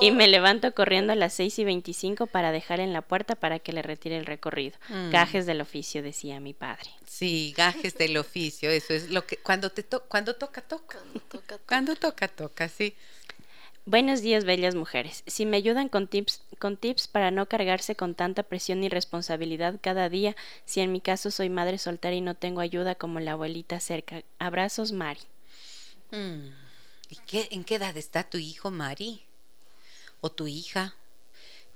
Y 0.01 0.12
me 0.12 0.29
levanto 0.29 0.72
corriendo 0.72 1.12
a 1.12 1.16
las 1.16 1.35
6 1.35 1.59
y 1.59 1.64
25 1.64 2.29
para 2.29 2.51
dejar 2.51 2.81
en 2.81 2.94
la 2.94 3.03
puerta 3.03 3.35
para 3.35 3.59
que 3.59 3.75
le 3.75 3.83
retire 3.83 4.16
el 4.16 4.25
recorrido. 4.25 4.79
Mm. 4.88 5.11
Gajes 5.11 5.44
del 5.44 5.61
oficio, 5.61 6.03
decía 6.03 6.40
mi 6.40 6.55
padre. 6.55 6.88
Sí, 7.07 7.53
gajes 7.55 7.94
del 7.99 8.16
oficio, 8.16 8.70
eso 8.70 8.94
es 8.94 9.11
lo 9.11 9.27
que 9.27 9.37
cuando 9.37 9.68
te 9.68 9.85
cuando 10.09 10.35
toca 10.35 10.62
toca. 10.62 10.99
Cuando 11.66 11.96
toca, 11.96 12.28
toca, 12.28 12.68
sí. 12.68 12.94
Buenos 13.84 14.20
días, 14.20 14.44
bellas 14.44 14.74
mujeres. 14.74 15.22
Si 15.26 15.46
me 15.46 15.56
ayudan 15.56 15.88
con 15.88 16.08
tips, 16.08 16.42
con 16.58 16.76
tips 16.76 17.06
para 17.06 17.30
no 17.30 17.46
cargarse 17.46 17.94
con 17.94 18.16
tanta 18.16 18.42
presión 18.42 18.82
y 18.82 18.88
responsabilidad 18.88 19.78
cada 19.80 20.08
día, 20.08 20.34
si 20.64 20.80
en 20.80 20.90
mi 20.90 21.00
caso 21.00 21.30
soy 21.30 21.50
madre 21.50 21.78
soltera 21.78 22.16
y 22.16 22.20
no 22.20 22.34
tengo 22.34 22.60
ayuda 22.60 22.96
como 22.96 23.20
la 23.20 23.32
abuelita 23.32 23.78
cerca. 23.78 24.24
Abrazos, 24.40 24.90
Mari. 24.90 25.20
Mm. 26.10 26.48
¿Y 27.10 27.16
qué, 27.26 27.48
en 27.52 27.62
qué 27.62 27.76
edad 27.76 27.96
está 27.96 28.24
tu 28.24 28.38
hijo, 28.38 28.72
Mari? 28.72 29.24
¿O 30.20 30.32
tu 30.32 30.48
hija? 30.48 30.94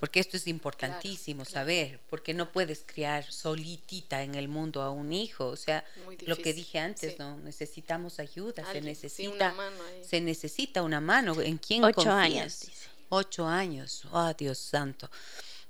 Porque 0.01 0.19
esto 0.19 0.39
es 0.39 0.47
importantísimo 0.47 1.45
saber, 1.45 2.01
porque 2.09 2.33
no 2.33 2.51
puedes 2.51 2.85
criar 2.87 3.31
solitita 3.31 4.23
en 4.23 4.35
el 4.35 4.49
mundo 4.49 4.81
a 4.81 4.91
un 4.91 5.13
hijo, 5.13 5.47
o 5.49 5.57
sea, 5.57 5.85
lo 6.27 6.37
que 6.39 6.55
dije 6.55 6.79
antes, 6.79 7.19
no 7.19 7.37
necesitamos 7.37 8.19
ayuda, 8.19 8.65
se 8.73 8.81
necesita 8.81 9.55
se 10.03 10.23
necesita 10.23 10.83
una 10.83 11.03
mano, 11.03 11.39
¿en 11.43 11.59
quién 11.59 11.85
Ocho 11.85 12.11
años. 12.11 12.71
Ocho 13.11 13.47
años, 13.47 14.07
oh 14.11 14.33
Dios 14.33 14.59
santo, 14.59 15.11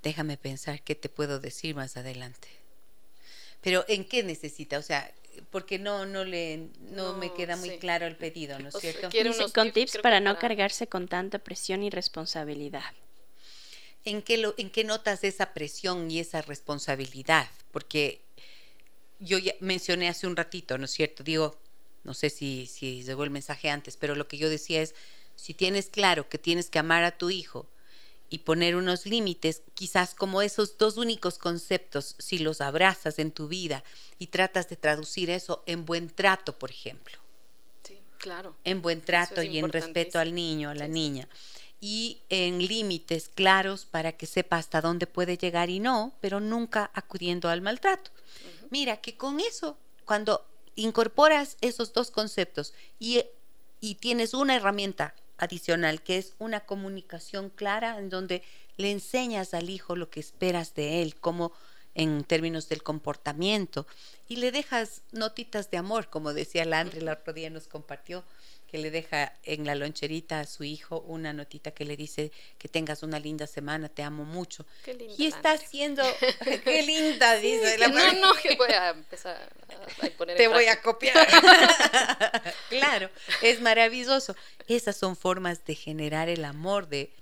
déjame 0.00 0.36
pensar 0.36 0.80
qué 0.82 0.94
te 0.94 1.08
puedo 1.08 1.40
decir 1.40 1.74
más 1.74 1.96
adelante. 1.96 2.46
Pero 3.62 3.84
¿en 3.88 4.04
qué 4.04 4.22
necesita? 4.22 4.78
O 4.78 4.82
sea, 4.82 5.12
porque 5.50 5.80
no 5.80 6.06
no 6.06 6.24
le 6.24 6.68
no, 6.92 7.16
me 7.16 7.32
queda 7.34 7.56
muy 7.56 7.78
claro 7.78 8.06
el 8.06 8.14
pedido, 8.14 8.60
¿no 8.60 8.68
es 8.68 8.76
cierto? 8.76 9.08
con 9.52 9.72
tips 9.72 9.98
para 10.00 10.20
no 10.20 10.38
cargarse 10.38 10.86
con 10.86 11.08
tanta 11.08 11.40
presión 11.40 11.82
y 11.82 11.90
responsabilidad. 11.90 12.92
¿En 14.04 14.22
qué, 14.22 14.38
lo, 14.38 14.54
¿en 14.56 14.70
qué 14.70 14.84
notas 14.84 15.24
esa 15.24 15.52
presión 15.52 16.10
y 16.10 16.20
esa 16.20 16.42
responsabilidad? 16.42 17.48
Porque 17.70 18.22
yo 19.18 19.38
ya 19.38 19.54
mencioné 19.60 20.08
hace 20.08 20.26
un 20.26 20.36
ratito, 20.36 20.78
¿no 20.78 20.86
es 20.86 20.90
cierto? 20.90 21.22
Digo, 21.22 21.58
no 22.04 22.14
sé 22.14 22.30
si, 22.30 22.66
si 22.66 23.02
llegó 23.02 23.24
el 23.24 23.30
mensaje 23.30 23.70
antes, 23.70 23.96
pero 23.96 24.14
lo 24.14 24.26
que 24.28 24.38
yo 24.38 24.48
decía 24.48 24.82
es, 24.82 24.94
si 25.36 25.54
tienes 25.54 25.88
claro 25.88 26.28
que 26.28 26.38
tienes 26.38 26.70
que 26.70 26.78
amar 26.78 27.04
a 27.04 27.16
tu 27.16 27.30
hijo 27.30 27.66
y 28.30 28.38
poner 28.38 28.76
unos 28.76 29.06
límites, 29.06 29.62
quizás 29.74 30.14
como 30.14 30.40
esos 30.40 30.78
dos 30.78 30.96
únicos 30.96 31.38
conceptos, 31.38 32.14
si 32.18 32.38
los 32.38 32.60
abrazas 32.60 33.18
en 33.18 33.32
tu 33.32 33.48
vida 33.48 33.82
y 34.18 34.28
tratas 34.28 34.68
de 34.68 34.76
traducir 34.76 35.30
eso 35.30 35.62
en 35.66 35.84
buen 35.84 36.08
trato, 36.08 36.58
por 36.58 36.70
ejemplo. 36.70 37.18
Sí, 37.82 37.98
claro. 38.18 38.56
En 38.64 38.82
buen 38.82 39.00
trato 39.00 39.42
y 39.42 39.58
en 39.58 39.70
respeto 39.70 40.18
al 40.18 40.34
niño, 40.34 40.70
a 40.70 40.74
la 40.74 40.88
niña 40.88 41.28
y 41.80 42.20
en 42.28 42.58
límites 42.58 43.30
claros 43.34 43.86
para 43.86 44.12
que 44.12 44.26
sepa 44.26 44.58
hasta 44.58 44.80
dónde 44.80 45.06
puede 45.06 45.38
llegar 45.38 45.70
y 45.70 45.80
no, 45.80 46.12
pero 46.20 46.38
nunca 46.40 46.90
acudiendo 46.94 47.48
al 47.48 47.62
maltrato. 47.62 48.10
Mira 48.70 48.98
que 48.98 49.16
con 49.16 49.40
eso, 49.40 49.78
cuando 50.04 50.46
incorporas 50.76 51.56
esos 51.60 51.92
dos 51.92 52.10
conceptos 52.10 52.74
y, 52.98 53.24
y 53.80 53.94
tienes 53.96 54.34
una 54.34 54.56
herramienta 54.56 55.14
adicional 55.38 56.02
que 56.02 56.18
es 56.18 56.34
una 56.38 56.60
comunicación 56.60 57.48
clara 57.48 57.98
en 57.98 58.10
donde 58.10 58.42
le 58.76 58.90
enseñas 58.90 59.54
al 59.54 59.70
hijo 59.70 59.96
lo 59.96 60.10
que 60.10 60.20
esperas 60.20 60.74
de 60.74 61.02
él, 61.02 61.14
como 61.16 61.52
en 61.94 62.24
términos 62.24 62.68
del 62.68 62.82
comportamiento, 62.82 63.86
y 64.28 64.36
le 64.36 64.52
dejas 64.52 65.02
notitas 65.12 65.70
de 65.70 65.76
amor, 65.78 66.08
como 66.08 66.32
decía 66.32 66.64
Landry, 66.64 67.00
el 67.00 67.08
otro 67.08 67.32
día 67.32 67.50
nos 67.50 67.66
compartió, 67.66 68.22
que 68.70 68.78
le 68.78 68.92
deja 68.92 69.32
en 69.42 69.66
la 69.66 69.74
loncherita 69.74 70.38
a 70.38 70.46
su 70.46 70.62
hijo 70.62 71.00
una 71.00 71.32
notita 71.32 71.72
que 71.72 71.84
le 71.84 71.96
dice 71.96 72.30
que 72.56 72.68
tengas 72.68 73.02
una 73.02 73.18
linda 73.18 73.48
semana, 73.48 73.88
te 73.88 74.04
amo 74.04 74.24
mucho. 74.24 74.64
y 75.18 75.26
está 75.26 75.52
haciendo, 75.52 76.04
qué 76.64 76.82
linda, 76.84 77.34
dice. 77.36 77.78
la 77.78 77.88
no, 77.88 78.12
no, 78.12 78.32
que 78.34 78.54
voy 78.54 78.70
a 78.70 78.90
empezar 78.90 79.36
a, 79.36 80.10
poner 80.10 80.36
Te 80.36 80.46
voy 80.46 80.66
a 80.66 80.80
copiar. 80.80 81.26
claro, 82.68 83.10
es 83.42 83.60
maravilloso. 83.60 84.36
Esas 84.68 84.96
son 84.96 85.16
formas 85.16 85.64
de 85.64 85.74
generar 85.74 86.28
el 86.28 86.44
amor, 86.44 86.88
de, 86.88 87.12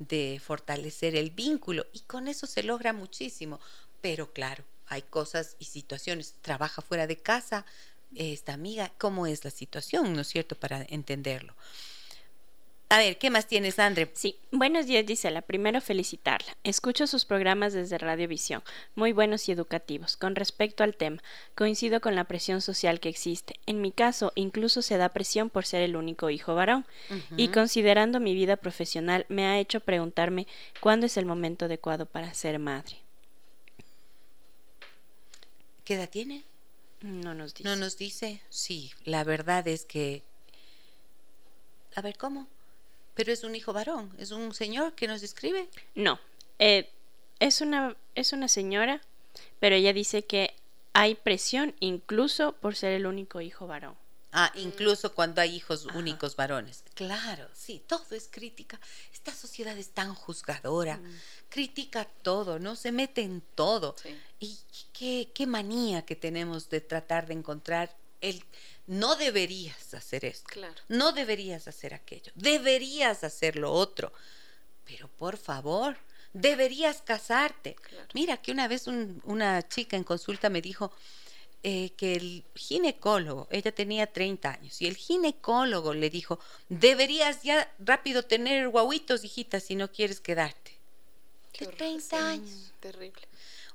de 0.00 0.40
fortalecer 0.44 1.14
el 1.14 1.30
vínculo 1.30 1.86
y 1.92 2.00
con 2.00 2.26
eso 2.26 2.48
se 2.48 2.64
logra 2.64 2.92
muchísimo. 2.92 3.60
Pero 4.00 4.32
claro, 4.32 4.64
hay 4.88 5.02
cosas 5.02 5.54
y 5.60 5.66
situaciones. 5.66 6.34
Trabaja 6.42 6.82
fuera 6.82 7.06
de 7.06 7.18
casa, 7.18 7.64
esta 8.14 8.52
amiga, 8.52 8.92
cómo 8.98 9.26
es 9.26 9.44
la 9.44 9.50
situación, 9.50 10.14
¿no 10.14 10.20
es 10.20 10.28
cierto?, 10.28 10.54
para 10.54 10.84
entenderlo. 10.88 11.54
A 12.90 12.96
ver, 12.96 13.18
¿qué 13.18 13.28
más 13.28 13.46
tienes, 13.46 13.78
André? 13.78 14.10
Sí, 14.14 14.38
buenos 14.50 14.86
días, 14.86 15.04
Gisela. 15.06 15.42
Primero 15.42 15.82
felicitarla. 15.82 16.56
Escucho 16.64 17.06
sus 17.06 17.26
programas 17.26 17.74
desde 17.74 17.98
Radiovisión, 17.98 18.62
muy 18.94 19.12
buenos 19.12 19.46
y 19.46 19.52
educativos. 19.52 20.16
Con 20.16 20.34
respecto 20.34 20.82
al 20.84 20.96
tema, 20.96 21.22
coincido 21.54 22.00
con 22.00 22.14
la 22.14 22.24
presión 22.24 22.62
social 22.62 22.98
que 22.98 23.10
existe. 23.10 23.60
En 23.66 23.82
mi 23.82 23.92
caso, 23.92 24.32
incluso 24.36 24.80
se 24.80 24.96
da 24.96 25.10
presión 25.10 25.50
por 25.50 25.66
ser 25.66 25.82
el 25.82 25.96
único 25.96 26.30
hijo 26.30 26.54
varón. 26.54 26.86
Y 27.36 27.48
considerando 27.48 28.20
mi 28.20 28.32
vida 28.32 28.56
profesional, 28.56 29.26
me 29.28 29.44
ha 29.44 29.58
hecho 29.58 29.80
preguntarme 29.80 30.46
cuándo 30.80 31.04
es 31.04 31.18
el 31.18 31.26
momento 31.26 31.66
adecuado 31.66 32.06
para 32.06 32.32
ser 32.32 32.58
madre. 32.58 32.96
¿Qué 35.84 35.96
edad 35.96 36.08
tiene? 36.08 36.47
No 37.00 37.34
nos 37.34 37.54
dice. 37.54 37.68
¿No 37.68 37.76
nos 37.76 37.96
dice? 37.96 38.42
Sí, 38.50 38.92
la 39.04 39.24
verdad 39.24 39.66
es 39.68 39.84
que... 39.84 40.22
A 41.94 42.00
ver, 42.00 42.16
¿cómo? 42.16 42.48
Pero 43.14 43.32
es 43.32 43.44
un 43.44 43.54
hijo 43.54 43.72
varón, 43.72 44.14
es 44.18 44.30
un 44.30 44.54
señor 44.54 44.94
que 44.94 45.08
nos 45.08 45.22
escribe. 45.22 45.68
No, 45.94 46.20
eh, 46.58 46.90
es, 47.40 47.60
una, 47.60 47.96
es 48.14 48.32
una 48.32 48.48
señora, 48.48 49.00
pero 49.58 49.74
ella 49.74 49.92
dice 49.92 50.24
que 50.24 50.54
hay 50.92 51.14
presión 51.14 51.74
incluso 51.80 52.52
por 52.52 52.76
ser 52.76 52.92
el 52.92 53.06
único 53.06 53.40
hijo 53.40 53.66
varón. 53.66 53.96
Ah, 54.32 54.52
incluso 54.56 55.14
cuando 55.14 55.40
hay 55.40 55.54
hijos 55.56 55.86
únicos 55.94 56.36
varones. 56.36 56.84
Claro, 56.94 57.48
sí, 57.54 57.82
todo 57.86 58.04
es 58.10 58.28
crítica. 58.30 58.78
Esta 59.12 59.32
sociedad 59.32 59.76
es 59.78 59.90
tan 59.90 60.14
juzgadora, 60.14 61.00
critica 61.48 62.04
todo, 62.04 62.58
¿no? 62.58 62.76
Se 62.76 62.92
mete 62.92 63.22
en 63.22 63.40
todo. 63.40 63.96
Sí. 64.02 64.14
Y 64.38 64.58
qué, 64.92 65.32
qué 65.34 65.46
manía 65.46 66.04
que 66.04 66.14
tenemos 66.14 66.68
de 66.68 66.80
tratar 66.82 67.26
de 67.26 67.34
encontrar 67.34 67.96
el... 68.20 68.44
No 68.86 69.16
deberías 69.16 69.94
hacer 69.94 70.24
esto. 70.24 70.48
Claro. 70.48 70.74
No 70.88 71.12
deberías 71.12 71.66
hacer 71.68 71.94
aquello. 71.94 72.32
Deberías 72.34 73.24
hacer 73.24 73.56
lo 73.56 73.72
otro. 73.72 74.12
Pero 74.84 75.08
por 75.08 75.36
favor, 75.36 75.96
deberías 76.32 77.02
casarte. 77.02 77.74
Claro. 77.76 78.08
Mira 78.14 78.36
que 78.38 78.52
una 78.52 78.66
vez 78.68 78.86
un- 78.86 79.20
una 79.24 79.66
chica 79.68 79.96
en 79.96 80.04
consulta 80.04 80.48
me 80.48 80.62
dijo 80.62 80.90
eh, 81.62 81.90
que 81.96 82.14
el 82.14 82.44
ginecólogo, 82.54 83.48
ella 83.50 83.72
tenía 83.74 84.06
30 84.06 84.50
años, 84.52 84.80
y 84.80 84.86
el 84.86 84.96
ginecólogo 84.96 85.92
le 85.94 86.08
dijo, 86.10 86.38
deberías 86.68 87.42
ya 87.42 87.72
rápido 87.78 88.22
tener 88.24 88.68
guaguitos, 88.68 89.24
hijita, 89.24 89.60
si 89.60 89.74
no 89.74 89.90
quieres 89.90 90.20
quedarte. 90.20 90.78
Qué 91.52 91.64
De 91.64 91.66
horror, 91.68 91.78
30 91.78 92.08
sí, 92.08 92.16
años. 92.16 92.72
Terrible. 92.80 93.22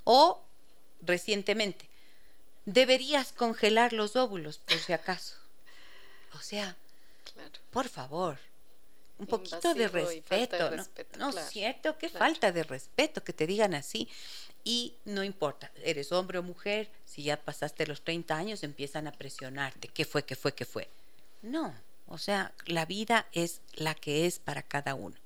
O, 0.04 0.42
recientemente, 1.02 1.88
deberías 2.64 3.32
congelar 3.32 3.92
los 3.92 4.16
óvulos, 4.16 4.58
por 4.58 4.78
si 4.78 4.92
acaso. 4.92 5.36
O 6.34 6.40
sea, 6.40 6.76
Claro. 7.32 7.50
por 7.70 7.88
favor, 7.88 8.38
un 9.18 9.26
poquito 9.26 9.74
de 9.74 9.88
respeto, 9.88 10.70
¿no? 10.70 10.76
respeto, 10.76 11.18
No, 11.18 11.30
claro, 11.30 11.48
cierto, 11.48 11.98
qué 11.98 12.08
claro. 12.08 12.24
falta 12.24 12.52
de 12.52 12.62
respeto 12.64 13.22
que 13.22 13.32
te 13.32 13.46
digan 13.46 13.74
así. 13.74 14.08
Y 14.64 14.94
no 15.04 15.22
importa, 15.22 15.70
eres 15.84 16.10
hombre 16.10 16.38
o 16.38 16.42
mujer, 16.42 16.90
si 17.04 17.22
ya 17.22 17.36
pasaste 17.36 17.86
los 17.86 18.02
30 18.02 18.34
años 18.34 18.62
empiezan 18.62 19.06
a 19.06 19.12
presionarte. 19.12 19.88
¿Qué 19.88 20.06
fue, 20.06 20.24
qué 20.24 20.36
fue, 20.36 20.54
qué 20.54 20.64
fue? 20.64 20.88
No, 21.42 21.74
o 22.06 22.16
sea, 22.18 22.52
la 22.66 22.86
vida 22.86 23.26
es 23.32 23.60
la 23.74 23.94
que 23.94 24.26
es 24.26 24.38
para 24.38 24.62
cada 24.62 24.94
uno. 24.94 25.16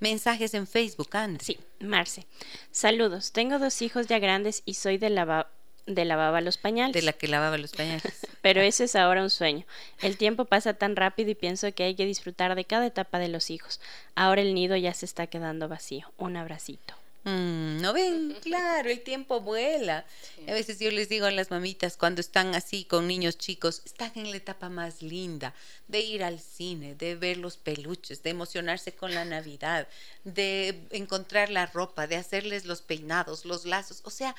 Mensajes 0.00 0.52
en 0.54 0.66
Facebook, 0.66 1.16
André. 1.16 1.44
Sí, 1.44 1.58
Marce. 1.80 2.26
Saludos. 2.72 3.32
Tengo 3.32 3.58
dos 3.58 3.80
hijos 3.80 4.06
ya 4.06 4.18
grandes 4.18 4.62
y 4.66 4.74
soy 4.74 4.98
de 4.98 5.10
lava 5.10 5.48
de 5.86 6.04
lavaba 6.04 6.40
los 6.40 6.56
pañales. 6.56 6.94
De 6.94 7.02
la 7.02 7.12
que 7.12 7.28
lavaba 7.28 7.58
los 7.58 7.72
pañales. 7.72 8.02
Pero 8.42 8.62
ese 8.62 8.84
es 8.84 8.96
ahora 8.96 9.22
un 9.22 9.30
sueño. 9.30 9.66
El 10.00 10.16
tiempo 10.16 10.46
pasa 10.46 10.74
tan 10.74 10.96
rápido 10.96 11.30
y 11.30 11.34
pienso 11.34 11.72
que 11.74 11.84
hay 11.84 11.94
que 11.94 12.06
disfrutar 12.06 12.54
de 12.54 12.64
cada 12.64 12.86
etapa 12.86 13.18
de 13.18 13.28
los 13.28 13.50
hijos. 13.50 13.80
Ahora 14.14 14.40
el 14.40 14.54
nido 14.54 14.76
ya 14.76 14.94
se 14.94 15.04
está 15.04 15.26
quedando 15.26 15.68
vacío. 15.68 16.10
Un 16.16 16.36
abracito. 16.36 16.94
Mm, 17.24 17.80
¿No 17.80 17.92
ven? 17.92 18.36
Claro, 18.42 18.90
el 18.90 19.00
tiempo 19.02 19.40
vuela. 19.40 20.04
Sí. 20.36 20.44
A 20.48 20.52
veces 20.52 20.78
yo 20.78 20.90
les 20.90 21.08
digo 21.08 21.26
a 21.26 21.30
las 21.30 21.50
mamitas 21.50 21.96
cuando 21.96 22.20
están 22.20 22.54
así 22.54 22.84
con 22.84 23.06
niños 23.06 23.38
chicos, 23.38 23.82
están 23.86 24.12
en 24.16 24.30
la 24.30 24.36
etapa 24.36 24.68
más 24.68 25.00
linda 25.02 25.54
de 25.88 26.00
ir 26.00 26.22
al 26.22 26.38
cine, 26.38 26.94
de 26.94 27.14
ver 27.16 27.38
los 27.38 27.56
peluches, 27.56 28.22
de 28.22 28.30
emocionarse 28.30 28.92
con 28.94 29.14
la 29.14 29.24
Navidad, 29.24 29.88
de 30.24 30.86
encontrar 30.90 31.48
la 31.50 31.66
ropa, 31.66 32.06
de 32.06 32.16
hacerles 32.16 32.66
los 32.66 32.82
peinados, 32.82 33.44
los 33.46 33.64
lazos, 33.64 34.02
o 34.04 34.10
sea, 34.10 34.34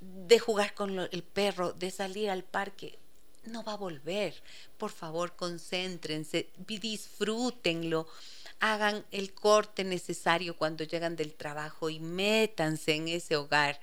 de 0.00 0.38
jugar 0.38 0.74
con 0.74 0.94
lo- 0.96 1.10
el 1.10 1.22
perro, 1.22 1.72
de 1.72 1.90
salir 1.90 2.28
al 2.30 2.44
parque. 2.44 2.98
No 3.44 3.64
va 3.64 3.72
a 3.72 3.76
volver. 3.76 4.34
Por 4.76 4.90
favor, 4.90 5.34
concéntrense, 5.34 6.50
disfrútenlo 6.66 8.06
hagan 8.60 9.04
el 9.10 9.32
corte 9.34 9.84
necesario 9.84 10.56
cuando 10.56 10.84
llegan 10.84 11.16
del 11.16 11.34
trabajo 11.34 11.90
y 11.90 12.00
métanse 12.00 12.94
en 12.94 13.08
ese 13.08 13.36
hogar. 13.36 13.80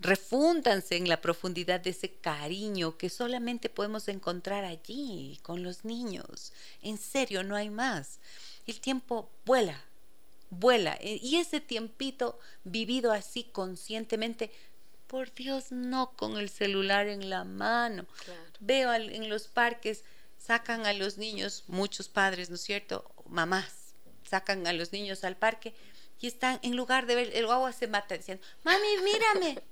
Refúndanse 0.00 0.96
en 0.96 1.08
la 1.08 1.20
profundidad 1.20 1.80
de 1.80 1.90
ese 1.90 2.10
cariño 2.10 2.98
que 2.98 3.08
solamente 3.08 3.68
podemos 3.68 4.08
encontrar 4.08 4.64
allí 4.64 5.38
con 5.42 5.62
los 5.62 5.84
niños. 5.84 6.52
En 6.82 6.98
serio, 6.98 7.42
no 7.44 7.54
hay 7.56 7.70
más. 7.70 8.18
El 8.66 8.80
tiempo 8.80 9.30
vuela, 9.46 9.80
vuela. 10.50 10.98
E- 11.00 11.20
Y 11.22 11.36
ese 11.36 11.60
tiempito 11.60 12.38
vivido 12.64 13.12
así 13.12 13.44
conscientemente, 13.44 14.50
por 15.06 15.32
Dios, 15.32 15.70
no 15.70 16.10
con 16.16 16.38
el 16.38 16.48
celular 16.48 17.06
en 17.06 17.30
la 17.30 17.44
mano. 17.44 18.04
Claro. 18.24 18.40
Veo 18.60 18.92
en 18.94 19.28
los 19.28 19.46
parques, 19.46 20.02
sacan 20.38 20.86
a 20.86 20.92
los 20.92 21.18
niños, 21.18 21.64
muchos 21.68 22.08
padres, 22.08 22.50
¿no 22.50 22.56
es 22.56 22.62
cierto? 22.62 23.10
Mamás, 23.28 23.83
sacan 24.34 24.66
a 24.66 24.72
los 24.72 24.92
niños 24.92 25.22
al 25.22 25.36
parque 25.36 25.72
y 26.20 26.26
están, 26.26 26.58
en 26.62 26.74
lugar 26.74 27.06
de 27.06 27.14
ver, 27.14 27.30
el 27.36 27.46
guagua 27.46 27.72
se 27.72 27.86
mata 27.86 28.16
diciendo, 28.16 28.44
mami, 28.64 28.88
mírame, 29.04 29.62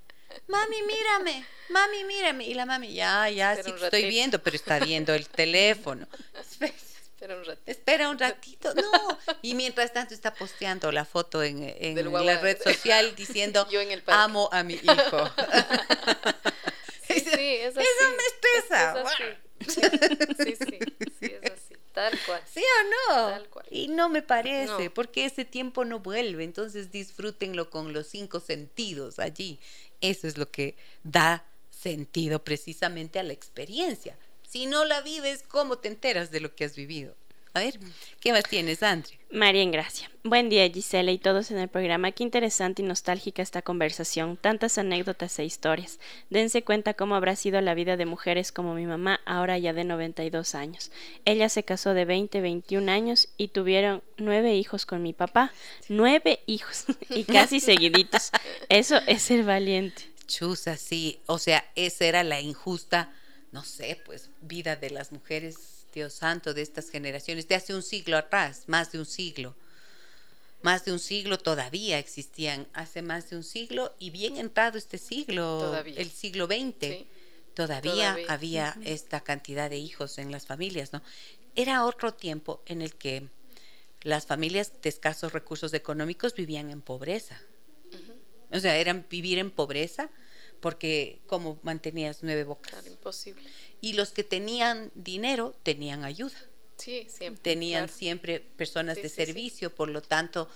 mami, 0.47 0.81
mírame, 0.83 1.45
mami, 1.69 2.03
mírame. 2.05 2.45
Y 2.45 2.53
la 2.53 2.65
mami, 2.65 2.93
ya, 2.93 3.29
ya, 3.29 3.51
Espera 3.51 3.75
sí 3.75 3.79
te 3.79 3.85
estoy 3.85 4.05
viendo, 4.09 4.41
pero 4.41 4.55
está 4.55 4.79
viendo 4.79 5.13
el 5.13 5.27
teléfono. 5.41 6.07
Espera 6.61 7.35
un 7.35 7.43
ratito. 7.43 7.71
Espera 7.71 8.09
un 8.09 8.19
ratito, 8.19 8.73
no. 8.73 9.19
Y 9.41 9.53
mientras 9.55 9.91
tanto 9.91 10.13
está 10.13 10.33
posteando 10.33 10.93
la 10.93 11.03
foto 11.03 11.43
en, 11.43 11.61
en 11.61 12.25
la 12.25 12.39
red 12.39 12.61
social 12.61 13.15
diciendo, 13.17 13.67
Yo 13.71 13.81
en 13.81 13.91
el 13.91 14.01
amo 14.07 14.47
a 14.53 14.63
mi 14.63 14.75
hijo. 14.75 15.29
Sí, 17.05 17.19
sí, 17.19 17.55
es 17.57 17.77
así. 17.77 17.85
Eso 17.85 18.05
me 18.17 18.23
estresa. 18.31 19.03
Es 19.59 19.77
así. 19.77 19.93
Sí, 20.43 20.55
sí, 20.55 20.79
sí, 21.19 21.25
es 21.41 21.51
así. 21.51 21.62
Tal 21.93 22.17
cual. 22.25 22.41
¿Sí 22.51 22.61
o 22.61 23.13
no? 23.13 23.29
Tal 23.29 23.49
cual. 23.49 23.65
Y 23.69 23.87
no 23.87 24.09
me 24.09 24.21
parece, 24.23 24.85
No. 24.85 24.93
porque 24.93 25.25
ese 25.25 25.45
tiempo 25.45 25.85
no 25.85 25.99
vuelve, 25.99 26.43
entonces 26.43 26.91
disfrútenlo 26.91 27.69
con 27.69 27.93
los 27.93 28.07
cinco 28.07 28.39
sentidos 28.39 29.19
allí. 29.19 29.59
Eso 30.01 30.27
es 30.27 30.37
lo 30.37 30.49
que 30.49 30.75
da 31.03 31.45
sentido 31.69 32.43
precisamente 32.43 33.19
a 33.19 33.23
la 33.23 33.33
experiencia. 33.33 34.17
Si 34.47 34.65
no 34.65 34.85
la 34.85 35.01
vives, 35.01 35.43
¿cómo 35.47 35.77
te 35.77 35.87
enteras 35.87 36.31
de 36.31 36.39
lo 36.39 36.55
que 36.55 36.65
has 36.65 36.75
vivido? 36.75 37.15
A 37.55 37.59
ver, 37.59 37.79
¿qué 38.19 38.31
más 38.31 38.45
tienes, 38.45 38.81
André? 38.81 39.19
María 39.31 39.61
en 39.61 39.69
Gracia. 39.69 40.09
Buen 40.23 40.49
día, 40.49 40.67
Gisela 40.67 41.11
y 41.11 41.19
todos 41.19 41.51
en 41.51 41.59
el 41.59 41.67
programa. 41.67 42.11
Qué 42.11 42.23
interesante 42.23 42.81
y 42.81 42.85
nostálgica 42.85 43.43
esta 43.43 43.61
conversación. 43.61 44.37
Tantas 44.37 44.79
anécdotas 44.79 45.37
e 45.37 45.45
historias. 45.45 45.99
Dense 46.31 46.63
cuenta 46.63 46.95
cómo 46.95 47.13
habrá 47.13 47.35
sido 47.35 47.61
la 47.61 47.75
vida 47.75 47.95
de 47.95 48.07
mujeres 48.07 48.51
como 48.51 48.73
mi 48.73 48.87
mamá, 48.87 49.19
ahora 49.25 49.59
ya 49.59 49.71
de 49.71 49.83
92 49.83 50.55
años. 50.55 50.89
Ella 51.25 51.47
se 51.47 51.61
casó 51.61 51.93
de 51.93 52.05
20, 52.05 52.41
21 52.41 52.91
años 52.91 53.29
y 53.37 53.49
tuvieron 53.49 54.01
nueve 54.17 54.55
hijos 54.55 54.87
con 54.87 55.03
mi 55.03 55.13
papá. 55.13 55.53
Nueve 55.89 56.39
hijos 56.47 56.85
y 57.09 57.23
casi 57.23 57.59
seguiditos. 57.59 58.31
Eso 58.67 58.97
es 59.05 59.21
ser 59.21 59.43
valiente. 59.43 60.09
Chusa, 60.25 60.75
sí. 60.75 61.19
O 61.27 61.37
sea, 61.37 61.63
esa 61.75 62.05
era 62.05 62.23
la 62.23 62.41
injusta, 62.41 63.13
no 63.51 63.63
sé, 63.63 64.01
pues, 64.07 64.31
vida 64.41 64.75
de 64.75 64.89
las 64.89 65.11
mujeres, 65.11 65.82
Dios 65.93 66.13
santo, 66.13 66.53
de 66.53 66.61
estas 66.61 66.89
generaciones, 66.89 67.47
de 67.47 67.55
hace 67.55 67.73
un 67.73 67.83
siglo 67.83 68.17
atrás, 68.17 68.63
más 68.67 68.91
de 68.91 68.99
un 68.99 69.05
siglo. 69.05 69.55
Más 70.61 70.85
de 70.85 70.93
un 70.93 70.99
siglo 70.99 71.37
todavía 71.37 71.99
existían, 71.99 72.67
hace 72.73 73.01
más 73.01 73.29
de 73.29 73.35
un 73.35 73.43
siglo 73.43 73.93
y 73.99 74.09
bien 74.11 74.37
entrado 74.37 74.77
este 74.77 74.97
siglo, 74.97 75.59
Todavía. 75.59 75.95
el 75.97 76.09
siglo 76.09 76.45
XX. 76.45 76.75
Sí. 76.79 77.07
Todavía, 77.53 77.91
Todavía. 77.91 78.25
había 78.29 78.77
esta 78.83 79.21
cantidad 79.21 79.69
de 79.69 79.77
hijos 79.77 80.17
en 80.17 80.31
las 80.31 80.47
familias, 80.47 80.91
¿no? 80.93 81.01
Era 81.55 81.85
otro 81.85 82.13
tiempo 82.13 82.63
en 82.65 82.81
el 82.81 82.95
que 82.95 83.27
las 84.01 84.25
familias 84.25 84.71
de 84.81 84.89
escasos 84.89 85.33
recursos 85.33 85.73
económicos 85.73 86.33
vivían 86.33 86.69
en 86.71 86.81
pobreza. 86.81 87.39
O 88.51 88.59
sea, 88.59 88.77
eran 88.77 89.05
vivir 89.09 89.39
en 89.39 89.51
pobreza 89.51 90.09
porque 90.61 91.19
como 91.27 91.59
mantenías 91.63 92.19
nueve 92.21 92.43
bocas. 92.43 92.71
Claro, 92.71 92.87
imposible. 92.87 93.43
Y 93.83 93.93
los 93.93 94.11
que 94.13 94.23
tenían 94.23 94.91
dinero 94.95 95.53
tenían 95.61 96.05
ayuda, 96.05 96.39
Sí, 96.77 97.05
siempre. 97.09 97.41
tenían 97.43 97.87
claro. 97.87 97.99
siempre 97.99 98.39
personas 98.39 98.95
Sí, 98.95 99.03
de 99.03 99.09
sí, 99.09 99.15
sí. 99.17 99.25
servicio, 99.25 99.75
por 99.75 99.89
lo 99.89 100.01
tanto, 100.01 100.49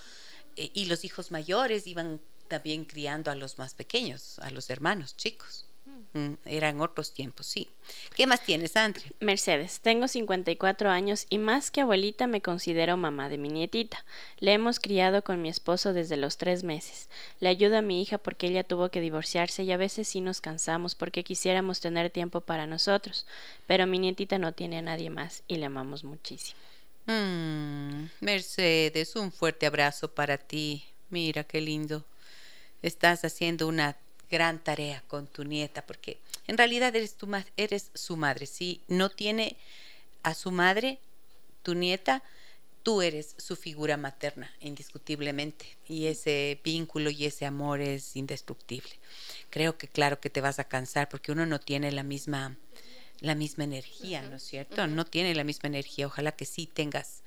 eh, 0.56 0.70
y 0.72 0.86
los 0.86 1.04
hijos 1.04 1.30
mayores 1.30 1.86
iban 1.86 2.22
también 2.48 2.86
criando 2.86 3.30
a 3.30 3.34
los 3.34 3.58
más 3.58 3.74
pequeños, 3.74 4.38
a 4.38 4.50
los 4.50 4.70
hermanos 4.70 5.14
chicos. 5.14 5.67
Mm, 6.14 6.34
eran 6.46 6.80
otros 6.80 7.12
tiempos, 7.12 7.46
sí. 7.46 7.68
¿Qué 8.16 8.26
más 8.26 8.42
tienes, 8.42 8.76
Andre? 8.76 9.04
Mercedes, 9.20 9.80
tengo 9.80 10.08
54 10.08 10.88
años 10.90 11.26
y 11.28 11.36
más 11.36 11.70
que 11.70 11.82
abuelita 11.82 12.26
me 12.26 12.40
considero 12.40 12.96
mamá 12.96 13.28
de 13.28 13.36
mi 13.36 13.50
nietita. 13.50 14.04
Le 14.38 14.54
hemos 14.54 14.80
criado 14.80 15.22
con 15.22 15.42
mi 15.42 15.50
esposo 15.50 15.92
desde 15.92 16.16
los 16.16 16.38
tres 16.38 16.64
meses. 16.64 17.10
Le 17.40 17.50
ayudo 17.50 17.76
a 17.76 17.82
mi 17.82 18.00
hija 18.00 18.16
porque 18.16 18.46
ella 18.46 18.64
tuvo 18.64 18.88
que 18.90 19.02
divorciarse 19.02 19.64
y 19.64 19.72
a 19.72 19.76
veces 19.76 20.08
sí 20.08 20.20
nos 20.22 20.40
cansamos 20.40 20.94
porque 20.94 21.24
quisiéramos 21.24 21.80
tener 21.80 22.10
tiempo 22.10 22.40
para 22.40 22.66
nosotros. 22.66 23.26
Pero 23.66 23.86
mi 23.86 23.98
nietita 23.98 24.38
no 24.38 24.52
tiene 24.52 24.78
a 24.78 24.82
nadie 24.82 25.10
más 25.10 25.42
y 25.46 25.56
le 25.56 25.66
amamos 25.66 26.04
muchísimo. 26.04 26.58
Mm, 27.06 28.06
Mercedes, 28.20 29.14
un 29.16 29.30
fuerte 29.30 29.66
abrazo 29.66 30.14
para 30.14 30.38
ti. 30.38 30.84
Mira 31.10 31.44
qué 31.44 31.60
lindo. 31.60 32.04
Estás 32.82 33.24
haciendo 33.24 33.66
una 33.66 33.96
gran 34.30 34.58
tarea 34.62 35.02
con 35.08 35.26
tu 35.26 35.44
nieta 35.44 35.82
porque 35.86 36.18
En 36.46 36.56
realidad 36.56 36.94
eres, 36.96 37.14
tu 37.14 37.26
ma- 37.26 37.44
eres 37.56 37.90
su 37.94 38.16
madre. 38.16 38.46
Si 38.46 38.80
no 38.88 39.10
tiene 39.10 39.56
a 40.22 40.34
su 40.34 40.50
madre, 40.50 40.98
tu 41.62 41.74
nieta, 41.74 42.22
tú 42.82 43.02
eres 43.02 43.34
su 43.36 43.54
figura 43.54 43.98
materna, 43.98 44.50
indiscutiblemente. 44.60 45.76
Y 45.86 46.06
ese 46.06 46.58
vínculo 46.64 47.10
y 47.10 47.26
ese 47.26 47.44
amor 47.44 47.80
es 47.82 48.16
indestructible. 48.16 48.90
Creo 49.50 49.76
que 49.76 49.88
claro 49.88 50.20
que 50.20 50.30
te 50.30 50.40
vas 50.40 50.58
a 50.58 50.64
cansar 50.64 51.08
porque 51.10 51.32
uno 51.32 51.44
no 51.44 51.60
tiene 51.60 51.92
la 51.92 52.02
misma, 52.02 52.56
la 53.20 53.34
misma 53.34 53.64
energía, 53.64 54.22
¿no 54.22 54.36
es 54.36 54.42
cierto? 54.44 54.86
No 54.86 55.04
tiene 55.04 55.34
la 55.34 55.44
misma 55.44 55.66
energía. 55.66 56.06
Ojalá 56.06 56.32
que 56.32 56.46
sí 56.46 56.66
tengas, 56.66 57.22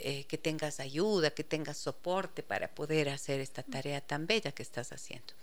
eh, 0.00 0.24
que 0.24 0.38
tengas 0.38 0.80
ayuda, 0.80 1.30
que 1.30 1.44
tengas 1.44 1.76
soporte 1.78 2.42
para 2.42 2.68
poder 2.74 3.10
hacer 3.10 3.38
esta 3.40 3.62
tarea 3.62 4.00
tan 4.00 4.26
bella 4.26 4.50
que 4.50 4.62
estás 4.64 4.90
haciendo. 4.92 5.34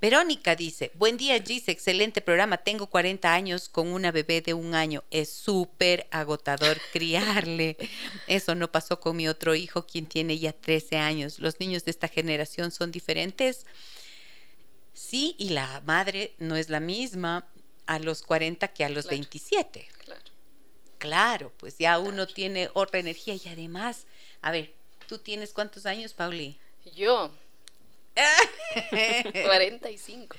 Verónica 0.00 0.54
dice, 0.54 0.92
buen 0.94 1.16
día 1.16 1.42
Gis, 1.42 1.66
excelente 1.68 2.20
programa, 2.20 2.58
tengo 2.58 2.86
40 2.86 3.34
años 3.34 3.68
con 3.68 3.88
una 3.88 4.12
bebé 4.12 4.40
de 4.40 4.54
un 4.54 4.76
año, 4.76 5.02
es 5.10 5.28
súper 5.28 6.06
agotador 6.12 6.78
criarle. 6.92 7.76
Eso 8.28 8.54
no 8.54 8.70
pasó 8.70 9.00
con 9.00 9.16
mi 9.16 9.26
otro 9.26 9.56
hijo, 9.56 9.86
quien 9.86 10.06
tiene 10.06 10.38
ya 10.38 10.52
13 10.52 10.98
años. 10.98 11.40
Los 11.40 11.58
niños 11.58 11.84
de 11.84 11.90
esta 11.90 12.06
generación 12.06 12.70
son 12.70 12.92
diferentes. 12.92 13.66
Sí, 14.94 15.34
y 15.36 15.48
la 15.50 15.80
madre 15.84 16.34
no 16.38 16.54
es 16.54 16.68
la 16.70 16.78
misma 16.80 17.48
a 17.86 17.98
los 17.98 18.22
40 18.22 18.68
que 18.68 18.84
a 18.84 18.88
los 18.88 19.06
Claro. 19.06 19.16
27. 19.16 19.88
Claro. 20.04 20.20
Claro, 20.98 21.52
pues 21.58 21.78
ya 21.78 21.98
uno 21.98 22.26
tiene 22.28 22.70
otra 22.74 23.00
energía 23.00 23.34
y 23.34 23.48
además, 23.48 24.06
a 24.42 24.50
ver, 24.52 24.74
¿tú 25.08 25.18
tienes 25.18 25.52
cuántos 25.52 25.86
años, 25.86 26.12
Pauli? 26.14 26.58
Yo, 26.96 27.30
45. 29.44 30.36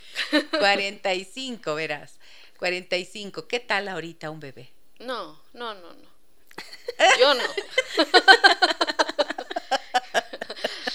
45, 0.58 1.76
verás. 1.76 2.20
45. 2.58 3.48
¿Qué 3.48 3.60
tal 3.60 3.88
ahorita 3.88 4.30
un 4.30 4.40
bebé? 4.40 4.72
No, 5.00 5.42
no, 5.54 5.74
no, 5.74 5.94
no. 5.94 6.10
Yo 7.20 7.34
no. 7.34 7.44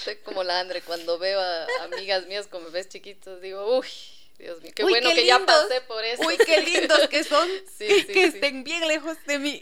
Soy 0.03 0.17
como 0.17 0.43
la 0.43 0.59
Andre, 0.59 0.81
cuando 0.81 1.17
veo 1.17 1.39
a 1.39 1.65
amigas 1.83 2.27
mías 2.27 2.47
con 2.47 2.63
bebés 2.63 2.87
chiquitos, 2.89 3.41
digo, 3.41 3.79
uy, 3.79 3.87
Dios 4.37 4.61
mío, 4.61 4.71
qué 4.75 4.83
Uy, 4.83 4.91
bueno 4.91 5.09
qué 5.09 5.15
que 5.15 5.25
ya 5.25 5.39
pasé 5.45 5.81
por 5.81 6.03
eso. 6.03 6.21
Uy, 6.27 6.37
qué 6.37 6.61
lindos 6.61 7.07
que 7.09 7.23
son. 7.23 7.49
Sí, 7.77 7.87
que 7.87 8.01
sí, 8.01 8.07
que 8.07 8.31
sí. 8.31 8.37
estén 8.37 8.63
bien 8.63 8.87
lejos 8.87 9.17
de 9.25 9.39
mí. 9.39 9.61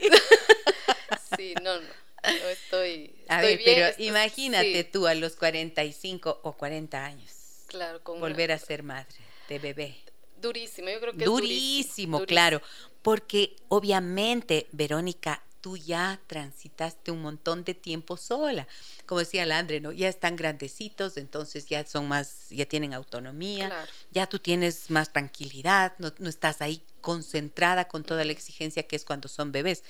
Sí, 1.37 1.55
no, 1.63 1.79
no. 1.79 2.02
Yo 2.23 2.49
estoy. 2.49 3.15
A 3.27 3.35
estoy 3.41 3.49
ver, 3.49 3.57
bien, 3.57 3.75
pero 3.75 3.87
estoy- 3.87 4.07
imagínate 4.07 4.83
sí, 4.83 4.89
tú 4.91 5.07
a 5.07 5.13
los 5.15 5.35
45 5.35 6.39
o 6.43 6.53
40 6.53 7.05
años 7.05 7.31
claro, 7.67 8.03
con 8.03 8.17
una- 8.17 8.27
volver 8.27 8.51
a 8.51 8.57
ser 8.59 8.83
madre 8.83 9.15
de 9.49 9.59
bebé. 9.59 9.95
Durísimo, 10.41 10.89
yo 10.89 10.99
creo 10.99 11.13
que 11.13 11.19
es 11.19 11.25
Durísimo, 11.25 12.25
claro. 12.25 12.61
Porque 13.01 13.55
obviamente, 13.69 14.67
Verónica, 14.71 15.43
tú 15.63 15.77
ya 15.77 16.19
transitaste 16.27 17.09
un 17.09 17.21
montón 17.21 17.63
de 17.63 17.73
tiempo 17.73 18.17
sola. 18.17 18.67
Como 19.05 19.19
decía 19.19 19.45
la 19.45 19.59
Andre, 19.59 19.79
¿no? 19.79 19.93
Ya 19.93 20.09
están 20.09 20.35
grandecitos, 20.35 21.15
entonces 21.15 21.67
ya 21.67 21.85
son 21.85 22.09
más, 22.09 22.49
ya 22.49 22.65
tienen 22.65 22.93
autonomía, 22.93 23.67
Claro. 23.69 23.91
ya 24.11 24.27
tú 24.27 24.39
tienes 24.39 24.91
más 24.91 25.13
tranquilidad, 25.13 25.93
no, 25.99 26.13
no 26.19 26.27
estás 26.27 26.61
ahí 26.61 26.83
concentrada 26.99 27.87
con 27.87 28.03
toda 28.03 28.25
la 28.25 28.33
exigencia 28.33 28.83
que 28.83 28.97
es 28.97 29.05
cuando 29.05 29.29
son 29.29 29.53
bebés. 29.53 29.83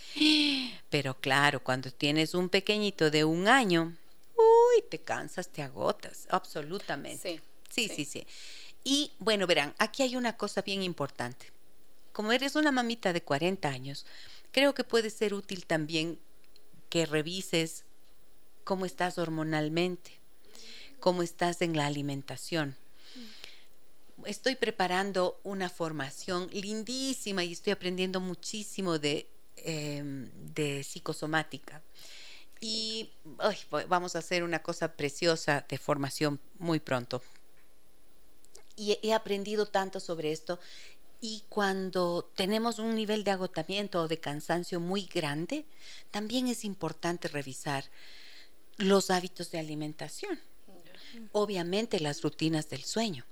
Pero 0.92 1.20
claro, 1.20 1.64
cuando 1.64 1.90
tienes 1.90 2.36
un 2.36 2.50
pequeñito 2.50 3.10
de 3.10 3.24
un 3.24 3.48
año, 3.48 3.98
uy, 4.36 4.84
te 4.92 5.00
cansas, 5.00 5.50
te 5.50 5.64
agotas, 5.64 6.28
absolutamente. 6.30 7.40
Sí, 7.70 7.88
Sí, 7.88 7.88
sí, 7.90 8.06
sí. 8.06 8.06
sí. 8.06 8.28
Y 8.84 9.12
bueno, 9.18 9.48
verán, 9.48 9.74
aquí 9.80 10.04
hay 10.04 10.16
una 10.16 10.38
cosa 10.38 10.62
bien 10.62 10.84
importante. 10.84 11.48
Como 12.12 12.32
eres 12.32 12.56
una 12.56 12.72
mamita 12.72 13.12
de 13.12 13.24
40 13.24 13.70
años, 13.70 14.06
creo 14.54 14.74
que 14.74 14.86
puede 14.86 15.10
ser 15.10 15.34
útil 15.34 15.66
también 15.66 16.20
que 16.89 17.06
revises 17.06 17.84
cómo 18.64 18.86
estás 18.86 19.18
hormonalmente, 19.18 20.12
cómo 20.99 21.24
estás 21.24 21.62
en 21.62 21.76
la 21.76 21.88
alimentación. 21.88 22.78
Estoy 24.26 24.56
preparando 24.56 25.39
una 25.43 25.70
formación 25.70 26.49
lindísima 26.54 27.43
y 27.43 27.51
estoy 27.51 27.74
aprendiendo 27.74 28.22
muchísimo 28.22 28.99
de, 28.99 29.28
em, 29.58 30.30
de 30.54 30.84
psicosomática. 30.84 31.82
Y 32.62 33.12
vamos 33.89 34.16
a 34.16 34.20
hacer 34.20 34.43
una 34.43 34.60
cosa 34.60 34.93
preciosa 34.93 35.66
de 35.68 35.78
formación 35.78 36.39
muy 36.60 36.80
pronto. 36.80 37.22
Y 38.78 38.97
he 39.01 39.14
aprendido 39.14 39.66
tanto 39.66 39.99
sobre 39.99 40.32
esto. 40.32 40.60
Y 41.26 41.46
cuando 41.48 42.30
tenemos 42.36 42.80
un 42.80 42.96
nivel 42.96 43.24
de 43.24 43.32
agotamiento 43.32 44.02
o 44.02 44.10
de 44.10 44.20
cansancio 44.20 44.82
muy 44.82 45.06
grande, 45.06 45.66
también 46.12 46.48
es 46.48 46.66
importante 46.66 47.30
revisar 47.30 47.86
los 48.76 49.10
hábitos 49.10 49.50
de 49.50 49.60
alimentación. 49.60 50.38
Obviamente 51.32 52.02
las 52.02 52.22
rutinas 52.22 52.68
del 52.70 52.84
sueño. 52.84 53.26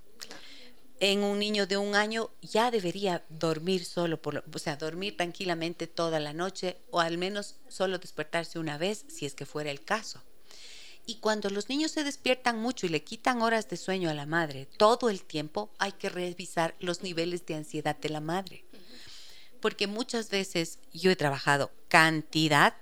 En 1.00 1.22
un 1.22 1.38
niño 1.38 1.66
de 1.66 1.76
un 1.76 1.94
año 1.94 2.30
ya 2.40 2.70
debería 2.70 3.26
dormir 3.28 3.84
solo, 3.84 4.22
por 4.22 4.32
lo- 4.34 4.44
o 4.50 4.58
sea, 4.58 4.76
dormir 4.76 5.18
tranquilamente 5.18 5.86
toda 5.86 6.18
la 6.18 6.32
noche 6.32 6.78
o 6.90 7.00
al 7.00 7.18
menos 7.18 7.56
solo 7.68 7.98
despertarse 7.98 8.58
una 8.58 8.78
vez 8.78 9.04
si 9.08 9.26
es 9.26 9.34
que 9.34 9.44
fuera 9.44 9.70
el 9.70 9.84
caso. 9.84 10.22
Y 11.04 11.16
cuando 11.16 11.50
los 11.50 11.68
niños 11.68 11.90
se 11.90 12.04
despiertan 12.04 12.58
mucho 12.58 12.86
y 12.86 12.88
le 12.88 13.02
quitan 13.02 13.42
horas 13.42 13.68
de 13.68 13.76
sueño 13.76 14.08
a 14.08 14.14
la 14.14 14.26
madre 14.26 14.66
todo 14.76 15.10
el 15.10 15.22
tiempo, 15.24 15.70
hay 15.78 15.92
que 15.92 16.08
revisar 16.08 16.74
los 16.78 17.02
niveles 17.02 17.44
de 17.46 17.56
ansiedad 17.56 17.96
de 17.96 18.08
la 18.08 18.20
madre. 18.20 18.64
Porque 19.60 19.86
muchas 19.86 20.30
veces 20.30 20.78
yo 20.92 21.10
he 21.10 21.16
trabajado 21.16 21.72
cantidad, 21.88 22.74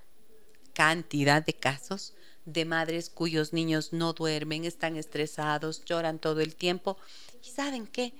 cantidad 0.75 1.45
de 1.45 1.55
casos 1.55 2.15
de 2.45 2.65
madres 2.65 3.11
cuyos 3.11 3.53
niños 3.53 3.93
no 3.93 4.13
duermen, 4.13 4.65
están 4.65 4.97
estresados, 4.97 5.85
lloran 5.85 6.19
todo 6.19 6.41
el 6.41 6.55
tiempo. 6.55 6.97
¿Y 7.45 7.51
saben 7.51 7.87
qué? 7.87 8.13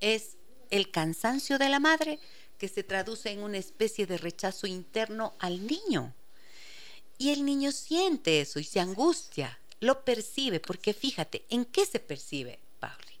Es 0.00 0.36
el 0.70 0.90
cansancio 0.90 1.58
de 1.58 1.68
la 1.68 1.80
madre 1.80 2.18
que 2.58 2.68
se 2.68 2.82
traduce 2.82 3.30
en 3.30 3.42
una 3.42 3.58
especie 3.58 4.06
de 4.06 4.18
rechazo 4.18 4.66
interno 4.66 5.34
al 5.38 5.66
niño. 5.66 6.14
Y 7.18 7.32
el 7.32 7.44
niño 7.44 7.72
siente 7.72 8.40
eso 8.40 8.60
y 8.60 8.64
se 8.64 8.80
angustia, 8.80 9.58
lo 9.80 10.04
percibe, 10.04 10.60
porque 10.60 10.94
fíjate, 10.94 11.44
¿en 11.50 11.64
qué 11.64 11.84
se 11.84 11.98
percibe, 11.98 12.58
Pauli? 12.80 13.18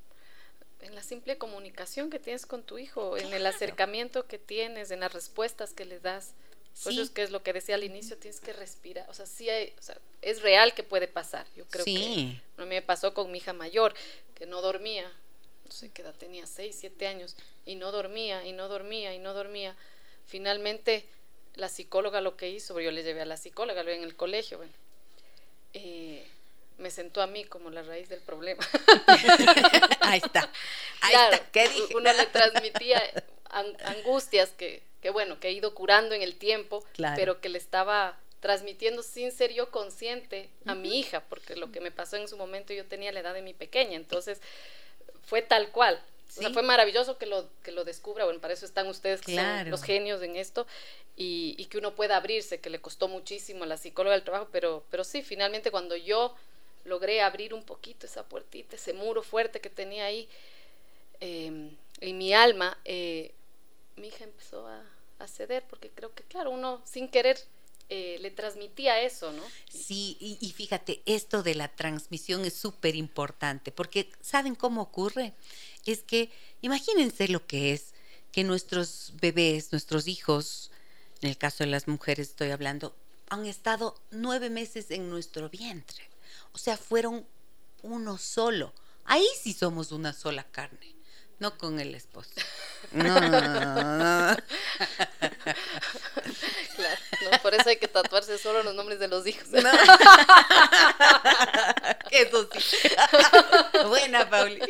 En 0.80 0.94
la 0.94 1.02
simple 1.02 1.36
comunicación 1.36 2.08
que 2.08 2.18
tienes 2.20 2.46
con 2.46 2.62
tu 2.62 2.78
hijo, 2.78 3.16
en 3.16 3.32
el 3.32 3.44
acercamiento 3.46 4.26
que 4.26 4.38
tienes, 4.38 4.90
en 4.90 5.00
las 5.00 5.12
respuestas 5.12 5.72
que 5.72 5.84
le 5.84 5.98
das. 6.00 6.32
Por 6.84 6.92
Sí. 6.92 6.98
eso 6.98 7.02
es 7.02 7.10
que 7.10 7.22
es 7.22 7.30
lo 7.32 7.42
que 7.42 7.52
decía 7.52 7.74
al 7.74 7.82
inicio, 7.82 8.16
tienes 8.16 8.40
que 8.40 8.52
respirar. 8.52 9.08
O 9.10 9.14
sea, 9.14 9.26
sí 9.26 9.50
hay, 9.50 9.74
o 9.78 9.82
sea, 9.82 9.98
es 10.22 10.42
real 10.42 10.74
que 10.74 10.84
puede 10.84 11.08
pasar. 11.08 11.44
Yo 11.56 11.66
creo 11.66 11.84
Sí. 11.84 12.40
que 12.56 12.64
me 12.64 12.82
pasó 12.82 13.12
con 13.14 13.32
mi 13.32 13.38
hija 13.38 13.52
mayor, 13.52 13.94
que 14.36 14.46
no 14.46 14.62
dormía, 14.62 15.10
no 15.64 15.72
sé 15.72 15.90
qué 15.90 16.02
edad 16.02 16.14
tenía, 16.14 16.46
seis, 16.46 16.76
siete 16.78 17.08
años, 17.08 17.34
y 17.66 17.74
no 17.74 17.90
dormía, 17.90 18.46
y 18.46 18.52
no 18.52 18.68
dormía, 18.68 19.12
y 19.12 19.18
no 19.18 19.34
dormía. 19.34 19.74
Finalmente, 20.26 21.04
la 21.54 21.68
psicóloga 21.68 22.20
lo 22.20 22.36
que 22.36 22.48
hizo, 22.48 22.78
yo 22.80 22.90
le 22.90 23.02
llevé 23.02 23.22
a 23.22 23.26
la 23.26 23.36
psicóloga, 23.36 23.80
en 23.82 24.02
el 24.02 24.14
colegio, 24.16 24.58
bueno, 24.58 24.72
eh, 25.74 26.26
me 26.78 26.90
sentó 26.90 27.20
a 27.22 27.26
mí 27.26 27.44
como 27.44 27.70
la 27.70 27.82
raíz 27.82 28.08
del 28.08 28.20
problema. 28.20 28.66
Ahí 30.00 30.20
está, 30.24 30.50
ahí 31.00 31.10
Claro, 31.12 31.34
está, 31.34 31.50
¿qué 31.50 31.68
dije? 31.68 31.96
uno 31.96 32.12
le 32.12 32.26
transmitía 32.26 33.02
an- 33.50 33.76
angustias 33.84 34.50
que, 34.50 34.82
que, 35.02 35.10
bueno, 35.10 35.38
que 35.40 35.48
he 35.48 35.52
ido 35.52 35.74
curando 35.74 36.14
en 36.14 36.22
el 36.22 36.36
tiempo, 36.36 36.84
Claro. 36.94 37.16
pero 37.16 37.40
que 37.40 37.48
le 37.48 37.58
estaba 37.58 38.16
transmitiendo 38.40 39.02
sin 39.02 39.32
ser 39.32 39.52
yo 39.52 39.70
consciente 39.70 40.48
a 40.66 40.74
mi 40.76 40.98
hija, 41.00 41.20
porque 41.28 41.56
lo 41.56 41.72
que 41.72 41.80
me 41.80 41.90
pasó 41.90 42.16
en 42.16 42.28
su 42.28 42.36
momento 42.36 42.72
yo 42.72 42.86
tenía 42.86 43.10
la 43.12 43.20
edad 43.20 43.34
de 43.34 43.42
mi 43.42 43.52
pequeña, 43.52 43.96
entonces 43.96 44.40
fue 45.26 45.42
tal 45.42 45.70
cual. 45.70 46.00
O 46.28 46.40
sea, 46.40 46.50
fue 46.50 46.62
maravilloso 46.62 47.16
que 47.18 47.26
lo, 47.26 47.48
que 47.62 47.72
lo 47.72 47.84
descubra, 47.84 48.24
bueno, 48.24 48.40
para 48.40 48.52
eso 48.54 48.66
están 48.66 48.86
ustedes 48.86 49.20
que 49.22 49.32
Claro. 49.32 49.62
son 49.64 49.70
los 49.70 49.82
genios 49.82 50.22
en 50.22 50.36
esto, 50.36 50.66
y, 51.16 51.54
y 51.58 51.64
que 51.66 51.78
uno 51.78 51.94
pueda 51.94 52.16
abrirse, 52.16 52.60
que 52.60 52.70
le 52.70 52.80
costó 52.80 53.08
muchísimo 53.08 53.64
a 53.64 53.66
la 53.66 53.76
psicóloga 53.76 54.14
del 54.14 54.24
trabajo, 54.24 54.48
pero, 54.52 54.84
pero 54.90 55.04
sí, 55.04 55.22
finalmente 55.22 55.70
cuando 55.70 55.96
yo 55.96 56.34
logré 56.84 57.22
abrir 57.22 57.54
un 57.54 57.64
poquito 57.64 58.06
esa 58.06 58.24
puertita, 58.28 58.76
ese 58.76 58.92
muro 58.92 59.22
fuerte 59.22 59.60
que 59.60 59.70
tenía 59.70 60.04
ahí 60.04 60.28
eh, 61.20 61.70
en 62.00 62.18
mi 62.18 62.32
alma, 62.34 62.78
eh, 62.84 63.32
mi 63.96 64.08
hija 64.08 64.24
empezó 64.24 64.66
a, 64.66 64.82
a 65.18 65.26
ceder, 65.26 65.64
porque 65.68 65.90
creo 65.90 66.14
que, 66.14 66.22
claro, 66.24 66.50
uno 66.50 66.80
sin 66.84 67.08
querer 67.08 67.38
eh, 67.88 68.18
le 68.20 68.30
transmitía 68.30 69.00
eso, 69.00 69.32
¿no? 69.32 69.42
Sí, 69.70 70.16
y, 70.20 70.38
y 70.40 70.52
fíjate, 70.52 71.02
esto 71.06 71.42
de 71.42 71.54
la 71.54 71.68
transmisión 71.68 72.44
es 72.44 72.54
súper 72.54 72.94
importante, 72.96 73.72
porque 73.72 74.10
¿saben 74.20 74.54
cómo 74.54 74.82
ocurre? 74.82 75.32
Es 75.86 76.02
que 76.02 76.30
imagínense 76.60 77.28
lo 77.28 77.46
que 77.46 77.72
es 77.72 77.94
que 78.32 78.44
nuestros 78.44 79.14
bebés, 79.20 79.72
nuestros 79.72 80.06
hijos, 80.06 80.70
en 81.22 81.30
el 81.30 81.38
caso 81.38 81.64
de 81.64 81.70
las 81.70 81.88
mujeres 81.88 82.28
estoy 82.28 82.50
hablando, 82.50 82.94
han 83.30 83.46
estado 83.46 84.00
nueve 84.10 84.50
meses 84.50 84.90
en 84.90 85.08
nuestro 85.08 85.48
vientre. 85.48 86.08
O 86.52 86.58
sea, 86.58 86.76
fueron 86.76 87.26
uno 87.82 88.18
solo. 88.18 88.72
Ahí 89.04 89.26
sí 89.40 89.52
somos 89.52 89.92
una 89.92 90.12
sola 90.12 90.44
carne. 90.44 90.97
No 91.38 91.56
con 91.56 91.78
el 91.80 91.94
esposo. 91.94 92.30
No, 92.92 93.20
no, 93.20 93.28
no, 93.28 93.98
no. 93.98 94.36
Claro, 96.76 97.00
¿no? 97.30 97.38
por 97.42 97.54
eso 97.54 97.68
hay 97.68 97.76
que 97.76 97.88
tatuarse 97.88 98.38
solo 98.38 98.62
los 98.62 98.74
nombres 98.74 98.98
de 98.98 99.08
los 99.08 99.26
hijos. 99.26 99.48
No. 99.48 99.70
Eso 102.10 102.48
sí. 102.58 102.88
Buena, 103.88 104.28
Pauli. 104.30 104.60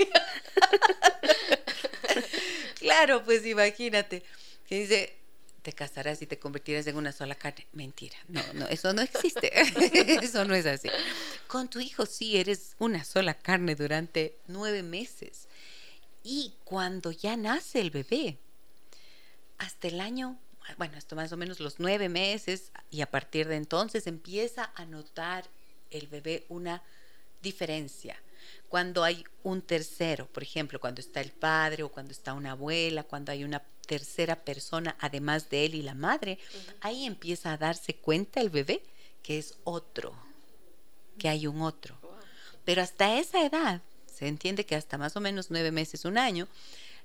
Claro, 2.79 3.23
pues 3.25 3.45
imagínate. 3.45 4.23
Que 4.67 4.81
dice, 4.81 5.19
te 5.63 5.73
casarás 5.73 6.23
y 6.23 6.27
te 6.27 6.39
convertirás 6.39 6.87
en 6.87 6.97
una 6.97 7.13
sola 7.13 7.35
carne. 7.35 7.67
Mentira. 7.73 8.17
No, 8.29 8.43
no, 8.55 8.67
eso 8.69 8.93
no 8.93 9.03
existe. 9.03 9.51
Eso 10.25 10.45
no 10.45 10.55
es 10.55 10.67
así. 10.67 10.89
Con 11.47 11.69
tu 11.69 11.81
hijo 11.81 12.07
sí 12.07 12.39
eres 12.39 12.75
una 12.79 13.05
sola 13.05 13.35
carne 13.35 13.75
durante 13.75 14.39
nueve 14.47 14.83
meses. 14.83 15.49
Y 16.31 16.53
cuando 16.65 17.11
ya 17.11 17.39
nace 17.39 17.81
el 17.81 17.91
bebé, 17.91 18.37
hasta 19.57 19.89
el 19.89 19.99
año, 19.99 20.39
bueno, 20.77 20.99
hasta 20.99 21.17
más 21.17 21.33
o 21.33 21.39
menos 21.39 21.59
los 21.59 21.81
nueve 21.81 22.11
meses, 22.11 22.71
y 22.91 23.01
a 23.01 23.11
partir 23.11 23.49
de 23.49 23.57
entonces 23.57 24.07
empieza 24.07 24.71
a 24.75 24.85
notar 24.85 25.47
el 25.89 26.07
bebé 26.07 26.45
una 26.51 26.83
diferencia. 27.41 28.23
Cuando 28.69 29.05
hay 29.05 29.25
un 29.43 29.63
tercero, 29.63 30.27
por 30.27 30.43
ejemplo, 30.43 30.79
cuando 30.79 31.01
está 31.01 31.23
el 31.23 31.33
padre 31.33 31.83
o 31.83 31.89
cuando 31.91 32.13
está 32.13 32.35
una 32.35 32.51
abuela, 32.51 33.05
cuando 33.05 33.33
hay 33.33 33.43
una 33.43 33.63
tercera 33.87 34.37
persona 34.37 34.99
además 35.01 35.49
de 35.49 35.65
él 35.65 35.77
y 35.77 35.83
la 35.83 35.95
madre, 35.95 36.39
ahí 36.83 37.07
empieza 37.07 37.55
a 37.55 37.57
darse 37.57 37.95
cuenta 37.95 38.43
el 38.43 38.51
bebé 38.51 38.83
que 39.23 39.39
es 39.39 39.55
otro, 39.65 40.15
que 41.19 41.31
hay 41.31 41.47
un 41.47 41.63
otro. 41.63 41.99
Pero 42.67 42.83
hasta 42.83 43.19
esa 43.19 43.47
edad, 43.47 43.81
se 44.19 44.27
entiende 44.27 44.67
que 44.67 44.75
hasta 44.75 44.99
más 44.99 45.15
o 45.15 45.21
menos 45.21 45.49
nueve 45.51 45.71
meses, 45.71 46.05
un 46.05 46.19
año, 46.19 46.49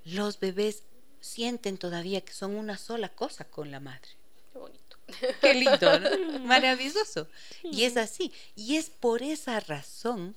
los 0.04 0.40
bebés 0.40 0.82
sienten 1.22 1.78
todavía 1.78 2.22
que 2.22 2.34
son 2.34 2.56
una 2.56 2.76
sola 2.76 3.08
cosa 3.08 3.46
con 3.46 3.70
la 3.70 3.80
madre. 3.80 4.10
Qué 4.52 4.58
bonito. 4.58 4.98
Qué 5.40 5.54
lindo, 5.54 6.00
¿no? 6.00 6.40
Maravilloso. 6.46 7.28
Y 7.62 7.84
es 7.84 7.98
así. 7.98 8.32
Y 8.56 8.78
es 8.78 8.90
por 8.90 9.22
esa 9.22 9.60
razón 9.60 10.36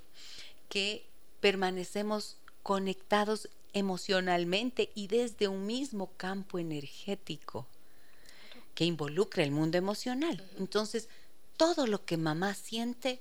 que 0.68 1.06
permanecemos 1.40 2.36
conectados 2.62 3.48
emocionalmente 3.72 4.90
y 4.94 5.06
desde 5.06 5.48
un 5.48 5.64
mismo 5.64 6.10
campo 6.18 6.58
energético 6.58 7.66
que 8.74 8.84
involucra 8.84 9.42
el 9.42 9.50
mundo 9.50 9.78
emocional. 9.78 10.46
Entonces, 10.58 11.08
todo 11.56 11.86
lo 11.86 12.04
que 12.04 12.18
mamá 12.18 12.54
siente, 12.54 13.18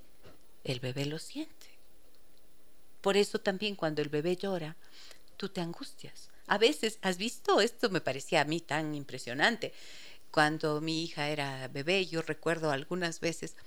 el 0.66 0.82
bebé 0.82 1.06
lo 1.06 1.20
siente. 1.20 1.64
Por 3.06 3.18
eso 3.18 3.38
también 3.38 3.76
cuando 3.76 4.01
el 4.01 4.10
bebé 4.10 4.36
llora, 4.36 4.76
tú 5.38 5.49
te 5.49 5.62
angustias. 5.62 6.32
A 6.47 6.58
veces, 6.58 6.97
¿has 7.03 7.18
visto? 7.18 7.62
Esto 7.62 7.91
me 7.91 8.01
parecía 8.01 8.41
a 8.41 8.45
mí 8.45 8.62
tan 8.62 8.95
impresionante. 8.95 9.74
Cuando 10.32 10.82
mi 10.82 11.03
hija 11.03 11.30
era 11.30 11.68
bebé, 11.68 12.08
yo 12.08 12.24
recuerdo 12.24 12.72
algunas 12.72 13.20
veces 13.20 13.58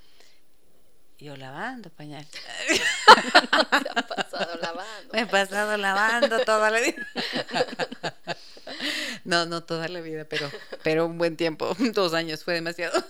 yo 1.17 1.37
lavando 1.37 1.89
pañal. 1.89 2.27
Se 2.67 2.81
ha 3.95 4.07
pasado 4.07 4.59
lavando. 4.61 5.13
Me 5.13 5.21
he 5.21 5.25
pasado 5.25 5.77
lavando 5.77 6.39
toda 6.43 6.69
la 6.69 6.81
vida. 6.81 7.07
No, 9.23 9.45
no 9.45 9.63
toda 9.63 9.87
la 9.87 10.01
vida, 10.01 10.25
pero, 10.25 10.51
pero 10.83 11.05
un 11.05 11.17
buen 11.17 11.37
tiempo. 11.37 11.75
Dos 11.93 12.13
años 12.13 12.43
fue 12.43 12.55
demasiado. 12.55 13.01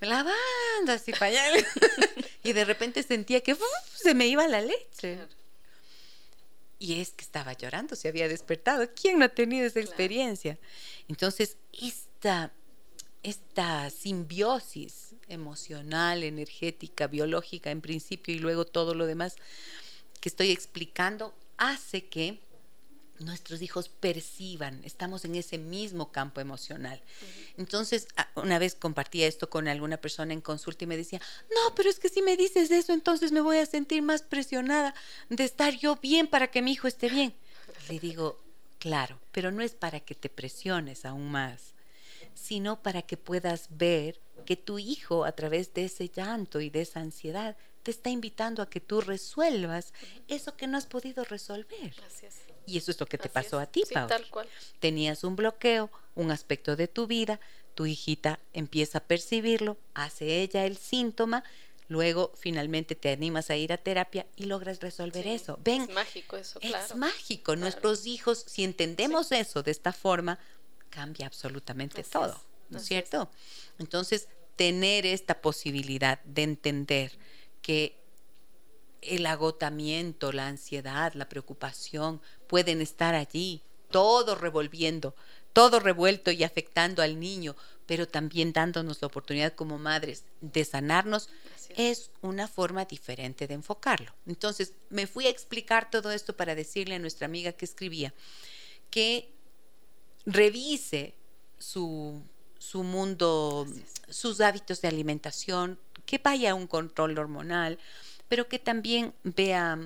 Lavando 0.00 0.92
así 0.92 1.12
pañales. 1.12 1.64
Y 2.44 2.52
de 2.52 2.64
repente 2.64 3.02
sentía 3.02 3.40
que 3.40 3.54
¡uf! 3.54 3.60
se 3.94 4.14
me 4.14 4.28
iba 4.28 4.46
la 4.46 4.60
leche. 4.60 5.14
Claro. 5.16 5.28
Y 6.78 7.00
es 7.00 7.10
que 7.10 7.24
estaba 7.24 7.54
llorando, 7.54 7.96
se 7.96 8.06
había 8.06 8.28
despertado. 8.28 8.88
¿Quién 8.94 9.18
no 9.18 9.24
ha 9.24 9.28
tenido 9.30 9.66
esa 9.66 9.74
Claro. 9.80 9.88
experiencia? 9.88 10.58
Entonces, 11.08 11.56
esta, 11.72 12.52
esta 13.24 13.90
simbiosis 13.90 15.14
emocional, 15.26 16.22
energética, 16.22 17.08
biológica 17.08 17.72
en 17.72 17.80
principio 17.80 18.32
y 18.32 18.38
luego 18.38 18.64
todo 18.64 18.94
lo 18.94 19.06
demás 19.06 19.34
que 20.20 20.28
estoy 20.28 20.52
explicando 20.52 21.34
hace 21.56 22.04
que 22.06 22.38
nuestros 23.20 23.62
hijos 23.62 23.88
perciban, 23.88 24.80
estamos 24.84 25.24
en 25.24 25.34
ese 25.34 25.58
mismo 25.58 26.12
campo 26.12 26.40
emocional. 26.40 27.00
Entonces, 27.56 28.08
una 28.34 28.58
vez 28.58 28.74
compartía 28.74 29.26
esto 29.26 29.48
con 29.48 29.68
alguna 29.68 29.96
persona 29.96 30.32
en 30.32 30.40
consulta 30.40 30.84
y 30.84 30.86
me 30.86 30.96
decía, 30.96 31.20
no, 31.50 31.74
pero 31.74 31.88
es 31.88 31.98
que 31.98 32.08
si 32.08 32.22
me 32.22 32.36
dices 32.36 32.70
eso, 32.70 32.92
entonces 32.92 33.32
me 33.32 33.40
voy 33.40 33.58
a 33.58 33.66
sentir 33.66 34.02
más 34.02 34.22
presionada 34.22 34.94
de 35.28 35.44
estar 35.44 35.76
yo 35.76 35.96
bien 35.96 36.26
para 36.26 36.50
que 36.50 36.62
mi 36.62 36.72
hijo 36.72 36.88
esté 36.88 37.08
bien. 37.08 37.34
Le 37.88 37.98
digo, 37.98 38.40
claro, 38.78 39.18
pero 39.32 39.50
no 39.50 39.62
es 39.62 39.72
para 39.72 40.00
que 40.00 40.14
te 40.14 40.28
presiones 40.28 41.04
aún 41.04 41.30
más, 41.30 41.74
sino 42.34 42.82
para 42.82 43.02
que 43.02 43.16
puedas 43.16 43.68
ver 43.70 44.20
que 44.44 44.56
tu 44.56 44.78
hijo 44.78 45.24
a 45.24 45.32
través 45.32 45.74
de 45.74 45.86
ese 45.86 46.08
llanto 46.08 46.60
y 46.60 46.70
de 46.70 46.82
esa 46.82 47.00
ansiedad 47.00 47.56
te 47.82 47.90
está 47.90 48.10
invitando 48.10 48.62
a 48.62 48.68
que 48.68 48.80
tú 48.80 49.00
resuelvas 49.00 49.92
eso 50.26 50.56
que 50.56 50.66
no 50.66 50.76
has 50.76 50.86
podido 50.86 51.24
resolver. 51.24 51.94
Es. 52.22 52.45
Y 52.66 52.78
eso 52.78 52.90
es 52.90 52.98
lo 53.00 53.06
que 53.06 53.18
te 53.18 53.28
Así 53.28 53.34
pasó 53.34 53.60
es. 53.60 53.68
a 53.68 53.70
ti, 53.70 53.82
Sí, 53.86 53.94
Pauli. 53.94 54.08
tal 54.08 54.28
cual. 54.30 54.48
Tenías 54.80 55.24
un 55.24 55.36
bloqueo, 55.36 55.90
un 56.14 56.30
aspecto 56.30 56.76
de 56.76 56.88
tu 56.88 57.06
vida, 57.06 57.40
tu 57.74 57.86
hijita 57.86 58.40
empieza 58.52 58.98
a 58.98 59.04
percibirlo, 59.04 59.76
hace 59.94 60.40
ella 60.42 60.64
el 60.66 60.76
síntoma, 60.76 61.44
luego 61.88 62.32
finalmente 62.36 62.94
te 62.96 63.10
animas 63.10 63.50
a 63.50 63.56
ir 63.56 63.72
a 63.72 63.76
terapia 63.76 64.26
y 64.34 64.44
logras 64.46 64.80
resolver 64.80 65.22
Sí, 65.22 65.30
eso. 65.30 65.58
Ven, 65.62 65.82
Es 65.82 65.90
mágico 65.90 66.36
eso, 66.36 66.58
es 66.60 66.70
claro. 66.70 66.96
mágico. 66.96 67.44
Claro. 67.52 67.60
Nuestros 67.60 68.06
hijos, 68.06 68.44
si 68.48 68.64
entendemos 68.64 69.30
eso 69.32 69.62
de 69.62 69.70
esta 69.70 69.92
forma, 69.92 70.38
cambia 70.90 71.26
absolutamente 71.26 72.00
Así 72.00 72.10
todo, 72.10 72.32
es, 72.32 72.70
¿no 72.70 72.78
es 72.78 72.84
cierto? 72.84 73.30
Entonces, 73.78 74.28
tener 74.56 75.04
esta 75.04 75.40
posibilidad 75.42 76.18
de 76.24 76.42
entender 76.42 77.12
que 77.60 78.00
el 79.02 79.26
agotamiento, 79.26 80.32
la 80.32 80.48
ansiedad, 80.48 81.12
la 81.14 81.28
preocupación 81.28 82.20
pueden 82.46 82.80
estar 82.80 83.14
allí, 83.14 83.62
todo 83.90 84.34
revolviendo, 84.34 85.14
todo 85.52 85.80
revuelto 85.80 86.30
y 86.30 86.44
afectando 86.44 87.02
al 87.02 87.18
niño, 87.18 87.56
pero 87.86 88.06
también 88.06 88.52
dándonos 88.52 89.00
la 89.00 89.06
oportunidad 89.06 89.54
como 89.54 89.78
madres 89.78 90.24
de 90.40 90.64
sanarnos, 90.64 91.28
es. 91.76 92.10
una 92.22 92.48
forma 92.48 92.84
diferente 92.84 93.46
de 93.46 93.54
enfocarlo. 93.54 94.12
Entonces, 94.26 94.72
me 94.88 95.06
fui 95.06 95.26
a 95.26 95.30
explicar 95.30 95.90
todo 95.90 96.10
esto 96.10 96.36
para 96.36 96.54
decirle 96.54 96.94
a 96.94 96.98
nuestra 96.98 97.26
amiga 97.26 97.52
que 97.52 97.64
escribía 97.64 98.12
que 98.90 99.28
revise 100.24 101.14
su, 101.58 102.22
su 102.58 102.82
mundo, 102.82 103.66
sus 104.08 104.40
hábitos 104.40 104.80
de 104.80 104.88
alimentación, 104.88 105.78
que 106.04 106.18
vaya 106.18 106.52
a 106.52 106.54
un 106.54 106.66
control 106.66 107.18
hormonal, 107.18 107.78
pero 108.28 108.48
que 108.48 108.58
también 108.58 109.14
vea, 109.22 109.78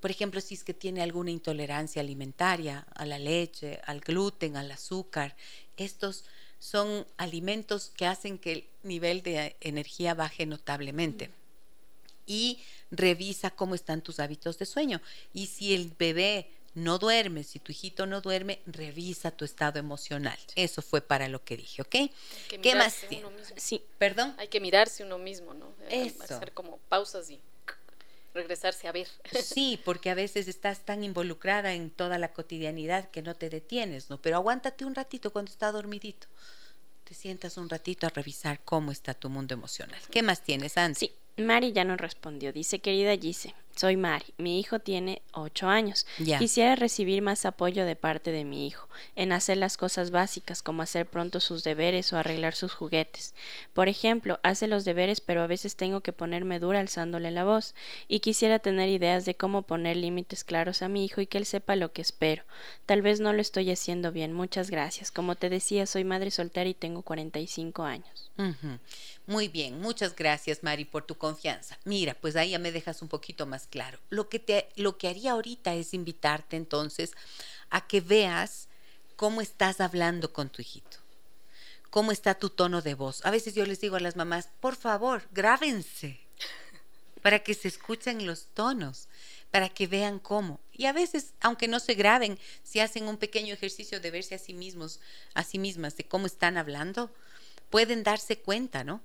por 0.00 0.10
ejemplo, 0.10 0.40
si 0.40 0.54
es 0.54 0.64
que 0.64 0.74
tiene 0.74 1.02
alguna 1.02 1.30
intolerancia 1.30 2.00
alimentaria 2.00 2.86
a 2.94 3.04
la 3.04 3.18
leche, 3.18 3.80
al 3.84 4.00
gluten, 4.00 4.56
al 4.56 4.70
azúcar. 4.70 5.36
Estos 5.76 6.24
son 6.58 7.06
alimentos 7.16 7.90
que 7.96 8.06
hacen 8.06 8.38
que 8.38 8.52
el 8.52 8.64
nivel 8.82 9.22
de 9.22 9.56
energía 9.60 10.14
baje 10.14 10.46
notablemente. 10.46 11.30
Y 12.26 12.60
revisa 12.90 13.50
cómo 13.50 13.74
están 13.74 14.02
tus 14.02 14.20
hábitos 14.20 14.58
de 14.58 14.66
sueño. 14.66 15.00
Y 15.32 15.46
si 15.46 15.74
el 15.74 15.92
bebé 15.98 16.50
no 16.74 16.98
duerme, 16.98 17.42
si 17.42 17.58
tu 17.58 17.72
hijito 17.72 18.06
no 18.06 18.20
duerme, 18.20 18.60
revisa 18.66 19.30
tu 19.30 19.44
estado 19.44 19.78
emocional. 19.78 20.38
Eso 20.54 20.82
fue 20.82 21.00
para 21.00 21.28
lo 21.28 21.42
que 21.42 21.56
dije, 21.56 21.82
¿ok? 21.82 21.94
Hay 21.94 22.10
que 22.48 22.60
¿Qué 22.60 22.74
más 22.74 23.04
uno 23.10 23.30
mismo. 23.30 23.56
Sí, 23.56 23.82
Perdón. 23.98 24.34
Hay 24.38 24.48
que 24.48 24.60
mirarse 24.60 25.02
uno 25.02 25.18
mismo, 25.18 25.54
¿no? 25.54 25.72
Eso. 25.90 26.22
Hacer 26.22 26.52
como 26.52 26.76
pausas 26.88 27.30
y 27.30 27.40
regresarse 28.38 28.88
a 28.88 28.92
ver. 28.92 29.08
Sí, 29.42 29.80
porque 29.84 30.10
a 30.10 30.14
veces 30.14 30.48
estás 30.48 30.80
tan 30.80 31.04
involucrada 31.04 31.74
en 31.74 31.90
toda 31.90 32.18
la 32.18 32.32
cotidianidad 32.32 33.10
que 33.10 33.22
no 33.22 33.34
te 33.34 33.50
detienes, 33.50 34.08
¿no? 34.10 34.20
Pero 34.20 34.36
aguántate 34.36 34.84
un 34.84 34.94
ratito 34.94 35.30
cuando 35.32 35.50
está 35.50 35.70
dormidito. 35.72 36.26
Te 37.04 37.14
sientas 37.14 37.56
un 37.56 37.68
ratito 37.68 38.06
a 38.06 38.10
revisar 38.10 38.60
cómo 38.64 38.92
está 38.92 39.14
tu 39.14 39.28
mundo 39.28 39.54
emocional. 39.54 40.00
¿Qué 40.10 40.22
más 40.22 40.42
tienes, 40.42 40.76
Ansi? 40.78 41.06
sí. 41.06 41.14
Mari 41.42 41.72
ya 41.72 41.84
nos 41.84 42.00
respondió. 42.00 42.52
Dice, 42.52 42.80
querida 42.80 43.16
Gise, 43.16 43.54
soy 43.78 43.96
Mari. 43.96 44.26
Mi 44.36 44.58
hijo 44.58 44.80
tiene 44.80 45.22
ocho 45.32 45.68
años. 45.68 46.06
Ya. 46.18 46.38
Quisiera 46.38 46.74
recibir 46.74 47.22
más 47.22 47.46
apoyo 47.46 47.84
de 47.86 47.96
parte 47.96 48.32
de 48.32 48.44
mi 48.44 48.66
hijo 48.66 48.88
en 49.16 49.32
hacer 49.32 49.56
las 49.56 49.76
cosas 49.76 50.10
básicas 50.10 50.62
como 50.62 50.82
hacer 50.82 51.06
pronto 51.06 51.40
sus 51.40 51.62
deberes 51.64 52.12
o 52.12 52.16
arreglar 52.16 52.54
sus 52.54 52.74
juguetes. 52.74 53.34
Por 53.72 53.88
ejemplo, 53.88 54.40
hace 54.42 54.66
los 54.66 54.84
deberes 54.84 55.20
pero 55.20 55.42
a 55.42 55.46
veces 55.46 55.76
tengo 55.76 56.00
que 56.00 56.12
ponerme 56.12 56.58
dura 56.58 56.80
alzándole 56.80 57.30
la 57.30 57.44
voz 57.44 57.74
y 58.08 58.20
quisiera 58.20 58.58
tener 58.58 58.88
ideas 58.88 59.24
de 59.24 59.34
cómo 59.34 59.62
poner 59.62 59.96
límites 59.96 60.44
claros 60.44 60.82
a 60.82 60.88
mi 60.88 61.04
hijo 61.04 61.20
y 61.20 61.26
que 61.26 61.38
él 61.38 61.46
sepa 61.46 61.76
lo 61.76 61.92
que 61.92 62.02
espero. 62.02 62.42
Tal 62.86 63.02
vez 63.02 63.20
no 63.20 63.32
lo 63.32 63.40
estoy 63.40 63.70
haciendo 63.70 64.12
bien. 64.12 64.32
Muchas 64.32 64.70
gracias. 64.70 65.10
Como 65.10 65.36
te 65.36 65.50
decía, 65.50 65.86
soy 65.86 66.04
madre 66.04 66.30
soltera 66.30 66.68
y 66.68 66.74
tengo 66.74 67.02
45 67.02 67.84
años. 67.84 68.30
Ujú. 68.38 68.78
Muy 69.28 69.48
bien, 69.48 69.78
muchas 69.78 70.16
gracias 70.16 70.62
Mari 70.62 70.86
por 70.86 71.04
tu 71.04 71.18
confianza. 71.18 71.78
Mira, 71.84 72.14
pues 72.14 72.34
ahí 72.34 72.52
ya 72.52 72.58
me 72.58 72.72
dejas 72.72 73.02
un 73.02 73.08
poquito 73.08 73.44
más 73.44 73.66
claro. 73.66 73.98
Lo 74.08 74.30
que, 74.30 74.38
te, 74.38 74.70
lo 74.74 74.96
que 74.96 75.06
haría 75.06 75.32
ahorita 75.32 75.74
es 75.74 75.92
invitarte 75.92 76.56
entonces 76.56 77.12
a 77.68 77.86
que 77.86 78.00
veas 78.00 78.68
cómo 79.16 79.42
estás 79.42 79.82
hablando 79.82 80.32
con 80.32 80.48
tu 80.48 80.62
hijito, 80.62 80.96
cómo 81.90 82.10
está 82.10 82.36
tu 82.36 82.48
tono 82.48 82.80
de 82.80 82.94
voz. 82.94 83.20
A 83.26 83.30
veces 83.30 83.54
yo 83.54 83.66
les 83.66 83.82
digo 83.82 83.96
a 83.96 84.00
las 84.00 84.16
mamás, 84.16 84.48
por 84.60 84.76
favor, 84.76 85.28
grábense 85.30 86.18
para 87.22 87.40
que 87.40 87.52
se 87.52 87.68
escuchen 87.68 88.26
los 88.26 88.46
tonos, 88.54 89.08
para 89.50 89.68
que 89.68 89.86
vean 89.86 90.20
cómo. 90.20 90.58
Y 90.72 90.86
a 90.86 90.94
veces, 90.94 91.34
aunque 91.40 91.68
no 91.68 91.80
se 91.80 91.92
graben, 91.92 92.38
si 92.62 92.80
hacen 92.80 93.06
un 93.06 93.18
pequeño 93.18 93.52
ejercicio 93.52 94.00
de 94.00 94.10
verse 94.10 94.36
a 94.36 94.38
sí 94.38 94.54
mismos, 94.54 95.00
a 95.34 95.44
sí 95.44 95.58
mismas, 95.58 95.98
de 95.98 96.04
cómo 96.04 96.24
están 96.24 96.56
hablando, 96.56 97.10
pueden 97.68 98.02
darse 98.04 98.38
cuenta, 98.38 98.84
¿no? 98.84 99.02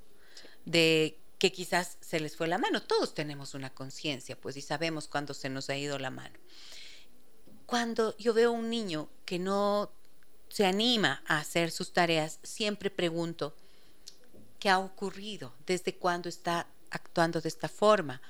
De 0.65 1.19
que 1.39 1.51
quizás 1.51 1.97
se 1.99 2.21
les 2.21 2.37
fue 2.37 2.47
la 2.47 2.57
mano. 2.57 2.81
Todos 2.81 3.13
tenemos 3.13 3.53
una 3.53 3.69
conciencia, 3.69 4.39
pues, 4.39 4.55
y 4.55 4.61
sabemos 4.61 5.09
cuándo 5.09 5.33
se 5.33 5.49
nos 5.49 5.69
ha 5.69 5.75
ido 5.75 5.99
la 5.99 6.09
mano. 6.09 6.39
Cuando 7.65 8.15
yo 8.17 8.33
veo 8.33 8.51
un 8.51 8.69
niño 8.69 9.09
que 9.25 9.39
no 9.39 9.91
se 10.47 10.65
anima 10.65 11.21
a 11.27 11.39
hacer 11.39 11.71
sus 11.71 11.91
tareas, 11.91 12.39
siempre 12.43 12.89
pregunto, 12.89 13.55
¿qué 14.59 14.69
ha 14.69 14.79
ocurrido? 14.79 15.53
¿Desde 15.65 15.95
cuándo 15.95 16.29
está 16.29 16.67
actuando 16.91 17.41
de 17.41 17.49
esta 17.49 17.67
forma? 17.67 18.21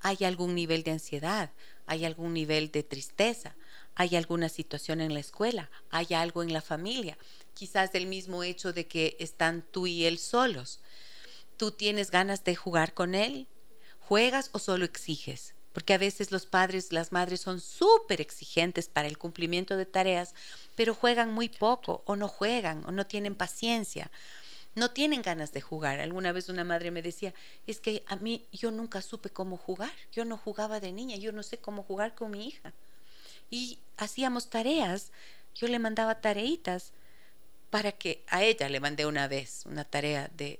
¿Hay 0.00 0.18
algún 0.24 0.54
nivel 0.54 0.84
de 0.84 0.92
ansiedad? 0.92 1.50
¿Hay 1.86 2.04
algún 2.04 2.32
nivel 2.32 2.70
de 2.70 2.84
tristeza? 2.84 3.56
¿Hay 3.96 4.14
alguna 4.14 4.48
situación 4.48 5.00
en 5.00 5.14
la 5.14 5.20
escuela? 5.20 5.70
¿Hay 5.90 6.14
algo 6.14 6.44
en 6.44 6.52
la 6.52 6.60
familia? 6.60 7.18
Quizás 7.54 7.90
del 7.90 8.06
mismo 8.06 8.44
hecho 8.44 8.72
de 8.72 8.86
que 8.86 9.16
están 9.18 9.62
tú 9.62 9.88
y 9.88 10.04
él 10.04 10.18
solos. 10.18 10.80
¿Tú 11.56 11.70
tienes 11.70 12.10
ganas 12.10 12.44
de 12.44 12.56
jugar 12.56 12.94
con 12.94 13.14
él? 13.14 13.46
¿Juegas 14.00 14.50
o 14.52 14.58
solo 14.58 14.84
exiges? 14.84 15.54
Porque 15.72 15.94
a 15.94 15.98
veces 15.98 16.32
los 16.32 16.46
padres, 16.46 16.92
las 16.92 17.12
madres 17.12 17.40
son 17.40 17.60
súper 17.60 18.20
exigentes 18.20 18.88
para 18.88 19.08
el 19.08 19.16
cumplimiento 19.16 19.76
de 19.76 19.86
tareas, 19.86 20.34
pero 20.76 20.94
juegan 20.94 21.32
muy 21.32 21.48
poco 21.48 22.02
o 22.04 22.16
no 22.16 22.28
juegan 22.28 22.84
o 22.86 22.92
no 22.92 23.06
tienen 23.06 23.34
paciencia 23.34 24.10
no 24.74 24.90
tienen 24.90 25.22
ganas 25.22 25.52
de 25.52 25.60
jugar. 25.60 26.00
Alguna 26.00 26.32
vez 26.32 26.48
una 26.48 26.64
madre 26.64 26.90
me 26.90 27.02
decía, 27.02 27.34
es 27.66 27.80
que 27.80 28.04
a 28.06 28.16
mí 28.16 28.46
yo 28.52 28.70
nunca 28.70 29.02
supe 29.02 29.30
cómo 29.30 29.56
jugar, 29.56 29.92
yo 30.12 30.24
no 30.24 30.38
jugaba 30.38 30.80
de 30.80 30.92
niña, 30.92 31.16
yo 31.16 31.32
no 31.32 31.42
sé 31.42 31.58
cómo 31.58 31.82
jugar 31.82 32.14
con 32.14 32.30
mi 32.30 32.46
hija. 32.46 32.72
Y 33.50 33.78
hacíamos 33.96 34.48
tareas, 34.48 35.12
yo 35.54 35.68
le 35.68 35.78
mandaba 35.78 36.20
tareitas 36.20 36.92
para 37.70 37.92
que 37.92 38.24
a 38.28 38.42
ella 38.42 38.68
le 38.68 38.80
mandé 38.80 39.06
una 39.06 39.28
vez 39.28 39.64
una 39.66 39.84
tarea 39.84 40.30
de 40.36 40.58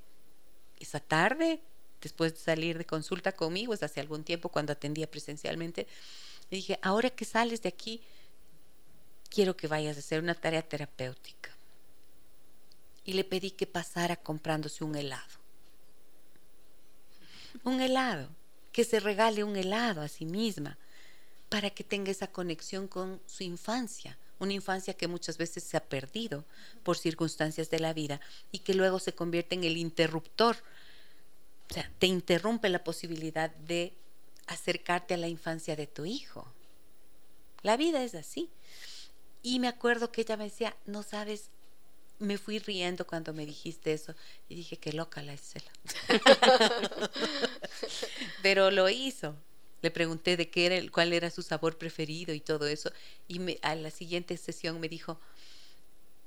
esa 0.83 1.01
tarde, 1.01 1.61
después 2.01 2.35
de 2.35 2.41
salir 2.41 2.79
de 2.79 2.85
consulta 2.85 3.33
conmigo, 3.33 3.75
es 3.75 3.83
hace 3.83 4.01
algún 4.01 4.25
tiempo 4.25 4.49
cuando 4.49 4.73
atendía 4.73 5.11
presencialmente, 5.11 5.87
le 6.51 6.57
dije, 6.57 6.79
ahora 6.83 7.11
que 7.11 7.25
sales 7.25 7.63
de 7.63 7.69
aquí, 7.69 8.03
quiero 9.31 9.57
que 9.57 9.69
vayas 9.69 9.97
a 9.97 10.01
hacer 10.01 10.21
una 10.21 10.35
tarea 10.35 10.63
terapéutica 10.63 11.51
y 13.05 13.15
le 13.15 13.25
pedí 13.25 13.51
que 13.51 13.67
pasara 13.67 14.17
comprándose 14.17 14.85
un 14.85 14.95
helado. 14.95 15.41
Un 17.65 17.81
helado, 17.81 18.29
que 18.73 18.85
se 18.85 19.01
regale 19.01 19.45
un 19.45 19.57
helado 19.57 20.01
a 20.01 20.09
sí 20.09 20.25
misma 20.25 20.79
para 21.49 21.71
que 21.71 21.85
tenga 21.85 22.11
esa 22.11 22.27
conexión 22.27 22.89
con 22.89 23.21
su 23.27 23.43
infancia, 23.43 24.19
una 24.43 24.53
infancia 24.53 24.95
que 24.95 25.09
muchas 25.09 25.39
veces 25.39 25.63
se 25.63 25.77
ha 25.77 25.85
perdido 25.85 26.45
por 26.83 26.99
circunstancias 26.99 27.71
de 27.71 27.79
la 27.79 27.93
vida 27.93 28.21
y 28.51 28.61
que 28.61 28.75
luego 28.75 28.99
se 28.99 29.15
convierte 29.15 29.55
en 29.55 29.65
el 29.65 29.77
interruptor. 29.77 30.57
O 31.71 31.75
sea, 31.75 31.91
te 31.99 32.07
interrumpe 32.07 32.69
la 32.69 32.85
posibilidad 32.85 33.51
de 33.51 33.93
acercarte 34.47 35.15
a 35.15 35.19
la 35.19 35.29
infancia 35.29 35.77
de 35.77 35.87
tu 35.87 36.05
hijo. 36.05 36.47
La 37.63 37.77
vida 37.77 38.03
es 38.03 38.15
así. 38.15 38.51
Y 39.43 39.59
me 39.59 39.69
acuerdo 39.69 40.13
que 40.13 40.23
ella 40.23 40.37
me 40.37 40.45
decía, 40.45 40.77
no 40.87 41.03
sabes 41.03 41.51
me 42.23 42.39
fui 42.39 42.59
riendo 42.59 43.07
cuando 43.07 43.33
me 43.33 43.45
dijiste 43.45 43.93
eso 43.93 44.15
y 44.49 44.55
dije 44.55 44.77
que 44.77 44.93
loca 44.93 45.23
la 45.23 45.33
Estela. 45.35 45.71
Pero 48.43 48.71
lo 48.71 48.89
hizo. 48.89 49.37
Le 49.83 49.91
pregunté 49.91 50.37
de 50.37 50.49
qué 50.49 50.67
era, 50.67 50.91
cuál 50.91 51.13
era 51.13 51.31
su 51.31 51.43
sabor 51.43 51.77
preferido 51.77 52.33
y 52.33 52.41
todo 52.41 52.67
eso. 52.67 52.91
Y 53.29 53.39
me, 53.39 53.59
a 53.63 53.75
la 53.75 53.91
siguiente 53.91 54.37
sesión 54.37 54.81
me 54.81 54.89
dijo, 54.89 55.19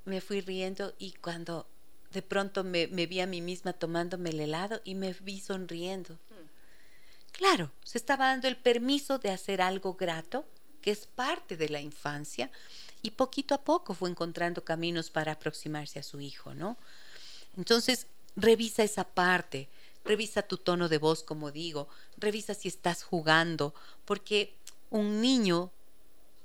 me 0.04 0.20
fui 0.20 0.40
riendo 0.40 0.94
y 0.98 1.12
cuando 1.12 1.66
de 2.12 2.22
pronto 2.22 2.64
me, 2.64 2.86
me 2.86 3.06
vi 3.06 3.20
a 3.20 3.26
mí 3.26 3.40
misma 3.40 3.72
tomándome 3.72 4.30
el 4.30 4.40
helado 4.40 4.80
y 4.84 4.94
me 4.94 5.12
vi 5.12 5.40
sonriendo. 5.40 6.18
Claro, 7.32 7.70
se 7.84 7.98
estaba 7.98 8.28
dando 8.28 8.48
el 8.48 8.56
permiso 8.56 9.18
de 9.18 9.30
hacer 9.30 9.60
algo 9.60 9.94
grato, 9.94 10.46
que 10.80 10.90
es 10.90 11.06
parte 11.06 11.56
de 11.56 11.68
la 11.68 11.80
infancia, 11.80 12.50
y 13.02 13.10
poquito 13.10 13.54
a 13.54 13.62
poco 13.62 13.92
fue 13.92 14.08
encontrando 14.08 14.64
caminos 14.64 15.10
para 15.10 15.32
aproximarse 15.32 15.98
a 15.98 16.02
su 16.02 16.20
hijo, 16.20 16.54
¿no? 16.54 16.78
Entonces, 17.56 18.06
revisa 18.36 18.82
esa 18.82 19.04
parte, 19.04 19.68
revisa 20.06 20.42
tu 20.42 20.56
tono 20.56 20.88
de 20.88 20.98
voz, 20.98 21.22
como 21.22 21.50
digo, 21.50 21.88
revisa 22.16 22.54
si 22.54 22.68
estás 22.68 23.02
jugando, 23.02 23.74
porque 24.04 24.54
un 24.90 25.20
niño 25.20 25.70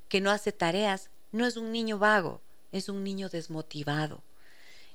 que 0.10 0.22
no 0.22 0.32
hace 0.32 0.52
tareas 0.52 1.10
no 1.32 1.46
es 1.46 1.56
un 1.56 1.72
niño 1.72 1.98
vago, 1.98 2.42
es 2.72 2.90
un 2.90 3.04
niño 3.04 3.30
desmotivado. 3.30 4.22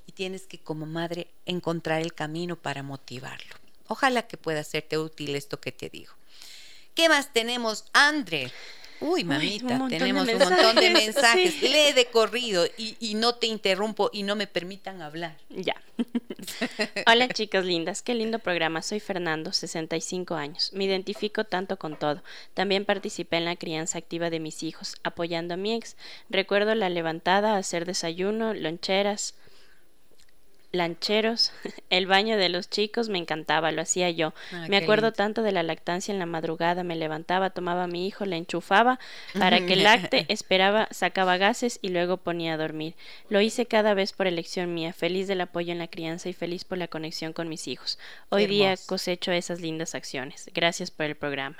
Y 0.07 0.13
tienes 0.13 0.47
que 0.47 0.61
como 0.61 0.87
madre 0.87 1.29
encontrar 1.47 2.03
el 2.03 2.15
camino 2.15 2.57
para 2.57 2.83
motivarlo. 2.83 3.55
Ojalá 3.89 4.27
que 4.27 4.37
pueda 4.37 4.63
serte 4.63 4.99
útil 4.99 5.35
esto 5.35 5.61
que 5.61 5.73
te 5.73 5.89
digo. 5.89 6.13
¿Qué 6.95 7.09
más 7.09 7.33
tenemos, 7.33 7.85
Andre? 7.93 8.53
Uy, 9.01 9.25
mamita, 9.25 9.87
tenemos 9.89 10.29
un 10.29 10.39
montón 10.39 10.77
de 10.77 10.91
mensajes. 10.91 11.63
Lee 11.63 11.93
de 11.95 12.07
corrido 12.07 12.67
y, 12.77 12.97
y, 12.99 13.15
no 13.15 13.35
te 13.35 13.47
interrumpo 13.47 14.11
y 14.13 14.23
no 14.23 14.37
me 14.37 14.47
permitan 14.47 15.03
hablar. 15.03 15.37
Ya. 15.51 15.81
Hola 17.07 17.29
chicas 17.29 17.65
lindas, 17.65 18.03
qué 18.03 18.15
lindo 18.15 18.39
programa. 18.39 18.83
Soy 18.83 19.01
Fernando, 19.01 19.53
65 19.53 20.35
años. 20.35 20.71
Me 20.73 20.85
identifico 20.85 21.45
tanto 21.45 21.79
con 21.79 21.99
todo. 21.99 22.23
También 22.55 22.85
participé 22.85 23.37
en 23.37 23.45
la 23.45 23.57
crianza 23.57 23.99
activa 23.99 24.31
de 24.31 24.41
mis 24.41 24.63
hijos, 24.63 24.97
apoyando 25.03 25.55
a 25.55 25.57
mi 25.57 25.75
ex. 25.75 25.97
Recuerdo 26.31 26.75
la 26.75 26.89
levantada, 26.89 27.57
hacer 27.57 27.85
desayuno, 27.85 28.55
loncheras, 28.55 29.35
lancheros, 30.77 31.53
el 31.91 32.07
baño 32.07 32.37
de 32.37 32.49
los 32.49 32.71
chicos 32.71 33.09
me 33.09 33.19
encantaba, 33.19 33.73
lo 33.73 33.83
hacía 33.83 34.11
yo. 34.11 34.35
Ah, 34.53 34.67
me 34.69 34.77
acuerdo 34.77 35.13
tanto 35.13 35.43
de 35.43 35.53
la 35.53 35.63
lactancia 35.63 36.13
en 36.13 36.19
la 36.19 36.27
madrugada, 36.27 36.85
me 36.85 36.97
levantaba, 36.97 37.51
tomaba 37.51 37.85
a 37.85 37.89
mi 37.89 38.07
hijo, 38.07 38.25
le 38.25 38.37
enchufaba 38.37 38.99
para 39.39 39.65
que 39.65 39.77
lacte, 39.77 40.27
esperaba, 40.29 40.89
sacaba 40.91 41.37
gases 41.37 41.79
y 41.83 41.89
luego 41.89 42.17
ponía 42.19 42.55
a 42.55 42.57
dormir. 42.57 42.95
Lo 43.29 43.41
hice 43.41 43.67
cada 43.67 43.95
vez 43.95 44.13
por 44.13 44.27
elección 44.27 44.75
mía, 44.75 44.93
feliz 44.93 45.29
del 45.29 45.41
apoyo 45.41 45.73
en 45.73 45.79
la 45.79 45.89
crianza 45.89 46.29
y 46.29 46.33
feliz 46.33 46.65
por 46.65 46.79
la 46.79 46.89
conexión 46.89 47.33
con 47.33 47.49
mis 47.49 47.69
hijos. 47.69 47.99
Hoy 48.29 48.47
día 48.47 48.75
cosecho 48.87 49.33
esas 49.33 49.61
lindas 49.61 49.95
acciones. 49.95 50.51
Gracias 50.55 50.91
por 50.91 51.07
el 51.07 51.17
programa. 51.17 51.59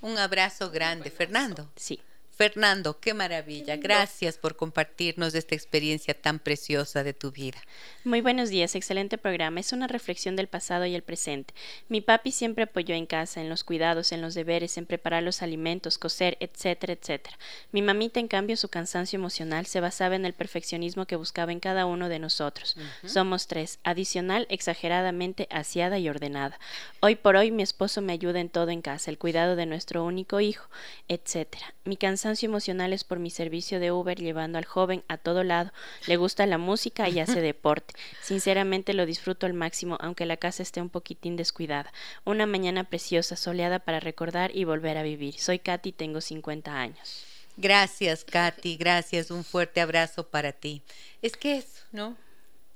Un 0.00 0.16
abrazo 0.18 0.70
grande, 0.70 1.10
Fernando. 1.10 1.70
Sí. 1.74 2.00
Fernando, 2.38 3.00
qué 3.00 3.14
maravilla. 3.14 3.78
Gracias 3.78 4.38
por 4.38 4.54
compartirnos 4.54 5.34
esta 5.34 5.56
experiencia 5.56 6.14
tan 6.14 6.38
preciosa 6.38 7.02
de 7.02 7.12
tu 7.12 7.32
vida. 7.32 7.58
Muy 8.04 8.20
buenos 8.20 8.48
días, 8.48 8.76
excelente 8.76 9.18
programa. 9.18 9.58
Es 9.58 9.72
una 9.72 9.88
reflexión 9.88 10.36
del 10.36 10.46
pasado 10.46 10.86
y 10.86 10.94
el 10.94 11.02
presente. 11.02 11.52
Mi 11.88 12.00
papi 12.00 12.30
siempre 12.30 12.62
apoyó 12.62 12.94
en 12.94 13.06
casa, 13.06 13.40
en 13.40 13.48
los 13.48 13.64
cuidados, 13.64 14.12
en 14.12 14.20
los 14.20 14.34
deberes, 14.34 14.78
en 14.78 14.86
preparar 14.86 15.24
los 15.24 15.42
alimentos, 15.42 15.98
coser, 15.98 16.36
etcétera, 16.38 16.92
etcétera. 16.92 17.36
Mi 17.72 17.82
mamita, 17.82 18.20
en 18.20 18.28
cambio, 18.28 18.56
su 18.56 18.68
cansancio 18.68 19.16
emocional 19.16 19.66
se 19.66 19.80
basaba 19.80 20.14
en 20.14 20.24
el 20.24 20.32
perfeccionismo 20.32 21.06
que 21.06 21.16
buscaba 21.16 21.50
en 21.50 21.58
cada 21.58 21.86
uno 21.86 22.08
de 22.08 22.20
nosotros. 22.20 22.76
Somos 23.04 23.48
tres, 23.48 23.80
adicional, 23.82 24.46
exageradamente 24.48 25.48
aseada 25.50 25.98
y 25.98 26.08
ordenada. 26.08 26.60
Hoy 27.00 27.16
por 27.16 27.34
hoy 27.34 27.50
mi 27.50 27.64
esposo 27.64 28.00
me 28.00 28.12
ayuda 28.12 28.38
en 28.38 28.48
todo 28.48 28.70
en 28.70 28.80
casa, 28.80 29.10
el 29.10 29.18
cuidado 29.18 29.56
de 29.56 29.66
nuestro 29.66 30.04
único 30.04 30.38
hijo, 30.38 30.70
etcétera. 31.08 31.74
Mi 31.84 31.96
cansancio 31.96 32.27
emocional 32.46 32.92
es 32.92 33.04
por 33.04 33.18
mi 33.18 33.30
servicio 33.30 33.80
de 33.80 33.92
Uber 33.92 34.18
llevando 34.18 34.58
al 34.58 34.64
joven 34.64 35.04
a 35.08 35.18
todo 35.18 35.44
lado. 35.44 35.72
Le 36.06 36.16
gusta 36.16 36.46
la 36.46 36.58
música 36.58 37.08
y 37.08 37.20
hace 37.20 37.40
deporte. 37.42 37.94
Sinceramente 38.22 38.94
lo 38.94 39.06
disfruto 39.06 39.46
al 39.46 39.54
máximo, 39.54 39.96
aunque 40.00 40.26
la 40.26 40.36
casa 40.36 40.62
esté 40.62 40.80
un 40.80 40.90
poquitín 40.90 41.36
descuidada. 41.36 41.92
Una 42.24 42.46
mañana 42.46 42.84
preciosa, 42.84 43.36
soleada 43.36 43.78
para 43.78 44.00
recordar 44.00 44.54
y 44.54 44.64
volver 44.64 44.98
a 44.98 45.02
vivir. 45.02 45.38
Soy 45.38 45.58
Katy, 45.58 45.92
tengo 45.92 46.20
50 46.20 46.72
años. 46.72 47.24
Gracias, 47.56 48.24
Katy, 48.24 48.76
gracias. 48.76 49.30
Un 49.30 49.44
fuerte 49.44 49.80
abrazo 49.80 50.28
para 50.28 50.52
ti. 50.52 50.82
Es 51.22 51.36
que 51.36 51.56
eso, 51.56 51.82
¿no? 51.92 52.16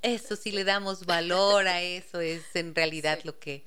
Eso, 0.02 0.34
si 0.34 0.50
le 0.50 0.64
damos 0.64 1.06
valor 1.06 1.68
a 1.68 1.80
eso, 1.80 2.20
es 2.20 2.42
en 2.54 2.74
realidad 2.74 3.20
lo 3.22 3.38
que 3.38 3.64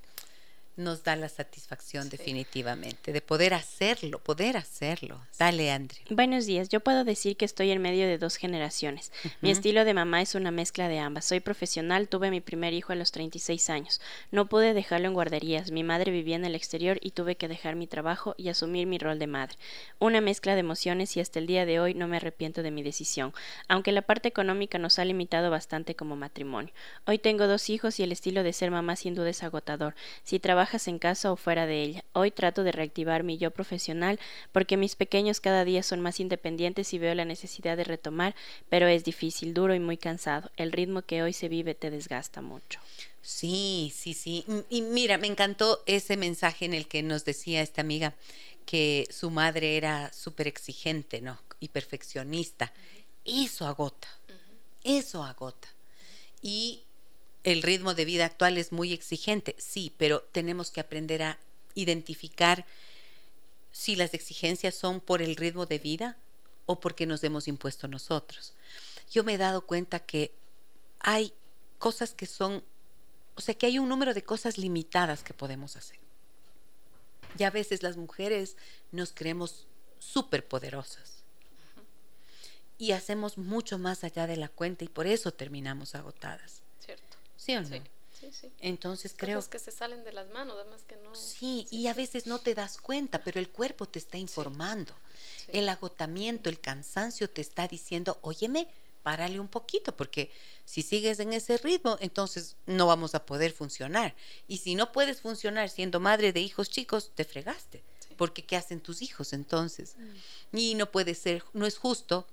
nos 0.77 1.03
da 1.03 1.15
la 1.15 1.29
satisfacción 1.29 2.09
definitivamente 2.09 3.13
de 3.13 3.21
poder 3.21 3.53
hacerlo, 3.53 4.19
poder 4.19 4.57
hacerlo. 4.57 5.19
Dale, 5.39 5.71
Andre. 5.71 5.97
Buenos 6.09 6.45
días, 6.45 6.69
yo 6.69 6.79
puedo 6.81 7.03
decir 7.03 7.37
que 7.37 7.45
estoy 7.45 7.71
en 7.71 7.81
medio 7.81 8.07
de 8.07 8.17
dos 8.17 8.35
generaciones. 8.35 9.11
Mi 9.41 9.51
estilo 9.51 9.85
de 9.85 9.93
mamá 9.93 10.21
es 10.21 10.35
una 10.35 10.51
mezcla 10.51 10.87
de 10.87 10.99
ambas. 10.99 11.25
Soy 11.25 11.39
profesional, 11.39 12.09
tuve 12.09 12.31
mi 12.31 12.41
primer 12.41 12.73
hijo 12.73 12.93
a 12.93 12.95
los 12.95 13.11
36 13.11 13.69
años. 13.69 14.01
No 14.31 14.47
pude 14.47 14.73
dejarlo 14.73 15.07
en 15.07 15.13
guarderías. 15.13 15.71
Mi 15.71 15.83
madre 15.83 16.11
vivía 16.11 16.35
en 16.35 16.45
el 16.45 16.55
exterior 16.55 16.97
y 17.01 17.11
tuve 17.11 17.35
que 17.35 17.47
dejar 17.47 17.75
mi 17.75 17.87
trabajo 17.87 18.35
y 18.37 18.49
asumir 18.49 18.87
mi 18.87 18.97
rol 18.97 19.19
de 19.19 19.27
madre. 19.27 19.55
Una 19.99 20.21
mezcla 20.21 20.53
de 20.53 20.59
emociones 20.59 21.15
y 21.15 21.21
hasta 21.21 21.39
el 21.39 21.47
día 21.47 21.65
de 21.65 21.79
hoy 21.79 21.93
no 21.93 22.07
me 22.07 22.17
arrepiento 22.17 22.63
de 22.63 22.71
mi 22.71 22.83
decisión, 22.83 23.33
aunque 23.67 23.91
la 23.91 24.01
parte 24.01 24.27
económica 24.27 24.77
nos 24.77 24.99
ha 24.99 25.05
limitado 25.05 25.49
bastante 25.49 25.95
como 25.95 26.15
matrimonio. 26.15 26.73
Hoy 27.05 27.17
tengo 27.17 27.47
dos 27.47 27.69
hijos 27.69 27.99
y 27.99 28.03
el 28.03 28.11
estilo 28.11 28.43
de 28.43 28.53
ser 28.53 28.71
mamá 28.71 28.95
sin 28.95 29.15
duda 29.15 29.29
es 29.29 29.43
agotador. 29.43 29.95
Si 30.23 30.39
trabajas 30.65 30.87
en 30.87 30.97
casa 30.97 31.31
o 31.31 31.35
fuera 31.35 31.67
de 31.67 31.83
ella. 31.83 32.03
Hoy 32.13 32.31
trato 32.31 32.63
de 32.63 32.71
reactivar 32.71 33.21
mi 33.21 33.37
yo 33.37 33.51
profesional 33.51 34.19
porque 34.51 34.77
mis 34.77 34.95
pequeños 34.95 35.39
cada 35.39 35.63
día 35.63 35.83
son 35.83 36.01
más 36.01 36.19
independientes 36.19 36.91
y 36.91 36.97
veo 36.97 37.13
la 37.13 37.23
necesidad 37.23 37.77
de 37.77 37.83
retomar, 37.83 38.33
pero 38.67 38.87
es 38.87 39.03
difícil, 39.03 39.53
duro 39.53 39.75
y 39.75 39.79
muy 39.79 39.97
cansado. 39.97 40.49
El 40.57 40.71
ritmo 40.71 41.03
que 41.03 41.21
hoy 41.21 41.33
se 41.33 41.49
vive 41.49 41.75
te 41.75 41.91
desgasta 41.91 42.41
mucho. 42.41 42.79
Sí, 43.21 43.93
sí, 43.95 44.15
sí. 44.15 44.43
Y 44.71 44.81
mira, 44.81 45.19
me 45.19 45.27
encantó 45.27 45.83
ese 45.85 46.17
mensaje 46.17 46.65
en 46.65 46.73
el 46.73 46.87
que 46.87 47.03
nos 47.03 47.25
decía 47.25 47.61
esta 47.61 47.81
amiga 47.81 48.15
que 48.65 49.07
su 49.11 49.29
madre 49.29 49.77
era 49.77 50.11
súper 50.13 50.47
exigente, 50.47 51.21
¿no? 51.21 51.37
Y 51.59 51.67
perfeccionista. 51.67 52.73
Eso 53.23 53.67
agota. 53.67 54.07
Eso 54.83 55.23
agota. 55.23 55.67
Y 56.41 56.81
el 57.45 57.61
ritmo 57.61 57.93
de 57.93 58.05
vida 58.05 58.25
actual 58.25 58.57
es 58.57 58.71
muy 58.71 58.91
exigente, 58.91 59.55
sí, 59.59 59.93
pero 59.97 60.23
tenemos 60.31 60.71
que 60.71 60.81
aprender 60.81 61.21
a 61.21 61.39
identificar 61.75 62.65
si 63.71 63.95
las 63.95 64.15
exigencias 64.15 64.73
son 64.73 64.99
por 64.99 65.21
el 65.21 65.35
ritmo 65.35 65.67
de 65.67 65.77
vida 65.77 66.17
o 66.65 66.79
porque 66.79 67.05
nos 67.05 67.23
hemos 67.23 67.47
impuesto 67.47 67.87
nosotros. 67.87 68.53
Yo 69.11 69.23
me 69.23 69.35
he 69.35 69.37
dado 69.37 69.61
cuenta 69.67 69.99
que 69.99 70.33
hay 70.99 71.33
cosas 71.77 72.15
que 72.15 72.25
son, 72.25 72.63
o 73.35 73.41
sea, 73.41 73.53
que 73.53 73.67
hay 73.67 73.77
un 73.77 73.89
número 73.89 74.15
de 74.15 74.23
cosas 74.23 74.57
limitadas 74.57 75.21
que 75.21 75.35
podemos 75.35 75.75
hacer. 75.75 75.99
Y 77.37 77.43
a 77.43 77.51
veces 77.51 77.83
las 77.83 77.95
mujeres 77.95 78.57
nos 78.91 79.13
creemos 79.13 79.67
súper 79.99 80.47
poderosas 80.47 81.23
y 82.79 82.93
hacemos 82.93 83.37
mucho 83.37 83.77
más 83.77 84.03
allá 84.03 84.25
de 84.25 84.37
la 84.37 84.49
cuenta 84.49 84.83
y 84.83 84.87
por 84.87 85.05
eso 85.05 85.31
terminamos 85.31 85.93
agotadas. 85.93 86.64
¿Sí 87.45 87.55
o 87.55 87.61
no? 87.61 87.67
Sí. 87.67 87.81
Sí, 88.31 88.51
Entonces 88.59 89.13
creo 89.15 89.47
que 89.49 89.59
se 89.59 89.71
salen 89.71 90.03
de 90.03 90.13
las 90.13 90.29
manos, 90.29 90.55
además 90.59 90.83
que 90.87 90.95
no. 90.95 91.13
Sí, 91.13 91.67
y 91.69 91.87
a 91.87 91.93
veces 91.93 92.25
no 92.25 92.39
te 92.39 92.55
das 92.55 92.77
cuenta, 92.77 93.23
pero 93.23 93.39
el 93.39 93.49
cuerpo 93.49 93.85
te 93.87 93.99
está 93.99 94.17
informando. 94.17 94.93
El 95.49 95.67
agotamiento, 95.69 96.49
el 96.49 96.59
cansancio 96.59 97.29
te 97.29 97.41
está 97.41 97.67
diciendo, 97.67 98.17
óyeme, 98.21 98.67
párale 99.03 99.39
un 99.39 99.49
poquito, 99.49 99.95
porque 99.95 100.31
si 100.63 100.81
sigues 100.81 101.19
en 101.19 101.33
ese 101.33 101.57
ritmo, 101.57 101.97
entonces 101.99 102.55
no 102.65 102.87
vamos 102.87 103.13
a 103.13 103.25
poder 103.25 103.51
funcionar. 103.51 104.15
Y 104.47 104.57
si 104.57 104.73
no 104.75 104.91
puedes 104.91 105.21
funcionar 105.21 105.69
siendo 105.69 105.99
madre 105.99 106.33
de 106.33 106.39
hijos 106.39 106.69
chicos, 106.69 107.11
te 107.13 107.25
fregaste. 107.25 107.83
Porque 108.17 108.45
¿qué 108.45 108.55
hacen 108.55 108.79
tus 108.79 109.01
hijos 109.01 109.33
entonces? 109.33 109.95
Mm. 109.97 110.57
Y 110.57 110.75
no 110.75 110.89
puede 110.89 111.13
ser, 111.15 111.43
no 111.53 111.65
es 111.65 111.77
justo 111.77 112.25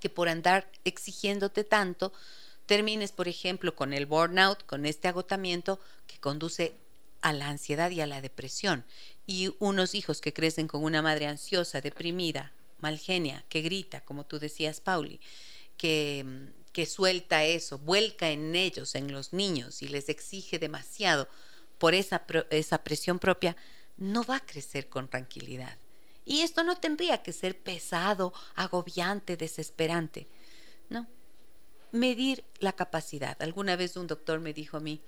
que 0.00 0.10
por 0.10 0.28
andar 0.28 0.70
exigiéndote 0.84 1.64
tanto, 1.64 2.12
termines, 2.68 3.12
por 3.12 3.28
ejemplo, 3.28 3.74
con 3.74 3.94
el 3.94 4.04
burnout, 4.04 4.64
con 4.66 4.84
este 4.84 5.08
agotamiento 5.08 5.80
que 6.06 6.18
conduce 6.18 6.76
a 7.22 7.32
la 7.32 7.48
ansiedad 7.48 7.90
y 7.90 8.02
a 8.02 8.06
la 8.06 8.20
depresión. 8.20 8.84
Y 9.26 9.54
unos 9.58 9.94
hijos 9.94 10.20
que 10.20 10.34
crecen 10.34 10.68
con 10.68 10.84
una 10.84 11.00
madre 11.00 11.26
ansiosa, 11.26 11.80
deprimida, 11.80 12.52
malgenia, 12.78 13.42
que 13.48 13.62
grita, 13.62 14.02
como 14.02 14.26
tú 14.26 14.38
decías, 14.38 14.82
Pauli, 14.82 15.18
que, 15.78 16.52
que 16.72 16.84
suelta 16.84 17.42
eso, 17.42 17.78
vuelca 17.78 18.28
en 18.28 18.54
ellos, 18.54 18.94
en 18.94 19.12
los 19.12 19.32
niños, 19.32 19.80
y 19.80 19.88
les 19.88 20.10
exige 20.10 20.58
demasiado 20.58 21.26
por 21.78 21.94
esa, 21.94 22.26
esa 22.50 22.84
presión 22.84 23.18
propia, 23.18 23.56
no 23.96 24.24
va 24.24 24.36
a 24.36 24.46
crecer 24.46 24.90
con 24.90 25.08
tranquilidad. 25.08 25.78
Y 26.26 26.42
esto 26.42 26.64
no 26.64 26.76
tendría 26.76 27.22
que 27.22 27.32
ser 27.32 27.58
pesado, 27.58 28.34
agobiante, 28.54 29.38
desesperante. 29.38 30.28
No, 30.90 31.06
medir 31.92 32.44
la 32.58 32.72
capacidad. 32.72 33.40
Alguna 33.42 33.76
vez 33.76 33.96
un 33.96 34.06
doctor 34.06 34.40
me 34.40 34.52
dijo 34.52 34.76
a 34.76 34.80
mí, 34.80 35.00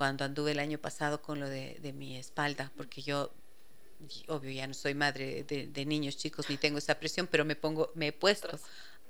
cuando 0.00 0.24
anduve 0.24 0.52
el 0.52 0.58
año 0.60 0.78
pasado 0.78 1.20
con 1.20 1.40
lo 1.40 1.48
de, 1.48 1.92
mi 1.94 2.16
espalda, 2.16 2.72
porque 2.76 3.02
yo, 3.02 3.30
obvio, 4.28 4.50
ya 4.50 4.66
no 4.66 4.74
soy 4.74 4.94
madre 4.94 5.44
de, 5.44 5.84
niños 5.84 6.16
chicos 6.16 6.48
ni 6.48 6.56
tengo 6.56 6.78
esa 6.78 6.98
presión, 6.98 7.26
pero 7.26 7.44
me 7.44 7.54
pongo, 7.54 7.92
me 7.94 8.08
he 8.08 8.12
puesto, 8.12 8.58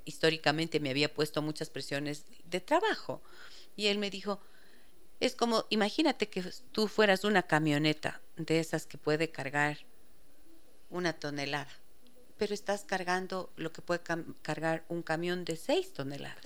históricamente 0.04 0.80
me 0.80 0.90
había 0.90 1.12
puesto 1.14 1.42
muchas 1.42 1.70
presiones 1.70 2.24
de 2.44 2.60
trabajo. 2.60 3.22
Y 3.76 3.86
él 3.86 3.98
me 3.98 4.10
dijo, 4.10 4.40
es 5.20 5.36
como, 5.36 5.64
imagínate 5.70 6.28
que 6.28 6.42
tú 6.72 6.88
fueras 6.88 7.22
una 7.24 7.44
camioneta 7.44 8.20
de 8.36 8.58
esas 8.58 8.86
que 8.86 8.98
puede 8.98 9.30
cargar 9.30 9.78
una 10.88 11.12
tonelada, 11.12 11.70
pero 12.36 12.52
estás 12.52 12.84
cargando 12.84 13.52
lo 13.54 13.72
que 13.72 13.80
puede 13.80 14.00
cargar 14.42 14.84
un 14.88 15.02
camión 15.02 15.44
de 15.44 15.56
seis 15.56 15.92
toneladas 15.92 16.44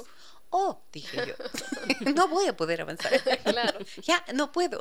oh, 0.55 0.81
dije 0.93 1.27
yo, 1.27 1.35
no 2.15 2.29
voy 2.29 2.47
a 2.47 2.57
poder 2.57 2.81
avanzar. 2.81 3.21
Claro. 3.43 3.79
ya, 4.03 4.25
no 4.33 4.53
puedo. 4.53 4.79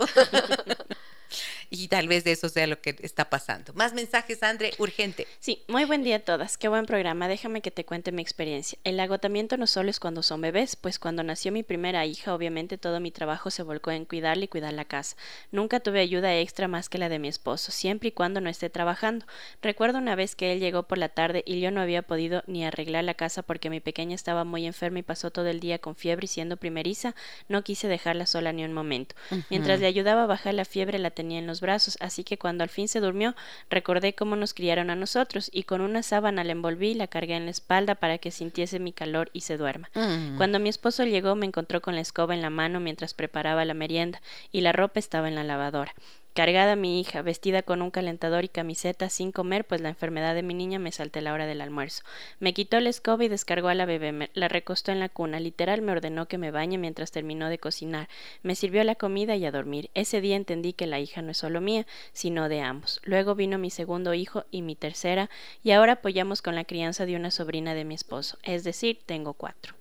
Y 1.69 1.87
tal 1.87 2.07
vez 2.07 2.23
de 2.23 2.31
eso 2.31 2.49
sea 2.49 2.67
lo 2.67 2.81
que 2.81 2.95
está 3.01 3.29
pasando. 3.29 3.73
Más 3.73 3.93
mensajes, 3.93 4.43
Andre, 4.43 4.71
urgente. 4.77 5.27
Sí, 5.39 5.63
muy 5.67 5.85
buen 5.85 6.03
día 6.03 6.17
a 6.17 6.19
todas. 6.19 6.57
Qué 6.57 6.67
buen 6.67 6.85
programa. 6.85 7.27
Déjame 7.27 7.61
que 7.61 7.71
te 7.71 7.85
cuente 7.85 8.11
mi 8.11 8.21
experiencia. 8.21 8.77
El 8.83 8.99
agotamiento 8.99 9.57
no 9.57 9.67
solo 9.67 9.89
es 9.89 9.99
cuando 9.99 10.23
son 10.23 10.41
bebés, 10.41 10.75
pues 10.75 10.99
cuando 10.99 11.23
nació 11.23 11.51
mi 11.51 11.63
primera 11.63 12.05
hija, 12.05 12.33
obviamente 12.33 12.77
todo 12.77 12.99
mi 12.99 13.11
trabajo 13.11 13.49
se 13.49 13.63
volcó 13.63 13.91
en 13.91 14.05
cuidarla 14.05 14.45
y 14.45 14.47
cuidar 14.47 14.73
la 14.73 14.85
casa. 14.85 15.15
Nunca 15.51 15.79
tuve 15.79 15.99
ayuda 15.99 16.37
extra 16.37 16.67
más 16.67 16.89
que 16.89 16.97
la 16.97 17.09
de 17.09 17.19
mi 17.19 17.27
esposo, 17.27 17.71
siempre 17.71 18.09
y 18.09 18.11
cuando 18.11 18.41
no 18.41 18.49
esté 18.49 18.69
trabajando. 18.69 19.25
Recuerdo 19.61 19.97
una 19.97 20.15
vez 20.15 20.35
que 20.35 20.53
él 20.53 20.59
llegó 20.59 20.83
por 20.83 20.97
la 20.97 21.09
tarde 21.09 21.43
y 21.45 21.59
yo 21.59 21.71
no 21.71 21.81
había 21.81 22.01
podido 22.01 22.43
ni 22.47 22.65
arreglar 22.65 23.03
la 23.03 23.13
casa 23.13 23.41
porque 23.41 23.69
mi 23.69 23.79
pequeña 23.79 24.15
estaba 24.15 24.43
muy 24.43 24.65
enferma 24.65 24.99
y 24.99 25.03
pasó 25.03 25.31
todo 25.31 25.47
el 25.47 25.59
día 25.59 25.79
con 25.79 25.95
fiebre 25.95 26.25
y 26.25 26.27
siendo 26.27 26.57
primeriza, 26.57 27.15
no 27.47 27.63
quise 27.63 27.87
dejarla 27.87 28.25
sola 28.25 28.53
ni 28.53 28.63
un 28.63 28.73
momento. 28.73 29.15
Mientras 29.49 29.79
le 29.79 29.87
ayudaba 29.87 30.23
a 30.23 30.27
bajar 30.27 30.53
la 30.53 30.65
fiebre, 30.65 30.99
la 30.99 31.11
tenía 31.13 31.39
en 31.39 31.47
los 31.47 31.61
brazos, 31.61 31.97
así 32.01 32.23
que 32.23 32.37
cuando 32.37 32.63
al 32.63 32.69
fin 32.69 32.87
se 32.87 32.99
durmió, 32.99 33.35
recordé 33.69 34.13
cómo 34.13 34.35
nos 34.35 34.53
criaron 34.53 34.89
a 34.89 34.95
nosotros 34.95 35.49
y 35.53 35.63
con 35.63 35.81
una 35.81 36.03
sábana 36.03 36.43
la 36.43 36.51
envolví 36.51 36.89
y 36.89 36.95
la 36.95 37.07
cargué 37.07 37.35
en 37.35 37.45
la 37.45 37.51
espalda 37.51 37.95
para 37.95 38.17
que 38.17 38.31
sintiese 38.31 38.79
mi 38.79 38.91
calor 38.91 39.29
y 39.33 39.41
se 39.41 39.57
duerma. 39.57 39.89
Mm. 39.93 40.37
Cuando 40.37 40.59
mi 40.59 40.69
esposo 40.69 41.05
llegó, 41.05 41.35
me 41.35 41.45
encontró 41.45 41.81
con 41.81 41.95
la 41.95 42.01
escoba 42.01 42.33
en 42.33 42.41
la 42.41 42.49
mano 42.49 42.79
mientras 42.79 43.13
preparaba 43.13 43.65
la 43.65 43.73
merienda 43.73 44.21
y 44.51 44.61
la 44.61 44.73
ropa 44.73 44.99
estaba 44.99 45.27
en 45.27 45.35
la 45.35 45.43
lavadora. 45.43 45.93
Cargada 46.33 46.75
mi 46.75 46.99
hija, 46.99 47.21
vestida 47.21 47.61
con 47.61 47.83
un 47.83 47.91
calentador 47.91 48.43
y 48.43 48.49
camiseta, 48.49 49.09
sin 49.09 49.31
comer, 49.31 49.65
pues 49.65 49.81
la 49.81 49.89
enfermedad 49.89 50.33
de 50.33 50.41
mi 50.41 50.55
niña 50.55 50.79
me 50.79 50.91
salté 50.91 51.21
la 51.21 51.31
hora 51.31 51.45
del 51.45 51.61
almuerzo. 51.61 52.01
Me 52.39 52.55
quitó 52.55 52.79
la 52.79 52.89
escoba 52.89 53.23
y 53.23 53.27
descargó 53.27 53.67
a 53.67 53.75
la 53.75 53.85
bebé, 53.85 54.31
la 54.33 54.47
recostó 54.47 54.91
en 54.91 54.99
la 54.99 55.09
cuna, 55.09 55.39
literal 55.39 55.83
me 55.83 55.91
ordenó 55.91 56.27
que 56.27 56.39
me 56.39 56.49
bañe 56.49 56.79
mientras 56.79 57.11
terminó 57.11 57.49
de 57.49 57.59
cocinar, 57.59 58.09
me 58.41 58.55
sirvió 58.55 58.83
la 58.83 58.95
comida 58.95 59.35
y 59.35 59.45
a 59.45 59.51
dormir. 59.51 59.91
Ese 59.93 60.21
día 60.21 60.35
entendí 60.35 60.73
que 60.73 60.87
la 60.87 60.99
hija 60.99 61.21
no 61.21 61.29
es 61.29 61.37
solo 61.37 61.61
mía, 61.61 61.85
sino 62.13 62.49
de 62.49 62.61
ambos. 62.61 62.99
Luego 63.03 63.35
vino 63.35 63.59
mi 63.59 63.69
segundo 63.69 64.15
hijo 64.15 64.45
y 64.49 64.63
mi 64.63 64.75
tercera, 64.75 65.29
y 65.61 65.69
ahora 65.69 65.93
apoyamos 65.93 66.41
con 66.41 66.55
la 66.55 66.65
crianza 66.65 67.05
de 67.05 67.15
una 67.15 67.29
sobrina 67.29 67.75
de 67.75 67.85
mi 67.85 67.93
esposo, 67.93 68.39
es 68.41 68.63
decir, 68.63 68.99
tengo 69.05 69.33
cuatro. 69.33 69.75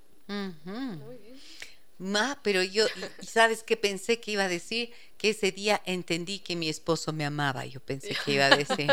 Ma, 2.03 2.37
pero 2.43 2.65
yo, 2.65 2.85
¿sabes 3.21 3.63
qué 3.63 3.77
pensé 3.77 4.19
que 4.19 4.33
iba 4.33 4.43
a 4.43 4.49
decir? 4.49 4.93
Que 5.19 5.31
ese 5.31 5.53
día 5.53 5.81
entendí 5.87 6.41
que 6.41 6.57
mi 6.57 6.69
esposo 6.69 7.13
me 7.13 7.25
amaba. 7.25 7.65
Yo 7.65 7.79
pensé 7.79 8.17
que 8.25 8.33
iba 8.33 8.47
a 8.47 8.57
decir. 8.57 8.89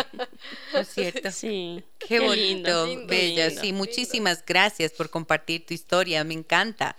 ¿No 0.73 0.79
es 0.79 0.87
cierto? 0.93 1.31
Sí. 1.31 1.83
Qué, 1.97 2.19
bonito, 2.19 3.07
bella. 3.07 3.49
sí, 3.49 3.73
muchísimas 3.73 4.45
gracias 4.45 4.91
por 4.91 5.09
compartir 5.09 5.65
tu 5.65 5.73
historia. 5.73 6.23
Me 6.23 6.35
encanta. 6.35 6.95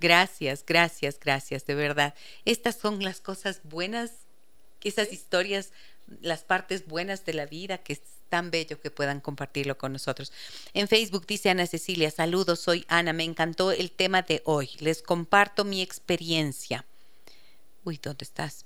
Gracias, 0.00 0.62
gracias, 0.66 1.18
gracias, 1.18 1.64
de 1.64 1.74
verdad. 1.74 2.14
Estas 2.44 2.76
son 2.76 3.02
las 3.02 3.22
cosas 3.22 3.62
buenas, 3.64 4.10
esas 4.82 5.14
historias, 5.14 5.72
las 6.20 6.44
partes 6.44 6.86
buenas 6.86 7.24
de 7.24 7.32
la 7.32 7.46
vida 7.46 7.78
que 7.78 7.98
tan 8.34 8.50
bello 8.50 8.80
que 8.80 8.90
puedan 8.90 9.20
compartirlo 9.20 9.78
con 9.78 9.92
nosotros. 9.92 10.32
En 10.72 10.88
Facebook 10.88 11.24
dice 11.24 11.50
Ana 11.50 11.68
Cecilia, 11.68 12.10
saludos, 12.10 12.58
soy 12.58 12.84
Ana, 12.88 13.12
me 13.12 13.22
encantó 13.22 13.70
el 13.70 13.92
tema 13.92 14.22
de 14.22 14.42
hoy, 14.44 14.70
les 14.80 15.02
comparto 15.02 15.64
mi 15.64 15.80
experiencia. 15.80 16.84
Uy, 17.84 18.00
¿dónde 18.02 18.24
estás? 18.24 18.64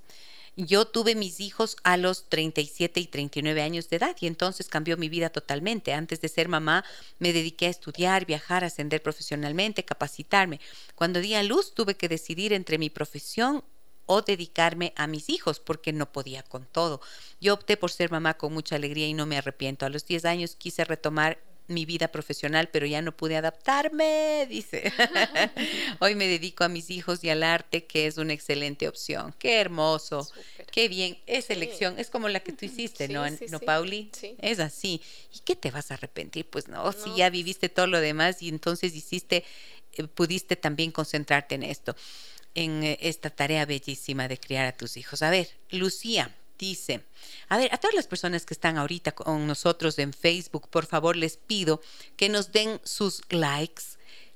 Yo 0.57 0.87
tuve 0.87 1.15
mis 1.15 1.41
hijos 1.41 1.77
a 1.85 1.99
los 1.99 2.31
37 2.31 2.99
y 2.99 3.07
39 3.09 3.61
años 3.61 3.91
de 3.91 3.97
edad 3.97 4.17
y 4.19 4.27
entonces 4.27 4.69
cambió 4.69 4.97
mi 4.97 5.11
vida 5.11 5.29
totalmente. 5.29 5.93
Antes 5.93 6.23
de 6.23 6.29
ser 6.31 6.49
mamá 6.49 6.83
me 7.19 7.35
dediqué 7.35 7.67
a 7.67 7.71
estudiar, 7.71 8.25
viajar, 8.25 8.65
ascender 8.65 9.03
profesionalmente, 9.03 9.85
capacitarme. 9.85 10.61
Cuando 10.95 11.21
di 11.21 11.35
a 11.35 11.43
luz 11.43 11.75
tuve 11.75 11.95
que 11.95 12.09
decidir 12.09 12.55
entre 12.55 12.79
mi 12.79 12.89
profesión 12.89 13.63
o 14.09 14.23
dedicarme 14.23 14.93
a 14.97 15.07
mis 15.07 15.29
hijos 15.29 15.61
porque 15.61 15.93
no 15.93 16.11
podía 16.11 16.43
con 16.43 16.67
todo. 16.67 17.01
Yo 17.41 17.55
opté 17.55 17.77
por 17.77 17.91
ser 17.91 18.11
mamá 18.11 18.35
con 18.35 18.53
mucha 18.53 18.77
alegría 18.77 19.07
y 19.07 19.15
no 19.15 19.27
me 19.27 19.37
arrepiento. 19.37 19.85
A 19.87 19.91
los 19.91 20.07
10 20.07 20.25
años 20.25 20.57
quise 20.57 20.85
retomar 20.85 21.39
mi 21.69 21.85
vida 21.85 22.09
profesional, 22.09 22.71
pero 22.73 22.87
ya 22.87 23.03
no 23.03 23.15
pude 23.15 23.37
adaptarme, 23.37 24.47
dice. 24.51 24.91
Hoy 26.01 26.15
me 26.15 26.27
dedico 26.27 26.65
a 26.65 26.69
mis 26.69 26.91
hijos 26.91 27.23
y 27.23 27.29
al 27.29 27.43
arte, 27.43 27.85
que 27.85 28.07
es 28.07 28.17
una 28.17 28.33
excelente 28.33 28.89
opción. 28.89 29.35
Qué 29.39 29.61
hermoso, 29.61 30.27
qué 30.73 30.89
bien. 30.89 31.19
Esa 31.27 31.53
elección 31.53 31.99
es 31.99 32.09
como 32.09 32.29
la 32.31 32.41
que 32.41 32.53
tú 32.53 32.65
hiciste, 32.65 33.09
¿no, 33.09 33.25
¿no 33.51 33.61
Pauli? 33.61 34.11
Es 34.39 34.59
así. 34.59 35.03
¿Y 35.35 35.41
qué 35.41 35.55
te 35.55 35.71
vas 35.71 35.91
a 35.91 35.95
arrepentir? 35.95 36.49
Pues 36.49 36.69
no, 36.69 36.91
si 36.93 37.15
ya 37.15 37.29
viviste 37.29 37.69
todo 37.69 37.87
lo 37.87 38.01
demás 38.01 38.43
y 38.43 38.49
entonces 38.49 38.95
hiciste, 38.95 39.45
eh, 39.93 40.05
pudiste 40.05 40.57
también 40.57 40.91
concentrarte 40.91 41.55
en 41.55 41.65
esto, 41.65 41.95
en 42.59 42.83
eh, 42.83 42.99
esta 43.01 43.31
tarea 43.31 43.65
bellísima 43.67 44.27
de 44.27 44.37
criar 44.37 44.67
a 44.67 44.77
tus 44.77 44.97
hijos. 44.97 45.23
A 45.23 45.31
ver, 45.31 45.49
Lucía 45.71 46.35
dice, 46.59 47.05
a 47.49 47.57
ver, 47.57 47.73
a 47.73 47.79
todas 47.79 47.95
las 47.95 48.09
personas 48.09 48.45
que 48.45 48.53
están 48.53 48.77
ahorita 48.79 49.13
con 49.13 49.47
nosotros 49.47 49.97
en 50.01 50.13
Facebook, 50.13 50.69
por 50.69 50.87
favor 50.87 51.17
les 51.17 51.37
pido 51.37 51.81
que 52.17 52.29
nos 52.29 52.51
den 52.51 52.81
sus 52.83 53.23
likes. 53.29 53.85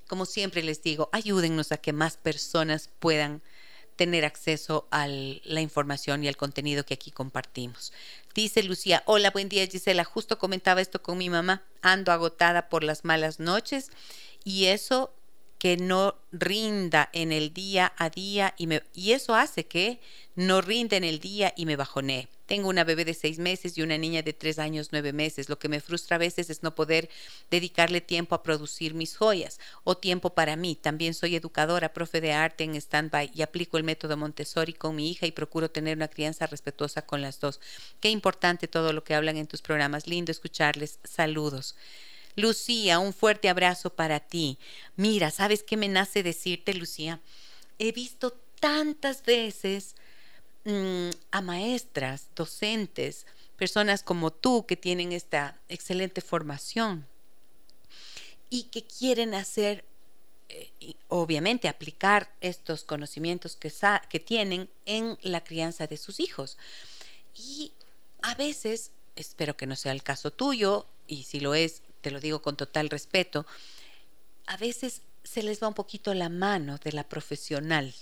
Como 0.06 0.24
siempre 0.24 0.62
les 0.62 0.84
digo, 0.84 1.08
ayúdennos 1.10 1.72
a 1.72 1.78
que 1.78 1.92
más 1.92 2.16
personas 2.16 2.90
puedan 3.00 3.42
tener 3.96 4.24
acceso 4.24 4.86
a 4.92 5.08
la 5.08 5.60
información 5.60 6.22
y 6.22 6.28
al 6.28 6.36
contenido 6.36 6.86
que 6.86 6.94
aquí 6.94 7.10
compartimos. 7.10 7.92
Dice 8.36 8.62
Lucía, 8.62 9.02
hola, 9.06 9.32
buen 9.32 9.48
día 9.48 9.66
Gisela, 9.66 10.04
justo 10.04 10.38
comentaba 10.38 10.80
esto 10.80 11.02
con 11.02 11.18
mi 11.18 11.28
mamá, 11.28 11.64
ando 11.82 12.12
agotada 12.12 12.68
por 12.68 12.84
las 12.84 13.04
malas 13.04 13.40
noches 13.40 13.90
y 14.44 14.66
eso 14.66 15.12
que 15.62 15.76
no 15.76 16.16
rinda 16.32 17.08
en 17.12 17.30
el 17.30 17.54
día 17.54 17.92
a 17.96 18.10
día 18.10 18.52
y, 18.58 18.66
me, 18.66 18.82
y 18.94 19.12
eso 19.12 19.36
hace 19.36 19.64
que 19.64 20.00
no 20.34 20.60
rinda 20.60 20.96
en 20.96 21.04
el 21.04 21.20
día 21.20 21.54
y 21.56 21.66
me 21.66 21.76
bajoné. 21.76 22.28
Tengo 22.46 22.68
una 22.68 22.82
bebé 22.82 23.04
de 23.04 23.14
seis 23.14 23.38
meses 23.38 23.78
y 23.78 23.82
una 23.82 23.96
niña 23.96 24.22
de 24.22 24.32
tres 24.32 24.58
años, 24.58 24.88
nueve 24.90 25.12
meses. 25.12 25.48
Lo 25.48 25.60
que 25.60 25.68
me 25.68 25.78
frustra 25.78 26.16
a 26.16 26.18
veces 26.18 26.50
es 26.50 26.64
no 26.64 26.74
poder 26.74 27.08
dedicarle 27.48 28.00
tiempo 28.00 28.34
a 28.34 28.42
producir 28.42 28.94
mis 28.94 29.16
joyas 29.16 29.60
o 29.84 29.96
tiempo 29.96 30.30
para 30.30 30.56
mí. 30.56 30.74
También 30.74 31.14
soy 31.14 31.36
educadora, 31.36 31.92
profe 31.92 32.20
de 32.20 32.32
arte 32.32 32.64
en 32.64 32.74
stand-by 32.74 33.30
y 33.32 33.42
aplico 33.42 33.76
el 33.76 33.84
método 33.84 34.16
Montessori 34.16 34.72
con 34.72 34.96
mi 34.96 35.12
hija 35.12 35.26
y 35.26 35.30
procuro 35.30 35.70
tener 35.70 35.96
una 35.96 36.08
crianza 36.08 36.48
respetuosa 36.48 37.02
con 37.02 37.22
las 37.22 37.38
dos. 37.38 37.60
Qué 38.00 38.10
importante 38.10 38.66
todo 38.66 38.92
lo 38.92 39.04
que 39.04 39.14
hablan 39.14 39.36
en 39.36 39.46
tus 39.46 39.62
programas. 39.62 40.08
Lindo 40.08 40.32
escucharles. 40.32 40.98
Saludos. 41.04 41.76
Lucía, 42.36 42.98
un 42.98 43.12
fuerte 43.12 43.48
abrazo 43.48 43.90
para 43.90 44.20
ti. 44.20 44.58
Mira, 44.96 45.30
¿sabes 45.30 45.62
qué 45.62 45.76
me 45.76 45.88
nace 45.88 46.22
decirte, 46.22 46.74
Lucía? 46.74 47.20
He 47.78 47.92
visto 47.92 48.32
tantas 48.60 49.22
veces 49.24 49.94
mm, 50.64 51.10
a 51.30 51.40
maestras, 51.40 52.28
docentes, 52.34 53.26
personas 53.56 54.02
como 54.02 54.32
tú 54.32 54.66
que 54.66 54.76
tienen 54.76 55.12
esta 55.12 55.60
excelente 55.68 56.20
formación 56.20 57.06
y 58.50 58.64
que 58.64 58.84
quieren 58.84 59.34
hacer, 59.34 59.84
eh, 60.48 60.94
obviamente, 61.08 61.68
aplicar 61.68 62.34
estos 62.40 62.84
conocimientos 62.84 63.56
que, 63.56 63.72
que 64.08 64.20
tienen 64.20 64.68
en 64.84 65.18
la 65.22 65.42
crianza 65.42 65.86
de 65.86 65.96
sus 65.96 66.20
hijos. 66.20 66.58
Y 67.34 67.72
a 68.22 68.34
veces, 68.34 68.90
espero 69.16 69.56
que 69.56 69.66
no 69.66 69.76
sea 69.76 69.92
el 69.92 70.02
caso 70.02 70.30
tuyo, 70.30 70.86
y 71.06 71.24
si 71.24 71.40
lo 71.40 71.54
es, 71.54 71.82
te 72.02 72.10
lo 72.10 72.20
digo 72.20 72.42
con 72.42 72.56
total 72.56 72.90
respeto, 72.90 73.46
a 74.46 74.58
veces 74.58 75.00
se 75.24 75.42
les 75.42 75.62
va 75.62 75.68
un 75.68 75.74
poquito 75.74 76.12
la 76.12 76.28
mano 76.28 76.78
de 76.78 76.92
la 76.92 77.08
profesional 77.08 77.94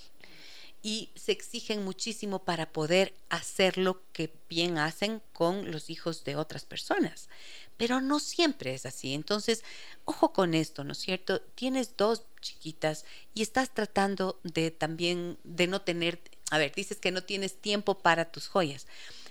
y 0.82 1.10
se 1.14 1.32
exigen 1.32 1.84
muchísimo 1.84 2.44
para 2.44 2.72
poder 2.72 3.14
hacer 3.28 3.76
lo 3.76 4.02
que 4.12 4.32
bien 4.48 4.78
hacen 4.78 5.20
con 5.34 5.70
los 5.70 5.90
hijos 5.90 6.24
de 6.24 6.36
otras 6.36 6.64
personas. 6.64 7.28
Pero 7.76 8.00
no 8.00 8.18
siempre 8.18 8.74
es 8.74 8.86
así. 8.86 9.12
Entonces, 9.12 9.62
ojo 10.06 10.32
con 10.32 10.54
esto, 10.54 10.82
¿no 10.84 10.92
es 10.92 10.98
cierto? 10.98 11.40
Tienes 11.40 11.96
dos 11.96 12.24
chiquitas 12.40 13.04
y 13.34 13.42
estás 13.42 13.74
tratando 13.74 14.40
de 14.42 14.70
también, 14.70 15.38
de 15.44 15.66
no 15.66 15.82
tener, 15.82 16.20
a 16.50 16.56
ver, 16.56 16.72
dices 16.74 16.98
que 16.98 17.10
no 17.10 17.22
tienes 17.22 17.60
tiempo 17.60 17.98
para 17.98 18.32
tus 18.32 18.48
joyas. 18.48 18.86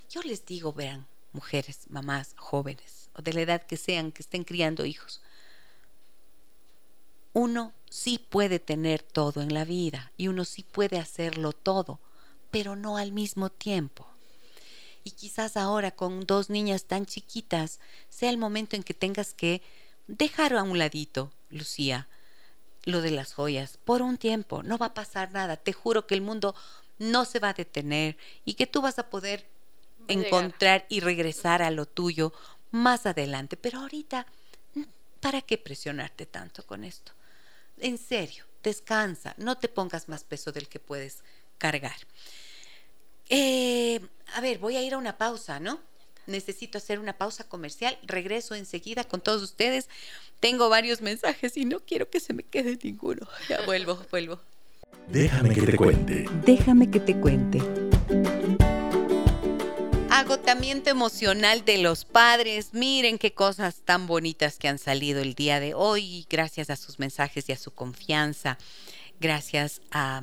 Yo 0.08 0.22
les 0.22 0.46
digo, 0.46 0.72
vean, 0.72 1.06
mujeres, 1.32 1.80
mamás, 1.88 2.34
jóvenes, 2.36 2.99
o 3.14 3.22
de 3.22 3.32
la 3.32 3.42
edad 3.42 3.62
que 3.62 3.76
sean, 3.76 4.12
que 4.12 4.22
estén 4.22 4.44
criando 4.44 4.84
hijos. 4.84 5.20
Uno 7.32 7.72
sí 7.88 8.18
puede 8.18 8.58
tener 8.58 9.02
todo 9.02 9.42
en 9.42 9.54
la 9.54 9.64
vida 9.64 10.12
y 10.16 10.28
uno 10.28 10.44
sí 10.44 10.64
puede 10.64 10.98
hacerlo 10.98 11.52
todo, 11.52 12.00
pero 12.50 12.76
no 12.76 12.96
al 12.96 13.12
mismo 13.12 13.50
tiempo. 13.50 14.06
Y 15.04 15.12
quizás 15.12 15.56
ahora 15.56 15.90
con 15.92 16.26
dos 16.26 16.50
niñas 16.50 16.84
tan 16.84 17.06
chiquitas 17.06 17.80
sea 18.08 18.30
el 18.30 18.38
momento 18.38 18.76
en 18.76 18.82
que 18.82 18.94
tengas 18.94 19.32
que 19.32 19.62
dejar 20.08 20.54
a 20.54 20.62
un 20.62 20.78
ladito, 20.78 21.32
Lucía, 21.50 22.08
lo 22.84 23.00
de 23.00 23.10
las 23.10 23.34
joyas, 23.34 23.78
por 23.84 24.02
un 24.02 24.18
tiempo. 24.18 24.62
No 24.62 24.78
va 24.78 24.86
a 24.86 24.94
pasar 24.94 25.32
nada. 25.32 25.56
Te 25.56 25.72
juro 25.72 26.06
que 26.06 26.14
el 26.14 26.20
mundo 26.20 26.54
no 26.98 27.24
se 27.24 27.38
va 27.38 27.50
a 27.50 27.54
detener 27.54 28.16
y 28.44 28.54
que 28.54 28.66
tú 28.66 28.82
vas 28.82 28.98
a 28.98 29.08
poder 29.08 29.46
encontrar 30.08 30.86
y 30.88 31.00
regresar 31.00 31.62
a 31.62 31.70
lo 31.70 31.86
tuyo 31.86 32.32
más 32.70 33.06
adelante. 33.06 33.56
Pero 33.56 33.80
ahorita, 33.80 34.26
¿para 35.20 35.42
qué 35.42 35.58
presionarte 35.58 36.26
tanto 36.26 36.66
con 36.66 36.84
esto? 36.84 37.12
En 37.78 37.98
serio, 37.98 38.44
descansa, 38.62 39.34
no 39.38 39.58
te 39.58 39.68
pongas 39.68 40.08
más 40.08 40.24
peso 40.24 40.52
del 40.52 40.68
que 40.68 40.78
puedes 40.78 41.22
cargar. 41.58 41.96
Eh, 43.28 44.00
a 44.34 44.40
ver, 44.40 44.58
voy 44.58 44.76
a 44.76 44.82
ir 44.82 44.94
a 44.94 44.98
una 44.98 45.16
pausa, 45.16 45.60
¿no? 45.60 45.80
Necesito 46.26 46.78
hacer 46.78 46.98
una 46.98 47.16
pausa 47.16 47.44
comercial. 47.44 47.98
Regreso 48.02 48.54
enseguida 48.54 49.04
con 49.04 49.20
todos 49.20 49.42
ustedes. 49.42 49.88
Tengo 50.40 50.68
varios 50.68 51.00
mensajes 51.00 51.56
y 51.56 51.64
no 51.64 51.80
quiero 51.80 52.10
que 52.10 52.20
se 52.20 52.32
me 52.32 52.42
quede 52.42 52.78
ninguno. 52.82 53.26
Ya 53.48 53.64
vuelvo, 53.64 54.04
vuelvo. 54.10 54.40
Déjame 55.08 55.54
que 55.54 55.62
te 55.62 55.76
cuente. 55.76 56.26
Déjame 56.44 56.90
que 56.90 57.00
te 57.00 57.18
cuente 57.18 57.60
agotamiento 60.32 60.90
emocional 60.90 61.64
de 61.64 61.78
los 61.78 62.04
padres. 62.04 62.68
Miren 62.72 63.18
qué 63.18 63.34
cosas 63.34 63.82
tan 63.84 64.06
bonitas 64.06 64.58
que 64.58 64.68
han 64.68 64.78
salido 64.78 65.20
el 65.20 65.34
día 65.34 65.58
de 65.58 65.74
hoy, 65.74 66.24
gracias 66.30 66.70
a 66.70 66.76
sus 66.76 67.00
mensajes 67.00 67.48
y 67.48 67.52
a 67.52 67.56
su 67.56 67.72
confianza, 67.72 68.56
gracias 69.18 69.82
a, 69.90 70.22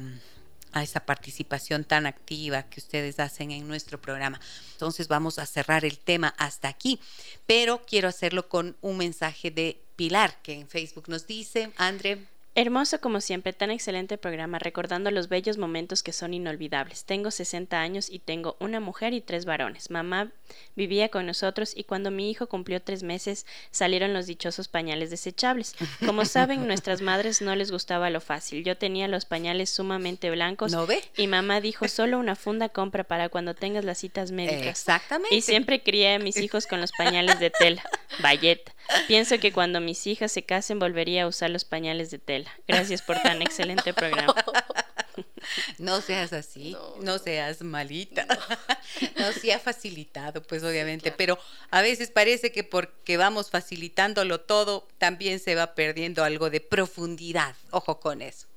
a 0.71 0.81
esa 0.81 1.05
participación 1.05 1.83
tan 1.83 2.05
activa 2.05 2.63
que 2.63 2.79
ustedes 2.79 3.19
hacen 3.19 3.51
en 3.51 3.67
nuestro 3.67 3.99
programa. 3.99 4.39
Entonces 4.71 5.09
vamos 5.09 5.39
a 5.39 5.45
cerrar 5.45 5.83
el 5.83 5.99
tema 5.99 6.33
hasta 6.37 6.69
aquí, 6.69 7.01
pero 7.45 7.81
quiero 7.85 8.07
hacerlo 8.07 8.47
con 8.47 8.77
un 8.79 8.95
mensaje 8.95 9.51
de 9.51 9.81
Pilar, 9.97 10.41
que 10.41 10.53
en 10.53 10.69
Facebook 10.69 11.09
nos 11.09 11.27
dice, 11.27 11.73
André. 11.75 12.36
Hermoso 12.59 12.99
como 12.99 13.21
siempre, 13.21 13.53
tan 13.53 13.69
excelente 13.69 14.17
programa, 14.17 14.57
recordando 14.57 15.11
los 15.11 15.29
bellos 15.29 15.59
momentos 15.59 16.01
que 16.01 16.11
son 16.11 16.33
inolvidables. 16.33 17.05
Tengo 17.05 17.29
60 17.29 17.79
años 17.79 18.09
y 18.09 18.17
tengo 18.17 18.57
una 18.59 18.79
mujer 18.79 19.13
y 19.13 19.21
tres 19.21 19.45
varones. 19.45 19.91
Mamá 19.91 20.31
vivía 20.75 21.09
con 21.09 21.27
nosotros 21.27 21.73
y 21.77 21.83
cuando 21.83 22.09
mi 22.09 22.31
hijo 22.31 22.47
cumplió 22.47 22.81
tres 22.81 23.03
meses 23.03 23.45
salieron 23.69 24.11
los 24.11 24.25
dichosos 24.25 24.69
pañales 24.69 25.11
desechables. 25.11 25.75
Como 26.03 26.25
saben, 26.25 26.65
nuestras 26.65 27.01
madres 27.01 27.43
no 27.43 27.55
les 27.55 27.69
gustaba 27.69 28.09
lo 28.09 28.21
fácil. 28.21 28.63
Yo 28.63 28.75
tenía 28.75 29.07
los 29.07 29.25
pañales 29.25 29.69
sumamente 29.69 30.31
blancos 30.31 30.71
¿No 30.71 30.87
ve? 30.87 31.03
y 31.15 31.27
mamá 31.27 31.61
dijo 31.61 31.87
solo 31.87 32.17
una 32.17 32.35
funda 32.35 32.69
compra 32.69 33.03
para 33.03 33.29
cuando 33.29 33.53
tengas 33.53 33.85
las 33.85 33.99
citas 33.99 34.31
médicas. 34.31 34.65
Exactamente. 34.65 35.35
Y 35.35 35.41
siempre 35.43 35.83
crié 35.83 36.15
a 36.15 36.19
mis 36.19 36.37
hijos 36.37 36.65
con 36.65 36.81
los 36.81 36.91
pañales 36.97 37.39
de 37.39 37.51
tela, 37.51 37.83
bayet. 38.19 38.63
Pienso 39.07 39.39
que 39.39 39.51
cuando 39.51 39.81
mis 39.81 40.07
hijas 40.07 40.31
se 40.31 40.43
casen 40.43 40.79
volvería 40.79 41.23
a 41.23 41.27
usar 41.27 41.49
los 41.49 41.65
pañales 41.65 42.11
de 42.11 42.19
tela. 42.19 42.51
Gracias 42.67 43.01
por 43.01 43.21
tan 43.21 43.41
excelente 43.41 43.93
programa. 43.93 44.35
No 45.77 46.01
seas 46.01 46.33
así, 46.33 46.75
no, 47.01 47.17
seas 47.17 47.61
malita. 47.61 48.27
No. 49.15 49.31
se 49.41 49.53
ha 49.53 49.59
facilitado, 49.59 50.43
pues 50.43 50.63
obviamente, 50.63 51.11
pero 51.11 51.39
a 51.71 51.81
veces 51.81 52.11
parece 52.11 52.51
que 52.51 52.63
porque 52.63 53.17
vamos 53.17 53.49
facilitándolo 53.49 54.41
todo, 54.41 54.87
también 54.97 55.39
se 55.39 55.55
va 55.55 55.73
perdiendo 55.73 56.23
algo 56.23 56.49
de 56.49 56.59
profundidad. 56.59 57.55
Ojo 57.71 57.99
con 57.99 58.21
eso. 58.21 58.47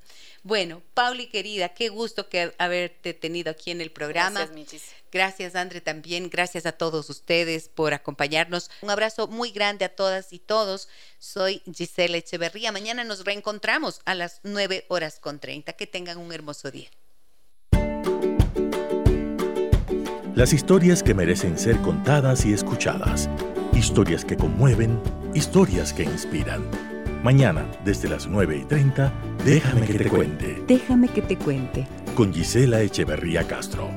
Bueno, 0.43 0.81
Pauli 0.93 1.27
querida, 1.27 1.69
qué 1.69 1.89
gusto 1.89 2.27
que 2.27 2.53
haberte 2.57 3.13
tenido 3.13 3.51
aquí 3.51 3.71
en 3.71 3.81
el 3.81 3.91
programa. 3.91 4.39
Gracias, 4.39 4.55
Michis. 4.55 4.91
Gracias, 5.11 5.55
Andre, 5.55 5.81
también. 5.81 6.29
Gracias 6.29 6.65
a 6.65 6.71
todos 6.71 7.09
ustedes 7.09 7.67
por 7.69 7.93
acompañarnos. 7.93 8.71
Un 8.81 8.89
abrazo 8.89 9.27
muy 9.27 9.51
grande 9.51 9.85
a 9.85 9.95
todas 9.95 10.31
y 10.31 10.39
todos. 10.39 10.87
Soy 11.19 11.61
Gisela 11.75 12.17
Echeverría. 12.17 12.71
Mañana 12.71 13.03
nos 13.03 13.25
reencontramos 13.25 14.01
a 14.05 14.15
las 14.15 14.39
9 14.43 14.85
horas 14.87 15.19
con 15.19 15.39
30. 15.39 15.73
Que 15.73 15.87
tengan 15.87 16.17
un 16.17 16.31
hermoso 16.31 16.71
día. 16.71 16.89
Las 20.33 20.53
historias 20.53 21.03
que 21.03 21.13
merecen 21.13 21.57
ser 21.59 21.77
contadas 21.81 22.45
y 22.45 22.53
escuchadas. 22.53 23.29
Historias 23.73 24.23
que 24.23 24.37
conmueven, 24.37 25.01
historias 25.33 25.91
que 25.91 26.03
inspiran. 26.03 26.65
Mañana, 27.21 27.69
desde 27.83 28.07
las 28.09 28.27
9 28.27 28.61
y 28.63 28.65
30, 28.65 29.13
déjame 29.43 29.85
que 29.85 29.99
te 29.99 30.09
cuente. 30.09 30.63
Déjame 30.67 31.09
que 31.09 31.21
te 31.21 31.37
cuente. 31.37 31.87
con 32.15 32.33
Gisela 32.33 32.81
Echeverría 32.81 33.47
Castro. 33.47 33.89